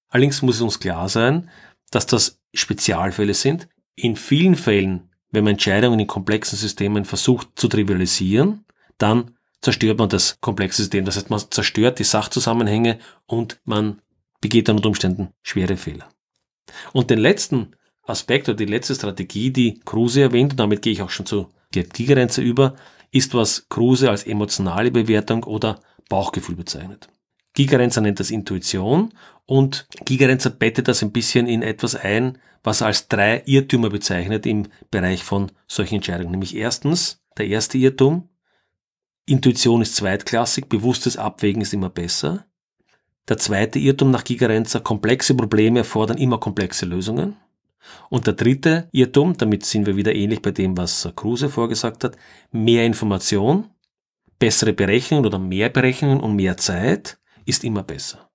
Allerdings 0.09 0.43
muss 0.43 0.57
es 0.57 0.63
uns 0.63 0.81
klar 0.81 1.09
sein, 1.09 1.51
dass 1.91 2.07
das 2.07 2.41
Spezialfälle 2.53 3.35
sind, 3.35 3.69
in 3.95 4.17
vielen 4.17 4.57
Fällen, 4.57 5.11
wenn 5.31 5.45
man 5.45 5.53
Entscheidungen 5.53 6.01
in 6.01 6.07
komplexen 6.07 6.59
Systemen 6.59 7.05
versucht 7.05 7.49
zu 7.55 7.69
trivialisieren, 7.69 8.65
dann 8.99 9.37
zerstört 9.61 9.99
man 9.99 10.09
das 10.09 10.41
komplexe 10.41 10.83
System. 10.83 11.05
Das 11.05 11.17
heißt, 11.17 11.31
man 11.31 11.41
zerstört 11.51 11.99
die 11.99 12.05
Sachzusammenhänge 12.05 12.99
und 13.27 13.61
man 13.65 14.03
begeht 14.41 14.69
dann 14.69 14.77
unter 14.77 14.89
Umständen 14.89 15.33
schwere 15.43 15.77
Fehler. 15.77 16.09
Und 16.93 17.11
den 17.11 17.19
letzten 17.19 17.77
Aspekt 18.11 18.49
oder 18.49 18.57
die 18.57 18.67
letzte 18.67 18.95
Strategie, 18.95 19.51
die 19.51 19.81
Kruse 19.81 20.23
erwähnt, 20.23 20.53
und 20.53 20.61
damit 20.61 20.83
gehe 20.83 20.93
ich 20.93 21.03
auch 21.03 21.11
schon 21.11 21.27
zu 21.27 21.49
Gigerenze 21.73 22.43
über, 22.43 22.77
ist, 23.11 23.35
was 23.35 23.69
Kruse 23.69 24.11
als 24.11 24.25
emotionale 24.25 24.91
Bewertung 24.91 25.45
oder 25.45 25.81
Bauchgefühl 26.09 26.57
bezeichnet. 26.57 27.09
Gigerenzer 27.55 28.01
nennt 28.01 28.21
das 28.21 28.31
Intuition 28.31 29.13
und 29.47 29.87
Gigerenzer 30.05 30.51
bettet 30.51 30.89
das 30.89 31.03
ein 31.03 31.13
bisschen 31.13 31.47
in 31.47 31.63
etwas 31.63 31.97
ein, 31.97 32.39
was 32.63 32.81
er 32.81 32.89
als 32.89 33.09
drei 33.09 33.43
Irrtümer 33.47 33.91
bezeichnet 33.91 34.47
im 34.47 34.69
Bereich 34.91 35.25
von 35.25 35.51
solchen 35.67 35.97
Entscheidungen. 35.97 36.31
Nämlich 36.31 36.55
erstens, 36.55 37.23
der 37.37 37.47
erste 37.49 37.79
Irrtum, 37.79 38.29
Intuition 39.27 39.83
ist 39.83 39.97
zweitklassig, 39.97 40.69
bewusstes 40.69 41.17
Abwägen 41.17 41.63
ist 41.63 41.73
immer 41.73 41.91
besser. 41.91 42.47
Der 43.29 43.39
zweite 43.39 43.79
Irrtum 43.79 44.11
nach 44.11 44.25
Gigerenzer, 44.25 44.81
komplexe 44.81 45.35
Probleme 45.35 45.81
erfordern 45.81 46.19
immer 46.19 46.39
komplexe 46.39 46.87
Lösungen. 46.87 47.37
Und 48.09 48.27
der 48.27 48.35
dritte 48.35 48.89
Irrtum, 48.93 49.37
damit 49.37 49.65
sind 49.65 49.87
wir 49.87 49.97
wieder 49.97 50.15
ähnlich 50.15 50.43
bei 50.43 50.51
dem, 50.51 50.77
was 50.77 51.09
Kruse 51.17 51.49
vorgesagt 51.49 52.05
hat, 52.05 52.17
mehr 52.51 52.85
Information, 52.85 53.71
bessere 54.39 54.73
Berechnungen 54.73 55.27
oder 55.27 55.39
mehr 55.39 55.69
Berechnungen 55.69 56.21
und 56.21 56.37
mehr 56.37 56.57
Zeit 56.57 57.19
ist 57.47 57.65
immer 57.65 57.83
besser. 57.83 58.31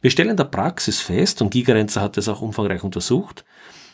Wir 0.00 0.10
stellen 0.10 0.30
in 0.30 0.36
der 0.36 0.44
Praxis 0.44 1.00
fest, 1.00 1.42
und 1.42 1.50
Gigerenzer 1.50 2.00
hat 2.00 2.16
das 2.16 2.28
auch 2.28 2.42
umfangreich 2.42 2.84
untersucht, 2.84 3.44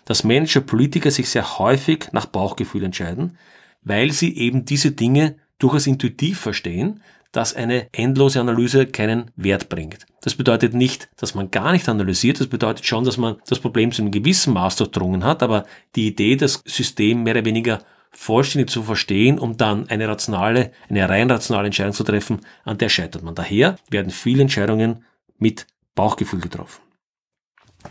dass 0.04 0.24
Manager, 0.24 0.60
Politiker 0.60 1.10
sich 1.10 1.28
sehr 1.28 1.58
häufig 1.58 2.12
nach 2.12 2.26
Bauchgefühl 2.26 2.84
entscheiden, 2.84 3.38
weil 3.82 4.12
sie 4.12 4.36
eben 4.36 4.64
diese 4.64 4.92
Dinge 4.92 5.36
durchaus 5.58 5.86
intuitiv 5.86 6.40
verstehen, 6.40 7.02
dass 7.32 7.54
eine 7.54 7.88
endlose 7.92 8.40
Analyse 8.40 8.86
keinen 8.86 9.30
Wert 9.36 9.68
bringt. 9.68 10.06
Das 10.20 10.34
bedeutet 10.34 10.74
nicht, 10.74 11.08
dass 11.16 11.34
man 11.34 11.50
gar 11.50 11.72
nicht 11.72 11.88
analysiert, 11.88 12.38
das 12.38 12.46
bedeutet 12.46 12.86
schon, 12.86 13.04
dass 13.04 13.16
man 13.16 13.36
das 13.48 13.58
Problem 13.58 13.90
zu 13.90 14.02
einem 14.02 14.10
gewissen 14.10 14.52
Maß 14.52 14.76
durchdrungen 14.76 15.24
hat, 15.24 15.42
aber 15.42 15.64
die 15.96 16.06
Idee, 16.06 16.36
das 16.36 16.62
System 16.64 17.22
mehr 17.22 17.34
oder 17.34 17.44
weniger 17.44 17.80
vollständig 18.10 18.70
zu 18.70 18.82
verstehen, 18.82 19.38
um 19.38 19.56
dann 19.56 19.88
eine 19.88 20.06
rationale, 20.06 20.70
eine 20.88 21.08
rein 21.08 21.30
rationale 21.30 21.66
Entscheidung 21.66 21.94
zu 21.94 22.04
treffen, 22.04 22.40
an 22.64 22.78
der 22.78 22.90
scheitert 22.90 23.22
man. 23.22 23.34
Daher 23.34 23.76
werden 23.90 24.10
viele 24.10 24.42
Entscheidungen 24.42 25.04
mit 25.38 25.66
Bauchgefühl 25.94 26.40
getroffen. 26.40 26.82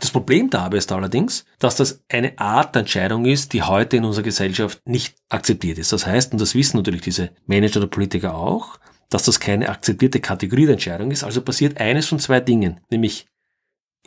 Das 0.00 0.10
Problem 0.10 0.48
dabei 0.48 0.78
ist 0.78 0.90
allerdings, 0.90 1.44
dass 1.58 1.76
das 1.76 2.02
eine 2.10 2.38
Art 2.38 2.74
der 2.74 2.80
Entscheidung 2.80 3.26
ist, 3.26 3.52
die 3.52 3.62
heute 3.62 3.98
in 3.98 4.04
unserer 4.04 4.24
Gesellschaft 4.24 4.80
nicht 4.86 5.16
akzeptiert 5.28 5.78
ist. 5.78 5.92
Das 5.92 6.06
heißt, 6.06 6.32
und 6.32 6.40
das 6.40 6.54
wissen 6.54 6.78
natürlich 6.78 7.02
diese 7.02 7.30
Manager 7.46 7.80
oder 7.80 7.88
Politiker 7.88 8.34
auch, 8.34 8.78
dass 9.12 9.24
das 9.24 9.40
keine 9.40 9.68
akzeptierte 9.68 10.20
Kategorie 10.20 10.64
der 10.64 10.74
Entscheidung 10.74 11.10
ist. 11.10 11.24
Also 11.24 11.42
passiert 11.42 11.78
eines 11.78 12.06
von 12.06 12.18
zwei 12.18 12.40
Dingen, 12.40 12.80
nämlich 12.90 13.26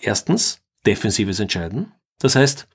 erstens 0.01 0.61
defensives 0.85 1.39
Entscheiden. 1.39 1.91
Das 2.19 2.35
heißt, 2.35 2.67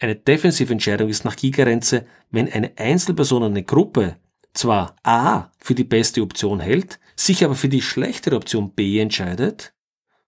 eine 0.00 0.16
defensive 0.16 0.72
Entscheidung 0.72 1.08
ist 1.08 1.24
nach 1.24 1.36
Gigerenze, 1.36 2.06
wenn 2.30 2.50
eine 2.50 2.72
Einzelperson 2.76 3.42
eine 3.42 3.62
Gruppe 3.62 4.16
zwar 4.54 4.96
A 5.02 5.50
für 5.58 5.74
die 5.74 5.84
beste 5.84 6.22
Option 6.22 6.60
hält, 6.60 7.00
sich 7.16 7.44
aber 7.44 7.54
für 7.54 7.68
die 7.68 7.82
schlechtere 7.82 8.36
Option 8.36 8.74
B 8.74 9.00
entscheidet, 9.00 9.74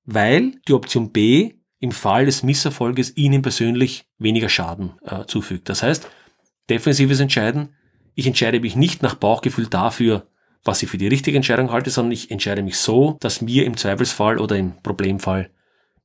weil 0.05 0.61
die 0.66 0.72
Option 0.72 1.12
B 1.12 1.55
im 1.79 1.92
Fall 1.92 2.27
des 2.27 2.42
Misserfolges 2.42 3.16
ihnen 3.16 3.42
persönlich 3.42 4.07
weniger 4.18 4.48
Schaden 4.48 4.94
äh, 5.03 5.27
zufügt. 5.27 5.68
Das 5.68 5.83
heißt, 5.83 6.09
defensives 6.70 7.20
Entscheiden, 7.20 7.74
ich 8.14 8.27
entscheide 8.27 8.61
mich 8.61 8.77
nicht 8.77 9.03
nach 9.03 9.16
Bauchgefühl 9.16 9.66
dafür, 9.66 10.27
was 10.64 10.83
ich 10.83 10.88
für 10.88 10.98
die 10.98 11.09
richtige 11.09 11.37
Entscheidung 11.37 11.70
halte, 11.70 11.90
sondern 11.90 12.12
ich 12.12 12.31
entscheide 12.31 12.62
mich 12.62 12.79
so, 12.79 13.16
dass 13.20 13.40
mir 13.40 13.64
im 13.66 13.77
Zweifelsfall 13.77 14.38
oder 14.38 14.57
im 14.57 14.72
Problemfall 14.83 15.50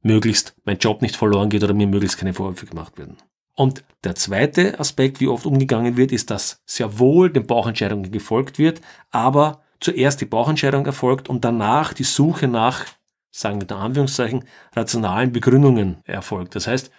möglichst 0.01 0.55
mein 0.65 0.77
Job 0.77 1.01
nicht 1.01 1.15
verloren 1.15 1.49
geht 1.49 1.63
oder 1.63 1.73
mir 1.73 1.87
möglichst 1.87 2.17
keine 2.17 2.33
Vorwürfe 2.33 2.65
gemacht 2.65 2.97
werden. 2.97 3.17
Und 3.55 3.83
der 4.05 4.15
zweite 4.15 4.79
Aspekt, 4.79 5.19
wie 5.19 5.27
oft 5.27 5.45
umgegangen 5.45 5.97
wird, 5.97 6.11
ist, 6.11 6.31
dass 6.31 6.61
sehr 6.65 6.97
wohl 6.97 7.29
den 7.29 7.45
Bauchentscheidungen 7.45 8.09
gefolgt 8.11 8.57
wird, 8.57 8.79
aber 9.12 9.62
zuerst 9.81 10.21
die 10.21 10.25
Bauchentscheidung 10.25 10.85
erfolgt 10.85 11.29
und 11.29 11.43
danach 11.43 11.93
die 11.93 12.03
Suche 12.03 12.47
nach, 12.47 12.85
sagen 13.31 13.60
wir 13.60 13.69
in 13.69 13.75
Anführungszeichen, 13.75 14.45
rationalen 14.73 15.31
Begründungen 15.31 15.97
erfolgt. 16.05 16.55
Das 16.55 16.67
heißt, 16.67 16.91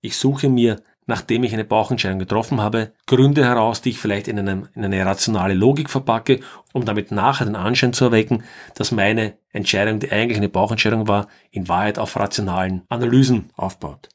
ich 0.00 0.16
suche 0.16 0.48
mir, 0.48 0.82
nachdem 1.08 1.42
ich 1.42 1.52
eine 1.52 1.64
Bauchentscheidung 1.64 2.20
getroffen 2.20 2.60
habe, 2.60 2.92
Gründe 3.06 3.44
heraus, 3.44 3.80
die 3.80 3.90
ich 3.90 3.98
vielleicht 3.98 4.28
in, 4.28 4.38
einem, 4.38 4.68
in 4.74 4.84
eine 4.84 5.04
rationale 5.04 5.54
Logik 5.54 5.90
verpacke, 5.90 6.40
um 6.72 6.84
damit 6.84 7.10
nachher 7.10 7.46
den 7.46 7.56
Anschein 7.56 7.92
zu 7.92 8.04
erwecken, 8.04 8.44
dass 8.76 8.92
meine 8.92 9.36
Entscheidung, 9.50 9.98
die 9.98 10.12
eigentlich 10.12 10.36
eine 10.36 10.50
Bauchentscheidung 10.50 11.08
war, 11.08 11.26
in 11.50 11.66
Wahrheit 11.66 11.98
auf 11.98 12.16
rationalen 12.16 12.82
Analysen 12.88 13.50
aufbaut. 13.56 14.10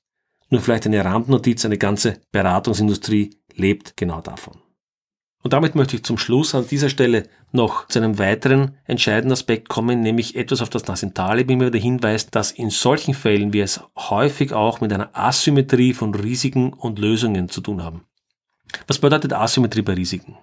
Nur 0.49 0.61
vielleicht 0.61 0.85
eine 0.85 1.03
Randnotiz, 1.03 1.65
eine 1.65 1.79
ganze 1.79 2.21
Beratungsindustrie 2.31 3.37
lebt 3.55 3.97
genau 3.97 4.21
davon. 4.21 4.62
Und 5.43 5.51
damit 5.51 5.75
möchte 5.75 5.97
ich 5.97 6.03
zum 6.03 6.17
Schluss 6.17 6.55
an 6.55 6.67
dieser 6.67 6.87
Stelle 6.87 7.27
noch 7.51 7.87
zu 7.87 7.99
einem 7.99 8.17
weiteren 8.17 8.77
entscheidenden 8.85 9.33
Aspekt 9.33 9.67
kommen, 9.67 9.99
nämlich 9.99 10.37
etwas, 10.37 10.61
auf 10.61 10.69
das 10.69 10.87
Nassim 10.87 11.13
Taleb 11.13 11.51
immer 11.51 11.67
wieder 11.67 11.79
hinweist, 11.79 12.33
dass 12.33 12.51
in 12.51 12.69
solchen 12.69 13.13
Fällen 13.13 13.51
wir 13.51 13.65
es 13.65 13.81
häufig 13.97 14.53
auch 14.53 14.79
mit 14.79 14.93
einer 14.93 15.09
Asymmetrie 15.11 15.93
von 15.93 16.15
Risiken 16.15 16.71
und 16.71 16.97
Lösungen 16.97 17.49
zu 17.49 17.59
tun 17.59 17.83
haben. 17.83 18.05
Was 18.87 18.99
bedeutet 18.99 19.33
Asymmetrie 19.33 19.81
bei 19.81 19.93
Risiken? 19.93 20.37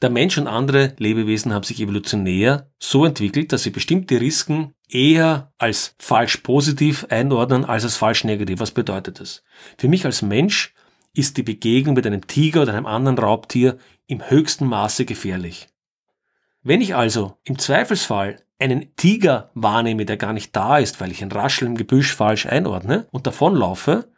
Der 0.00 0.10
Mensch 0.10 0.38
und 0.38 0.48
andere 0.48 0.94
Lebewesen 0.98 1.52
haben 1.52 1.62
sich 1.62 1.80
evolutionär 1.80 2.70
so 2.78 3.04
entwickelt, 3.04 3.52
dass 3.52 3.62
sie 3.62 3.70
bestimmte 3.70 4.20
Risiken 4.20 4.72
eher 4.88 5.52
als 5.58 5.94
falsch 5.98 6.38
positiv 6.38 7.06
einordnen 7.10 7.64
als 7.64 7.84
als 7.84 7.96
falsch 7.96 8.24
negativ. 8.24 8.58
Was 8.58 8.70
bedeutet 8.70 9.20
das? 9.20 9.44
Für 9.78 9.88
mich 9.88 10.04
als 10.06 10.22
Mensch 10.22 10.74
ist 11.14 11.36
die 11.36 11.42
Begegnung 11.42 11.94
mit 11.94 12.06
einem 12.06 12.26
Tiger 12.26 12.62
oder 12.62 12.74
einem 12.74 12.86
anderen 12.86 13.18
Raubtier 13.18 13.78
im 14.06 14.28
höchsten 14.28 14.66
Maße 14.66 15.04
gefährlich. 15.04 15.68
Wenn 16.62 16.80
ich 16.80 16.94
also 16.94 17.36
im 17.44 17.58
Zweifelsfall 17.58 18.36
einen 18.58 18.94
Tiger 18.96 19.50
wahrnehme, 19.54 20.06
der 20.06 20.16
gar 20.16 20.32
nicht 20.32 20.54
da 20.56 20.78
ist, 20.78 21.00
weil 21.00 21.10
ich 21.10 21.22
ein 21.22 21.32
Rascheln 21.32 21.72
im 21.72 21.76
Gebüsch 21.76 22.14
falsch 22.14 22.46
einordne 22.46 23.06
und 23.10 23.26
davonlaufe, 23.26 24.10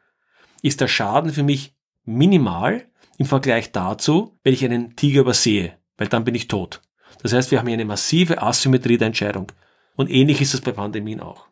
ist 0.62 0.80
der 0.80 0.88
Schaden 0.88 1.32
für 1.32 1.42
mich 1.42 1.74
minimal 2.04 2.86
im 3.18 3.26
Vergleich 3.26 3.72
dazu, 3.72 4.38
wenn 4.42 4.54
ich 4.54 4.64
einen 4.64 4.94
Tiger 4.96 5.22
übersehe, 5.22 5.76
weil 5.96 6.08
dann 6.08 6.24
bin 6.24 6.34
ich 6.34 6.48
tot. 6.48 6.82
Das 7.22 7.32
heißt, 7.32 7.50
wir 7.50 7.58
haben 7.58 7.66
hier 7.66 7.74
eine 7.74 7.84
massive 7.84 8.42
Asymmetrie 8.42 8.98
der 8.98 9.08
Entscheidung. 9.08 9.50
Und 9.96 10.10
ähnlich 10.10 10.40
ist 10.40 10.54
es 10.54 10.60
bei 10.60 10.72
Pandemien 10.72 11.20
auch. 11.20 11.46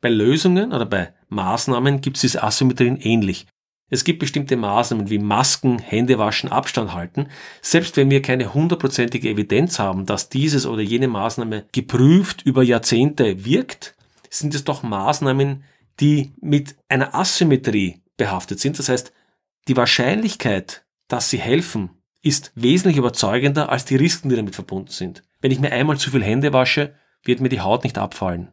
Bei 0.00 0.08
Lösungen 0.08 0.72
oder 0.72 0.86
bei 0.86 1.14
Maßnahmen 1.28 2.00
gibt 2.00 2.16
es 2.16 2.22
diese 2.22 2.42
Asymmetrien 2.42 2.96
ähnlich. 2.96 3.46
Es 3.92 4.04
gibt 4.04 4.20
bestimmte 4.20 4.56
Maßnahmen 4.56 5.10
wie 5.10 5.18
Masken, 5.18 5.78
Hände 5.78 6.18
waschen, 6.18 6.50
Abstand 6.50 6.94
halten. 6.94 7.26
Selbst 7.60 7.98
wenn 7.98 8.08
wir 8.08 8.22
keine 8.22 8.54
hundertprozentige 8.54 9.28
Evidenz 9.28 9.78
haben, 9.78 10.06
dass 10.06 10.30
dieses 10.30 10.64
oder 10.64 10.80
jene 10.80 11.08
Maßnahme 11.08 11.66
geprüft 11.72 12.40
über 12.40 12.62
Jahrzehnte 12.62 13.44
wirkt, 13.44 13.94
sind 14.30 14.54
es 14.54 14.64
doch 14.64 14.82
Maßnahmen, 14.82 15.64
die 16.00 16.32
mit 16.40 16.74
einer 16.88 17.14
Asymmetrie 17.14 18.00
behaftet 18.16 18.60
sind. 18.60 18.78
Das 18.78 18.88
heißt, 18.88 19.12
die 19.68 19.76
Wahrscheinlichkeit, 19.76 20.86
dass 21.06 21.28
sie 21.28 21.38
helfen, 21.38 21.90
ist 22.22 22.50
wesentlich 22.54 22.96
überzeugender 22.96 23.68
als 23.68 23.84
die 23.84 23.96
Risiken, 23.96 24.30
die 24.30 24.36
damit 24.36 24.54
verbunden 24.54 24.90
sind. 24.90 25.22
Wenn 25.42 25.50
ich 25.50 25.60
mir 25.60 25.70
einmal 25.70 25.98
zu 25.98 26.10
viel 26.10 26.24
Hände 26.24 26.54
wasche, 26.54 26.94
wird 27.24 27.40
mir 27.42 27.50
die 27.50 27.60
Haut 27.60 27.84
nicht 27.84 27.98
abfallen. 27.98 28.52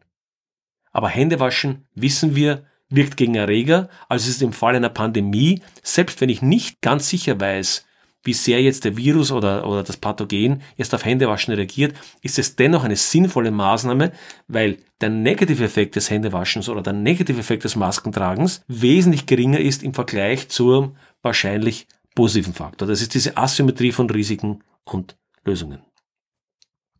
Aber 0.91 1.07
Hände 1.07 1.39
waschen, 1.39 1.87
wissen 1.95 2.35
wir, 2.35 2.65
wirkt 2.89 3.17
gegen 3.17 3.35
Erreger, 3.35 3.89
also 4.07 4.29
ist 4.29 4.37
es 4.37 4.41
im 4.41 4.53
Fall 4.53 4.75
einer 4.75 4.89
Pandemie, 4.89 5.61
selbst 5.83 6.21
wenn 6.21 6.29
ich 6.29 6.41
nicht 6.41 6.81
ganz 6.81 7.09
sicher 7.09 7.39
weiß, 7.39 7.85
wie 8.23 8.33
sehr 8.33 8.61
jetzt 8.61 8.83
der 8.83 8.97
Virus 8.97 9.31
oder, 9.31 9.65
oder 9.65 9.83
das 9.83 9.97
Pathogen 9.97 10.61
jetzt 10.75 10.93
auf 10.93 11.05
Händewaschen 11.05 11.53
reagiert, 11.53 11.95
ist 12.21 12.37
es 12.37 12.55
dennoch 12.55 12.83
eine 12.83 12.97
sinnvolle 12.97 13.51
Maßnahme, 13.51 14.11
weil 14.47 14.77
der 14.99 15.09
negative 15.09 15.63
Effekt 15.63 15.95
des 15.95 16.09
Händewaschens 16.09 16.67
oder 16.67 16.81
der 16.81 16.93
negative 16.93 17.39
Effekt 17.39 17.63
des 17.63 17.75
Maskentragens 17.75 18.61
wesentlich 18.67 19.25
geringer 19.25 19.59
ist 19.59 19.83
im 19.83 19.93
Vergleich 19.93 20.49
zum 20.49 20.97
wahrscheinlich 21.21 21.87
positiven 22.13 22.53
Faktor. 22.53 22.87
Das 22.87 23.01
ist 23.01 23.13
diese 23.13 23.37
Asymmetrie 23.37 23.93
von 23.93 24.09
Risiken 24.09 24.63
und 24.83 25.15
Lösungen. 25.45 25.81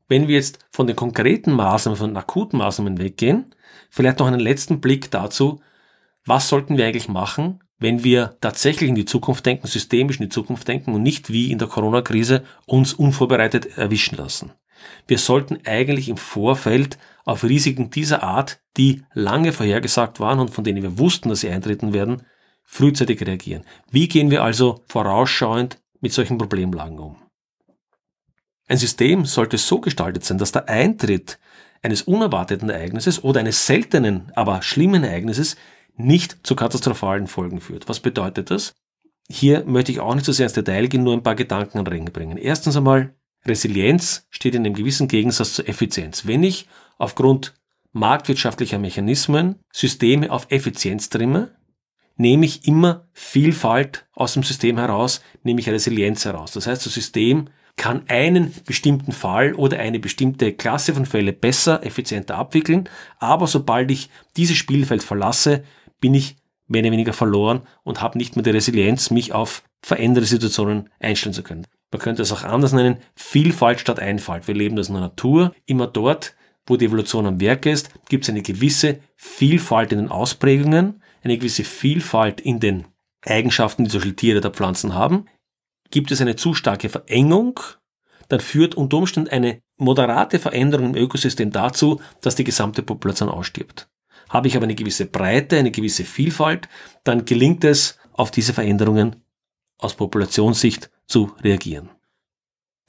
Wenn 0.07 0.27
wir 0.27 0.35
jetzt 0.35 0.59
von 0.71 0.87
den 0.87 0.95
konkreten 0.95 1.51
Maßnahmen, 1.51 1.97
von 1.97 2.11
den 2.11 2.17
akuten 2.17 2.57
Maßnahmen 2.57 2.97
weggehen, 2.97 3.53
vielleicht 3.89 4.19
noch 4.19 4.27
einen 4.27 4.39
letzten 4.39 4.79
Blick 4.79 5.11
dazu, 5.11 5.59
was 6.25 6.49
sollten 6.49 6.77
wir 6.77 6.85
eigentlich 6.85 7.09
machen, 7.09 7.61
wenn 7.79 8.03
wir 8.03 8.37
tatsächlich 8.41 8.89
in 8.89 8.95
die 8.95 9.05
Zukunft 9.05 9.45
denken, 9.45 9.67
systemisch 9.67 10.19
in 10.19 10.25
die 10.25 10.33
Zukunft 10.33 10.67
denken 10.67 10.93
und 10.93 11.01
nicht 11.01 11.31
wie 11.31 11.51
in 11.51 11.59
der 11.59 11.67
Corona-Krise 11.67 12.43
uns 12.65 12.93
unvorbereitet 12.93 13.77
erwischen 13.77 14.17
lassen. 14.17 14.51
Wir 15.07 15.17
sollten 15.17 15.59
eigentlich 15.65 16.09
im 16.09 16.17
Vorfeld 16.17 16.97
auf 17.25 17.43
Risiken 17.43 17.89
dieser 17.89 18.23
Art, 18.23 18.61
die 18.77 19.03
lange 19.13 19.53
vorhergesagt 19.53 20.19
waren 20.19 20.39
und 20.39 20.51
von 20.51 20.63
denen 20.63 20.83
wir 20.83 20.97
wussten, 20.97 21.29
dass 21.29 21.41
sie 21.41 21.49
eintreten 21.49 21.93
werden, 21.93 22.23
frühzeitig 22.63 23.25
reagieren. 23.25 23.63
Wie 23.91 24.07
gehen 24.07 24.29
wir 24.29 24.43
also 24.43 24.83
vorausschauend 24.87 25.81
mit 26.01 26.13
solchen 26.13 26.37
Problemlagen 26.37 26.99
um? 26.99 27.17
Ein 28.67 28.77
System 28.77 29.25
sollte 29.25 29.57
so 29.57 29.81
gestaltet 29.81 30.23
sein, 30.23 30.37
dass 30.37 30.51
der 30.51 30.69
Eintritt 30.69 31.39
eines 31.81 32.03
unerwarteten 32.03 32.69
Ereignisses 32.69 33.23
oder 33.23 33.39
eines 33.39 33.65
seltenen, 33.65 34.31
aber 34.35 34.61
schlimmen 34.61 35.03
Ereignisses 35.03 35.55
nicht 35.99 36.37
zu 36.43 36.55
katastrophalen 36.55 37.27
Folgen 37.27 37.61
führt. 37.61 37.89
Was 37.89 37.99
bedeutet 37.99 38.49
das? 38.49 38.73
Hier 39.29 39.63
möchte 39.65 39.91
ich 39.91 39.99
auch 39.99 40.15
nicht 40.15 40.25
so 40.25 40.31
sehr 40.31 40.47
ins 40.47 40.53
Detail 40.53 40.87
gehen, 40.87 41.03
nur 41.03 41.13
ein 41.13 41.23
paar 41.23 41.35
Gedanken 41.35 41.77
an 41.77 41.87
Ring 41.87 42.05
bringen. 42.05 42.37
Erstens 42.37 42.75
einmal, 42.75 43.13
Resilienz 43.45 44.25
steht 44.29 44.55
in 44.55 44.65
einem 44.65 44.73
gewissen 44.73 45.07
Gegensatz 45.07 45.53
zur 45.53 45.67
Effizienz. 45.69 46.25
Wenn 46.25 46.43
ich 46.43 46.67
aufgrund 46.97 47.53
marktwirtschaftlicher 47.91 48.79
Mechanismen 48.79 49.55
Systeme 49.71 50.31
auf 50.31 50.47
Effizienz 50.49 51.09
trimme, 51.09 51.55
nehme 52.15 52.45
ich 52.45 52.67
immer 52.67 53.07
Vielfalt 53.13 54.07
aus 54.13 54.33
dem 54.33 54.43
System 54.43 54.77
heraus, 54.77 55.21
nehme 55.43 55.61
ich 55.61 55.69
Resilienz 55.69 56.25
heraus. 56.25 56.51
Das 56.51 56.67
heißt, 56.67 56.85
das 56.85 56.93
System 56.93 57.49
kann 57.77 58.03
einen 58.09 58.53
bestimmten 58.65 59.13
Fall 59.13 59.53
oder 59.53 59.79
eine 59.79 59.99
bestimmte 59.99 60.51
Klasse 60.51 60.93
von 60.93 61.05
Fällen 61.05 61.39
besser, 61.39 61.85
effizienter 61.85 62.35
abwickeln, 62.35 62.89
aber 63.19 63.47
sobald 63.47 63.89
ich 63.89 64.09
dieses 64.35 64.57
Spielfeld 64.57 65.01
verlasse, 65.01 65.63
bin 65.99 66.13
ich 66.13 66.37
mehr 66.67 66.81
oder 66.83 66.91
weniger 66.91 67.13
verloren 67.13 67.61
und 67.83 68.01
habe 68.01 68.17
nicht 68.17 68.35
mehr 68.35 68.43
die 68.43 68.51
Resilienz, 68.51 69.09
mich 69.09 69.33
auf 69.33 69.63
veränderte 69.81 70.27
Situationen 70.27 70.89
einstellen 70.99 71.33
zu 71.33 71.43
können. 71.43 71.67
Man 71.91 72.01
könnte 72.01 72.21
es 72.21 72.31
auch 72.31 72.43
anders 72.43 72.73
nennen, 72.73 72.97
Vielfalt 73.15 73.79
statt 73.79 73.99
Einfalt. 73.99 74.47
Wir 74.47 74.55
leben 74.55 74.75
das 74.75 74.89
in 74.89 74.93
der 74.93 75.01
Natur. 75.01 75.53
Immer 75.65 75.87
dort, 75.87 76.35
wo 76.67 76.77
die 76.77 76.85
Evolution 76.85 77.25
am 77.25 77.41
Werk 77.41 77.65
ist, 77.65 77.89
gibt 78.07 78.25
es 78.25 78.29
eine 78.29 78.43
gewisse 78.43 78.99
Vielfalt 79.15 79.91
in 79.91 79.97
den 79.97 80.11
Ausprägungen, 80.11 81.01
eine 81.23 81.37
gewisse 81.37 81.63
Vielfalt 81.63 82.39
in 82.41 82.59
den 82.59 82.85
Eigenschaften, 83.25 83.85
die 83.85 83.89
solche 83.89 84.15
Tiere 84.15 84.37
oder 84.37 84.51
Pflanzen 84.51 84.93
haben. 84.93 85.25
Gibt 85.89 86.11
es 86.11 86.21
eine 86.21 86.35
zu 86.35 86.53
starke 86.53 86.89
Verengung, 86.89 87.59
dann 88.27 88.39
führt 88.39 88.75
unter 88.75 88.97
Umständen 88.97 89.31
eine 89.31 89.61
moderate 89.77 90.37
Veränderung 90.37 90.93
im 90.93 90.95
Ökosystem 90.95 91.51
dazu, 91.51 91.99
dass 92.21 92.35
die 92.35 92.43
gesamte 92.43 92.83
Population 92.83 93.29
ausstirbt. 93.29 93.89
Habe 94.29 94.47
ich 94.47 94.55
aber 94.55 94.65
eine 94.65 94.75
gewisse 94.75 95.05
Breite, 95.05 95.57
eine 95.57 95.71
gewisse 95.71 96.05
Vielfalt, 96.05 96.69
dann 97.03 97.25
gelingt 97.25 97.63
es, 97.63 97.97
auf 98.13 98.31
diese 98.31 98.53
Veränderungen 98.53 99.15
aus 99.77 99.95
Populationssicht 99.95 100.91
zu 101.07 101.31
reagieren. 101.41 101.89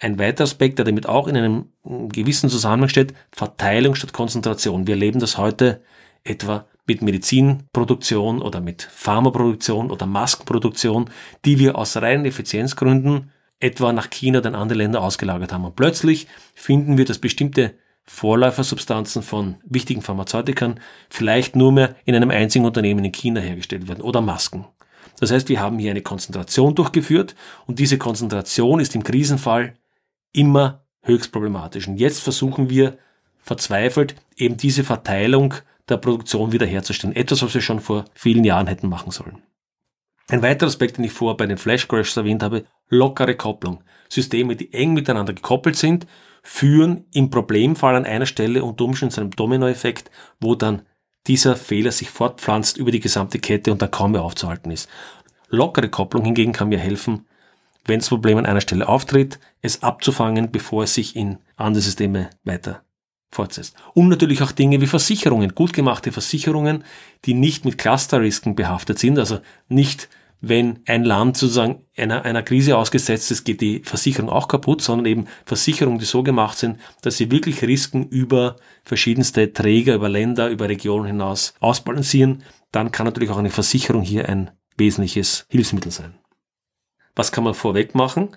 Ein 0.01 0.18
weiterer 0.18 0.45
Aspekt, 0.45 0.78
der 0.78 0.84
damit 0.84 1.07
auch 1.07 1.28
in 1.28 1.36
einem 1.36 1.72
gewissen 2.09 2.51
Zusammenhang 2.51 2.88
steht, 2.88 3.14
Verteilung 3.30 3.95
statt 3.95 4.12
Konzentration. 4.12 4.86
Wir 4.86 4.95
erleben 4.95 5.20
das 5.20 5.38
heute 5.38 5.82
etwa 6.24 6.66
mit 6.86 7.03
Medizinproduktion 7.03 8.43
oder 8.43 8.61
mit 8.61 8.82
Pharmaproduktion 8.82 9.91
oder 9.91 10.07
Maskenproduktion, 10.07 11.11
die 11.45 11.59
wir 11.59 11.76
aus 11.76 11.97
reinen 11.97 12.24
Effizienzgründen 12.24 13.30
etwa 13.61 13.93
nach 13.93 14.11
China 14.11 14.38
oder 14.38 14.49
in 14.49 14.55
andere 14.55 14.78
Länder 14.78 15.03
ausgelagert 15.03 15.53
haben. 15.53 15.66
Und 15.66 15.76
plötzlich 15.76 16.26
finden 16.55 16.99
wir, 16.99 17.05
dass 17.05 17.18
bestimmte 17.18 17.74
Vorläufersubstanzen 18.13 19.23
von 19.23 19.55
wichtigen 19.65 20.03
Pharmazeutikern 20.03 20.81
vielleicht 21.09 21.55
nur 21.55 21.71
mehr 21.71 21.95
in 22.05 22.17
einem 22.17 22.31
einzigen 22.31 22.65
Unternehmen 22.65 23.05
in 23.05 23.13
China 23.13 23.41
hergestellt 23.41 23.87
werden 23.89 24.03
oder 24.03 24.21
Masken. 24.21 24.67
Das 25.21 25.31
heißt, 25.31 25.49
wir 25.49 25.61
haben 25.61 25.79
hier 25.79 25.93
eine 25.93 26.03
Konzentration 26.03 26.75
durchgeführt 26.75 27.37
und 27.67 27.79
diese 27.79 27.99
Konzentration 27.99 28.81
ist 28.81 28.97
im 28.97 29.05
Krisenfall 29.05 29.75
immer 30.33 30.85
höchst 31.03 31.31
problematisch. 31.31 31.87
Und 31.87 31.99
jetzt 31.99 32.21
versuchen 32.21 32.69
wir 32.69 32.99
verzweifelt 33.39 34.17
eben 34.37 34.57
diese 34.57 34.83
Verteilung 34.83 35.55
der 35.89 35.97
Produktion 35.97 36.53
wiederherzustellen. 36.53 37.15
Etwas, 37.15 37.43
was 37.43 37.55
wir 37.55 37.63
schon 37.63 37.81
vor 37.81 38.07
vielen 38.13 38.45
Jahren 38.45 38.67
hätten 38.67 38.89
machen 38.89 39.13
sollen. 39.13 39.41
Ein 40.29 40.43
weiterer 40.43 40.69
Aspekt, 40.69 40.99
den 40.99 41.05
ich 41.05 41.13
vorher 41.13 41.37
bei 41.37 41.47
den 41.47 41.59
Flash 41.59 41.87
Crashs 41.87 42.17
erwähnt 42.17 42.43
habe, 42.43 42.65
lockere 42.89 43.37
Kopplung. 43.37 43.83
Systeme, 44.09 44.57
die 44.57 44.75
eng 44.75 44.95
miteinander 44.95 45.33
gekoppelt 45.33 45.77
sind, 45.77 46.07
führen 46.43 47.05
im 47.12 47.30
Problemfall 47.30 47.97
an 47.97 48.05
einer 48.05 48.26
Stelle 48.26 48.64
unter 48.64 48.84
Umständen 48.84 49.14
zu 49.14 49.20
einem 49.20 49.30
Dominoeffekt, 49.30 50.11
wo 50.41 50.55
dann 50.55 50.82
dieser 51.26 51.57
Fehler 51.57 51.93
sich 51.93 52.11
fortpflanzt 52.11 52.76
über 52.76 52.91
die 52.91 53.01
gesamte 53.01 53.38
Kette 53.38 53.72
und 53.72 53.82
dann 53.82 53.91
kaum 53.91 54.12
mehr 54.12 54.22
aufzuhalten 54.22 54.70
ist. 54.70 54.88
Lockere 55.49 55.88
Kopplung 55.88 56.24
hingegen 56.24 56.53
kann 56.53 56.68
mir 56.68 56.78
helfen, 56.78 57.26
wenn 57.84 58.01
das 58.01 58.09
Problem 58.09 58.38
an 58.38 58.47
einer 58.47 58.61
Stelle 58.61 58.88
auftritt, 58.88 59.38
es 59.62 59.82
abzufangen, 59.82 60.51
bevor 60.51 60.84
es 60.84 60.95
sich 60.95 61.16
in 61.16 61.38
andere 61.57 61.82
Systeme 61.82 62.30
weiter 62.45 62.82
fortsetzt. 63.30 63.76
Und 63.95 64.09
natürlich 64.09 64.43
auch 64.43 64.53
Dinge 64.53 64.80
wie 64.80 64.86
Versicherungen, 64.86 65.55
gut 65.55 65.72
gemachte 65.72 66.12
Versicherungen, 66.12 66.84
die 67.24 67.34
nicht 67.34 67.64
mit 67.64 67.78
Clusterrisken 67.78 68.55
behaftet 68.55 68.99
sind, 68.99 69.18
also 69.18 69.41
nicht 69.68 70.09
wenn 70.41 70.80
ein 70.86 71.05
Land 71.05 71.36
sozusagen 71.36 71.84
einer, 71.97 72.24
einer 72.24 72.43
Krise 72.43 72.76
ausgesetzt 72.76 73.30
ist, 73.30 73.45
geht 73.45 73.61
die 73.61 73.82
Versicherung 73.84 74.30
auch 74.30 74.49
kaputt, 74.49 74.80
sondern 74.80 75.07
eben 75.07 75.26
Versicherungen, 75.45 75.99
die 75.99 76.07
so 76.07 76.22
gemacht 76.22 76.57
sind, 76.57 76.78
dass 77.03 77.18
sie 77.18 77.30
wirklich 77.30 77.62
Risiken 77.62 78.09
über 78.09 78.57
verschiedenste 78.84 79.53
Träger, 79.53 79.95
über 79.95 80.09
Länder, 80.09 80.49
über 80.49 80.68
Regionen 80.68 81.07
hinaus 81.07 81.55
ausbalancieren, 81.61 82.43
dann 82.72 82.91
kann 82.91 83.07
natürlich 83.07 83.30
auch 83.30 83.36
eine 83.38 83.51
Versicherung 83.51 84.03
hier 84.03 84.28
ein 84.28 84.51
wesentliches 84.76 85.45
Hilfsmittel 85.51 85.93
sein. 85.93 86.14
Was 87.14 87.32
kann 87.32 87.45
man 87.45 87.55
vorweg 87.55 87.95
machen? 87.95 88.30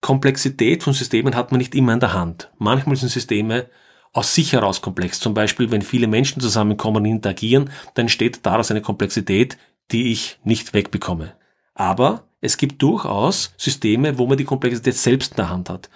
Komplexität 0.00 0.82
von 0.82 0.94
Systemen 0.94 1.36
hat 1.36 1.52
man 1.52 1.58
nicht 1.58 1.74
immer 1.74 1.92
in 1.92 2.00
der 2.00 2.12
Hand. 2.12 2.50
Manchmal 2.58 2.96
sind 2.96 3.08
Systeme 3.10 3.68
aus 4.12 4.34
sich 4.34 4.52
heraus 4.52 4.80
komplex. 4.80 5.20
Zum 5.20 5.34
Beispiel, 5.34 5.70
wenn 5.70 5.82
viele 5.82 6.06
Menschen 6.06 6.40
zusammenkommen 6.40 6.98
und 6.98 7.04
interagieren, 7.04 7.70
dann 7.94 8.04
entsteht 8.04 8.40
daraus 8.44 8.70
eine 8.70 8.80
Komplexität, 8.80 9.58
die 9.92 10.12
ich 10.12 10.38
nicht 10.44 10.74
wegbekomme. 10.74 11.34
Aber 11.74 12.24
es 12.40 12.56
gibt 12.56 12.82
durchaus 12.82 13.52
Systeme, 13.56 14.18
wo 14.18 14.26
man 14.26 14.38
die 14.38 14.44
Komplexität 14.44 14.94
selbst 14.94 15.32
in 15.32 15.36
der 15.36 15.50
Hand 15.50 15.70
hat. 15.70 15.90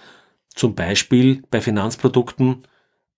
Zum 0.53 0.75
Beispiel 0.75 1.43
bei 1.49 1.61
Finanzprodukten, 1.61 2.63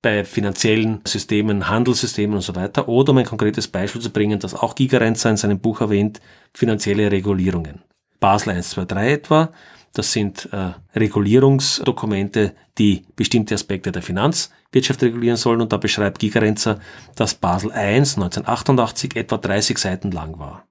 bei 0.01 0.23
finanziellen 0.25 1.01
Systemen, 1.05 1.69
Handelssystemen 1.69 2.35
und 2.35 2.41
so 2.41 2.55
weiter. 2.55 2.87
Oder 2.87 3.11
um 3.11 3.17
ein 3.17 3.25
konkretes 3.25 3.67
Beispiel 3.67 4.01
zu 4.01 4.11
bringen, 4.11 4.39
das 4.39 4.53
auch 4.53 4.75
Gigerenzer 4.75 5.29
in 5.29 5.37
seinem 5.37 5.59
Buch 5.59 5.81
erwähnt, 5.81 6.19
finanzielle 6.53 7.11
Regulierungen. 7.11 7.81
Basel 8.19 8.51
1, 8.51 8.69
2, 8.71 8.85
3 8.85 9.11
etwa. 9.13 9.51
Das 9.93 10.11
sind 10.11 10.49
äh, 10.51 10.73
Regulierungsdokumente, 10.95 12.55
die 12.79 13.05
bestimmte 13.15 13.53
Aspekte 13.53 13.91
der 13.91 14.01
Finanzwirtschaft 14.01 15.03
regulieren 15.03 15.37
sollen. 15.37 15.61
Und 15.61 15.71
da 15.71 15.77
beschreibt 15.77 16.19
Gigerenzer, 16.19 16.79
dass 17.15 17.35
Basel 17.35 17.69
I 17.69 17.97
1988 17.97 19.15
etwa 19.15 19.37
30 19.37 19.77
Seiten 19.77 20.11
lang 20.11 20.39
war. 20.39 20.67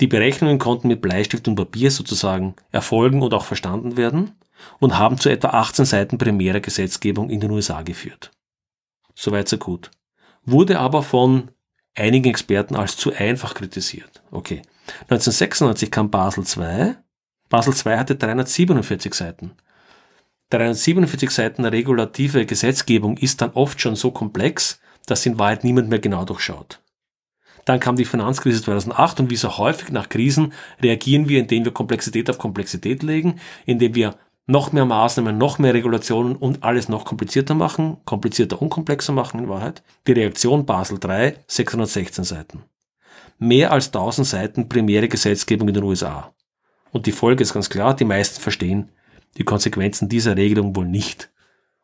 Die 0.00 0.08
Berechnungen 0.08 0.58
konnten 0.58 0.88
mit 0.88 1.00
Bleistift 1.00 1.46
und 1.48 1.56
Papier 1.56 1.90
sozusagen 1.90 2.54
erfolgen 2.70 3.22
und 3.22 3.34
auch 3.34 3.44
verstanden 3.44 3.96
werden 3.96 4.32
und 4.80 4.98
haben 4.98 5.18
zu 5.18 5.28
etwa 5.28 5.48
18 5.48 5.84
Seiten 5.84 6.18
primärer 6.18 6.60
Gesetzgebung 6.60 7.30
in 7.30 7.40
den 7.40 7.50
USA 7.50 7.82
geführt. 7.82 8.30
Soweit 9.14 9.48
so 9.48 9.58
gut. 9.58 9.90
Wurde 10.44 10.78
aber 10.78 11.02
von 11.02 11.50
einigen 11.94 12.30
Experten 12.30 12.76
als 12.76 12.96
zu 12.96 13.12
einfach 13.12 13.54
kritisiert. 13.54 14.22
Okay. 14.30 14.62
1996 15.08 15.90
kam 15.90 16.10
Basel 16.10 16.44
II. 16.44 16.94
Basel 17.48 17.74
II 17.74 17.98
hatte 17.98 18.16
347 18.16 19.14
Seiten. 19.14 19.52
347 20.50 21.30
Seiten 21.30 21.64
regulative 21.64 22.46
Gesetzgebung 22.46 23.16
ist 23.18 23.40
dann 23.40 23.50
oft 23.50 23.80
schon 23.80 23.96
so 23.96 24.10
komplex, 24.10 24.80
dass 25.06 25.26
in 25.26 25.38
Wahrheit 25.38 25.64
niemand 25.64 25.88
mehr 25.88 25.98
genau 25.98 26.24
durchschaut. 26.24 26.80
Dann 27.64 27.80
kam 27.80 27.96
die 27.96 28.06
Finanzkrise 28.06 28.62
2008 28.62 29.20
und 29.20 29.30
wie 29.30 29.36
so 29.36 29.58
häufig 29.58 29.90
nach 29.90 30.08
Krisen 30.08 30.54
reagieren 30.82 31.28
wir, 31.28 31.38
indem 31.38 31.64
wir 31.66 31.72
Komplexität 31.72 32.30
auf 32.30 32.38
Komplexität 32.38 33.02
legen, 33.02 33.40
indem 33.66 33.94
wir 33.94 34.14
noch 34.46 34.72
mehr 34.72 34.86
Maßnahmen, 34.86 35.36
noch 35.36 35.58
mehr 35.58 35.74
Regulationen 35.74 36.34
und 36.34 36.64
alles 36.64 36.88
noch 36.88 37.04
komplizierter 37.04 37.54
machen, 37.54 37.98
komplizierter 38.06 38.62
und 38.62 38.70
komplexer 38.70 39.12
machen 39.12 39.40
in 39.40 39.48
Wahrheit. 39.50 39.82
Die 40.06 40.12
Reaktion 40.12 40.64
Basel 40.64 40.98
III, 41.02 41.34
616 41.46 42.24
Seiten. 42.24 42.64
Mehr 43.38 43.70
als 43.70 43.88
1000 43.88 44.26
Seiten 44.26 44.68
primäre 44.70 45.08
Gesetzgebung 45.08 45.68
in 45.68 45.74
den 45.74 45.84
USA. 45.84 46.32
Und 46.92 47.06
die 47.06 47.12
Folge 47.12 47.42
ist 47.42 47.54
ganz 47.54 47.70
klar, 47.70 47.94
die 47.94 48.04
meisten 48.04 48.40
verstehen 48.40 48.90
die 49.36 49.44
Konsequenzen 49.44 50.08
dieser 50.08 50.36
Regelung 50.36 50.74
wohl 50.76 50.86
nicht. 50.86 51.30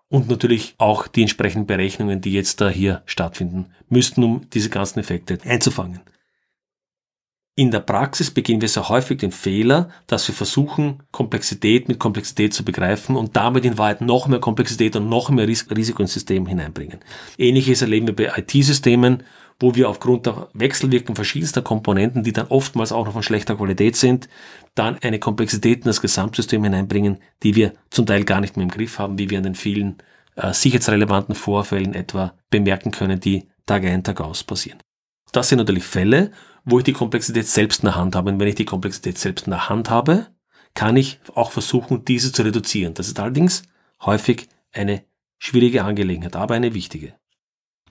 Und 0.08 0.28
natürlich 0.28 0.74
auch 0.78 1.06
die 1.06 1.22
entsprechenden 1.22 1.66
Berechnungen, 1.66 2.20
die 2.20 2.32
jetzt 2.32 2.60
da 2.60 2.68
hier 2.68 3.02
stattfinden, 3.06 3.66
müssten, 3.88 4.22
um 4.22 4.48
diese 4.50 4.70
ganzen 4.70 5.00
Effekte 5.00 5.38
einzufangen. 5.44 6.00
In 7.56 7.70
der 7.70 7.80
Praxis 7.80 8.32
begehen 8.32 8.60
wir 8.60 8.68
sehr 8.68 8.88
häufig 8.88 9.18
den 9.18 9.30
Fehler, 9.30 9.88
dass 10.08 10.26
wir 10.26 10.34
versuchen, 10.34 11.04
Komplexität 11.12 11.86
mit 11.86 12.00
Komplexität 12.00 12.52
zu 12.52 12.64
begreifen 12.64 13.14
und 13.14 13.36
damit 13.36 13.64
in 13.64 13.78
Wahrheit 13.78 14.00
noch 14.00 14.26
mehr 14.26 14.40
Komplexität 14.40 14.96
und 14.96 15.08
noch 15.08 15.30
mehr 15.30 15.46
Risiko 15.46 16.02
ins 16.02 16.12
System 16.12 16.46
hineinbringen. 16.46 16.98
Ähnliches 17.38 17.80
erleben 17.80 18.08
wir 18.08 18.16
bei 18.16 18.32
IT-Systemen, 18.36 19.22
wo 19.64 19.74
wir 19.74 19.88
aufgrund 19.88 20.26
der 20.26 20.48
Wechselwirkung 20.52 21.16
verschiedenster 21.16 21.62
Komponenten, 21.62 22.22
die 22.22 22.34
dann 22.34 22.48
oftmals 22.48 22.92
auch 22.92 23.06
noch 23.06 23.14
von 23.14 23.22
schlechter 23.22 23.56
Qualität 23.56 23.96
sind, 23.96 24.28
dann 24.74 24.98
eine 24.98 25.18
Komplexität 25.18 25.78
in 25.78 25.84
das 25.84 26.02
Gesamtsystem 26.02 26.62
hineinbringen, 26.62 27.16
die 27.42 27.56
wir 27.56 27.72
zum 27.88 28.04
Teil 28.04 28.24
gar 28.24 28.42
nicht 28.42 28.58
mehr 28.58 28.64
im 28.64 28.70
Griff 28.70 28.98
haben, 28.98 29.18
wie 29.18 29.30
wir 29.30 29.38
an 29.38 29.44
den 29.44 29.54
vielen 29.54 29.96
äh, 30.36 30.52
sicherheitsrelevanten 30.52 31.34
Vorfällen 31.34 31.94
etwa 31.94 32.34
bemerken 32.50 32.90
können, 32.90 33.20
die 33.20 33.48
Tag 33.64 33.84
ein, 33.86 34.04
Tag 34.04 34.20
aus 34.20 34.44
passieren. 34.44 34.80
Das 35.32 35.48
sind 35.48 35.56
natürlich 35.56 35.84
Fälle, 35.84 36.30
wo 36.66 36.76
ich 36.76 36.84
die 36.84 36.92
Komplexität 36.92 37.46
selbst 37.46 37.80
in 37.80 37.86
der 37.86 37.96
Hand 37.96 38.16
habe. 38.16 38.32
Und 38.32 38.40
wenn 38.40 38.48
ich 38.48 38.56
die 38.56 38.66
Komplexität 38.66 39.16
selbst 39.16 39.46
in 39.46 39.52
der 39.52 39.70
Hand 39.70 39.88
habe, 39.88 40.26
kann 40.74 40.94
ich 40.98 41.20
auch 41.34 41.52
versuchen, 41.52 42.04
diese 42.04 42.32
zu 42.32 42.42
reduzieren. 42.42 42.92
Das 42.92 43.08
ist 43.08 43.18
allerdings 43.18 43.62
häufig 44.02 44.46
eine 44.72 45.04
schwierige 45.38 45.84
Angelegenheit, 45.84 46.36
aber 46.36 46.52
eine 46.52 46.74
wichtige. 46.74 47.14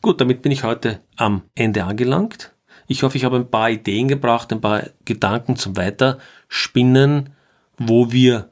Gut, 0.03 0.19
damit 0.19 0.41
bin 0.41 0.51
ich 0.51 0.65
heute 0.65 0.99
am 1.15 1.43
Ende 1.55 1.85
angelangt. 1.85 2.53
Ich 2.87 3.03
hoffe, 3.03 3.15
ich 3.15 3.23
habe 3.23 3.37
ein 3.37 3.49
paar 3.49 3.69
Ideen 3.69 4.09
gebracht, 4.09 4.51
ein 4.51 4.59
paar 4.59 4.83
Gedanken 5.05 5.55
zum 5.55 5.77
Weiterspinnen, 5.77 7.29
wo 7.77 8.11
wir 8.11 8.51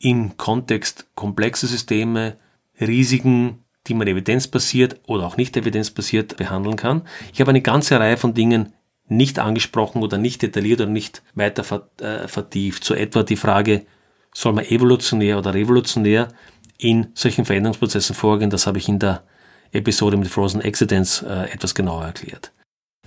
im 0.00 0.36
Kontext 0.36 1.06
komplexer 1.14 1.68
Systeme, 1.68 2.36
Risiken, 2.80 3.62
die 3.86 3.94
man 3.94 4.08
evidenzbasiert 4.08 5.00
oder 5.06 5.24
auch 5.24 5.36
nicht 5.36 5.56
evidenzbasiert 5.56 6.36
behandeln 6.36 6.74
kann. 6.74 7.02
Ich 7.32 7.40
habe 7.40 7.50
eine 7.50 7.62
ganze 7.62 8.00
Reihe 8.00 8.16
von 8.16 8.34
Dingen 8.34 8.72
nicht 9.06 9.38
angesprochen 9.38 10.02
oder 10.02 10.18
nicht 10.18 10.42
detailliert 10.42 10.80
oder 10.80 10.90
nicht 10.90 11.22
weiter 11.36 11.88
äh, 12.00 12.26
vertieft. 12.26 12.82
So 12.82 12.94
etwa 12.94 13.22
die 13.22 13.36
Frage, 13.36 13.86
soll 14.34 14.52
man 14.52 14.64
evolutionär 14.64 15.38
oder 15.38 15.54
revolutionär 15.54 16.26
in 16.76 17.12
solchen 17.14 17.44
Veränderungsprozessen 17.44 18.16
vorgehen? 18.16 18.50
Das 18.50 18.66
habe 18.66 18.78
ich 18.78 18.88
in 18.88 18.98
der 18.98 19.22
Episode 19.72 20.16
mit 20.16 20.28
Frozen 20.28 20.62
Accidents 20.62 21.22
äh, 21.22 21.50
etwas 21.52 21.74
genauer 21.74 22.04
erklärt. 22.04 22.52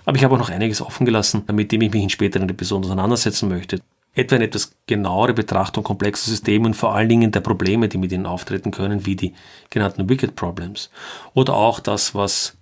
Aber 0.06 0.18
ich 0.18 0.24
habe 0.24 0.36
auch 0.36 0.40
noch 0.40 0.50
einiges 0.50 0.82
offen 0.82 1.06
gelassen, 1.06 1.44
mit 1.52 1.72
dem 1.72 1.82
ich 1.82 1.92
mich 1.92 2.04
in 2.04 2.10
späteren 2.10 2.50
Episoden 2.50 2.86
auseinandersetzen 2.86 3.50
möchte. 3.50 3.82
Etwa 4.14 4.36
eine 4.36 4.46
etwas 4.46 4.74
genauere 4.88 5.34
Betrachtung 5.34 5.84
komplexer 5.84 6.30
Systeme 6.30 6.66
und 6.66 6.74
vor 6.74 6.94
allen 6.94 7.08
Dingen 7.08 7.32
der 7.32 7.40
Probleme, 7.40 7.88
die 7.88 7.98
mit 7.98 8.12
ihnen 8.12 8.26
auftreten 8.26 8.72
können, 8.72 9.06
wie 9.06 9.16
die 9.16 9.34
genannten 9.70 10.10
Wicked 10.10 10.36
Problems. 10.36 10.90
Oder 11.34 11.56
auch 11.56 11.80
das, 11.80 12.14
was 12.14 12.58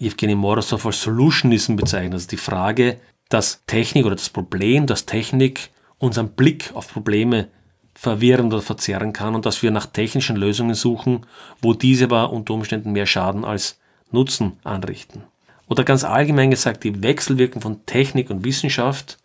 Evgeny 0.00 0.34
Morozov 0.34 0.86
als 0.86 1.02
Solutionism 1.02 1.76
bezeichnet. 1.76 2.14
Also 2.14 2.28
die 2.28 2.36
Frage, 2.36 2.98
dass 3.28 3.62
Technik 3.66 4.06
oder 4.06 4.16
das 4.16 4.30
Problem, 4.30 4.86
dass 4.86 5.06
Technik 5.06 5.70
unseren 5.98 6.30
Blick 6.30 6.70
auf 6.74 6.92
Probleme 6.92 7.48
verwirren 7.94 8.46
oder 8.46 8.62
verzerren 8.62 9.12
kann 9.12 9.34
und 9.34 9.46
dass 9.46 9.62
wir 9.62 9.70
nach 9.70 9.86
technischen 9.86 10.36
Lösungen 10.36 10.74
suchen, 10.74 11.26
wo 11.62 11.74
diese 11.74 12.04
aber 12.04 12.32
unter 12.32 12.54
Umständen 12.54 12.92
mehr 12.92 13.06
Schaden 13.06 13.44
als 13.44 13.78
Nutzen 14.10 14.58
anrichten. 14.64 15.22
Oder 15.68 15.84
ganz 15.84 16.04
allgemein 16.04 16.50
gesagt, 16.50 16.84
die 16.84 17.02
Wechselwirkung 17.02 17.62
von 17.62 17.86
Technik 17.86 18.30
und 18.30 18.44
Wissenschaft 18.44 19.18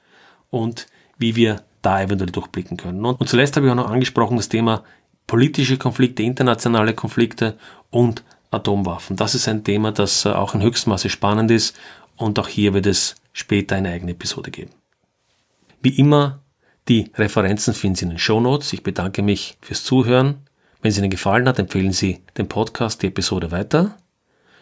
und 0.49 0.88
wie 1.17 1.36
wir 1.36 1.63
da 1.82 2.01
eventuell 2.01 2.32
durchblicken 2.32 2.78
können. 2.78 3.03
Und 3.03 3.28
zuletzt 3.28 3.55
habe 3.55 3.65
ich 3.65 3.72
auch 3.72 3.76
noch 3.76 3.89
angesprochen 3.89 4.38
das 4.38 4.49
Thema 4.49 4.84
politische 5.28 5.78
Konflikte, 5.78 6.24
internationale 6.24 6.93
Konflikte 6.93 7.57
und 7.89 8.24
Atomwaffen. 8.51 9.15
Das 9.15 9.36
ist 9.36 9.47
ein 9.47 9.63
Thema, 9.63 9.91
das 9.91 10.26
äh, 10.26 10.30
auch 10.30 10.55
in 10.55 10.61
höchstem 10.61 10.91
Maße 10.91 11.09
spannend 11.09 11.51
ist 11.51 11.78
und 12.15 12.39
auch 12.39 12.47
hier 12.47 12.74
wird 12.74 12.88
es 12.88 13.15
später 13.32 13.76
eine 13.76 13.91
eigene 13.91 14.11
Episode 14.11 14.49
geben. 14.51 14.72
Wie 15.82 15.97
immer, 15.97 16.39
die 16.88 17.11
Referenzen 17.15 17.73
finden 17.73 17.95
Sie 17.95 18.05
in 18.05 18.09
den 18.09 18.19
Show 18.19 18.39
Notes. 18.39 18.73
Ich 18.73 18.84
bedanke 18.84 19.21
mich 19.21 19.57
fürs 19.61 19.84
Zuhören. 19.84 20.38
Wenn 20.82 20.91
es 20.91 20.97
Ihnen 20.97 21.09
gefallen 21.09 21.47
hat, 21.47 21.59
empfehlen 21.59 21.91
Sie 21.91 22.21
den 22.38 22.47
Podcast, 22.47 23.01
die 23.01 23.07
Episode 23.07 23.51
weiter. 23.51 23.97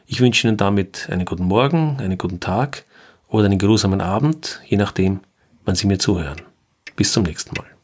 Ich 0.07 0.19
wünsche 0.19 0.47
Ihnen 0.47 0.57
damit 0.57 1.09
einen 1.11 1.25
guten 1.25 1.45
Morgen, 1.45 1.97
einen 1.99 2.17
guten 2.17 2.39
Tag 2.39 2.85
oder 3.27 3.45
einen 3.45 3.59
geruhsamen 3.59 4.01
Abend, 4.01 4.61
je 4.65 4.77
nachdem, 4.77 5.19
wann 5.65 5.75
Sie 5.75 5.87
mir 5.87 5.99
zuhören. 5.99 6.41
Bis 6.95 7.11
zum 7.11 7.23
nächsten 7.23 7.55
Mal. 7.55 7.76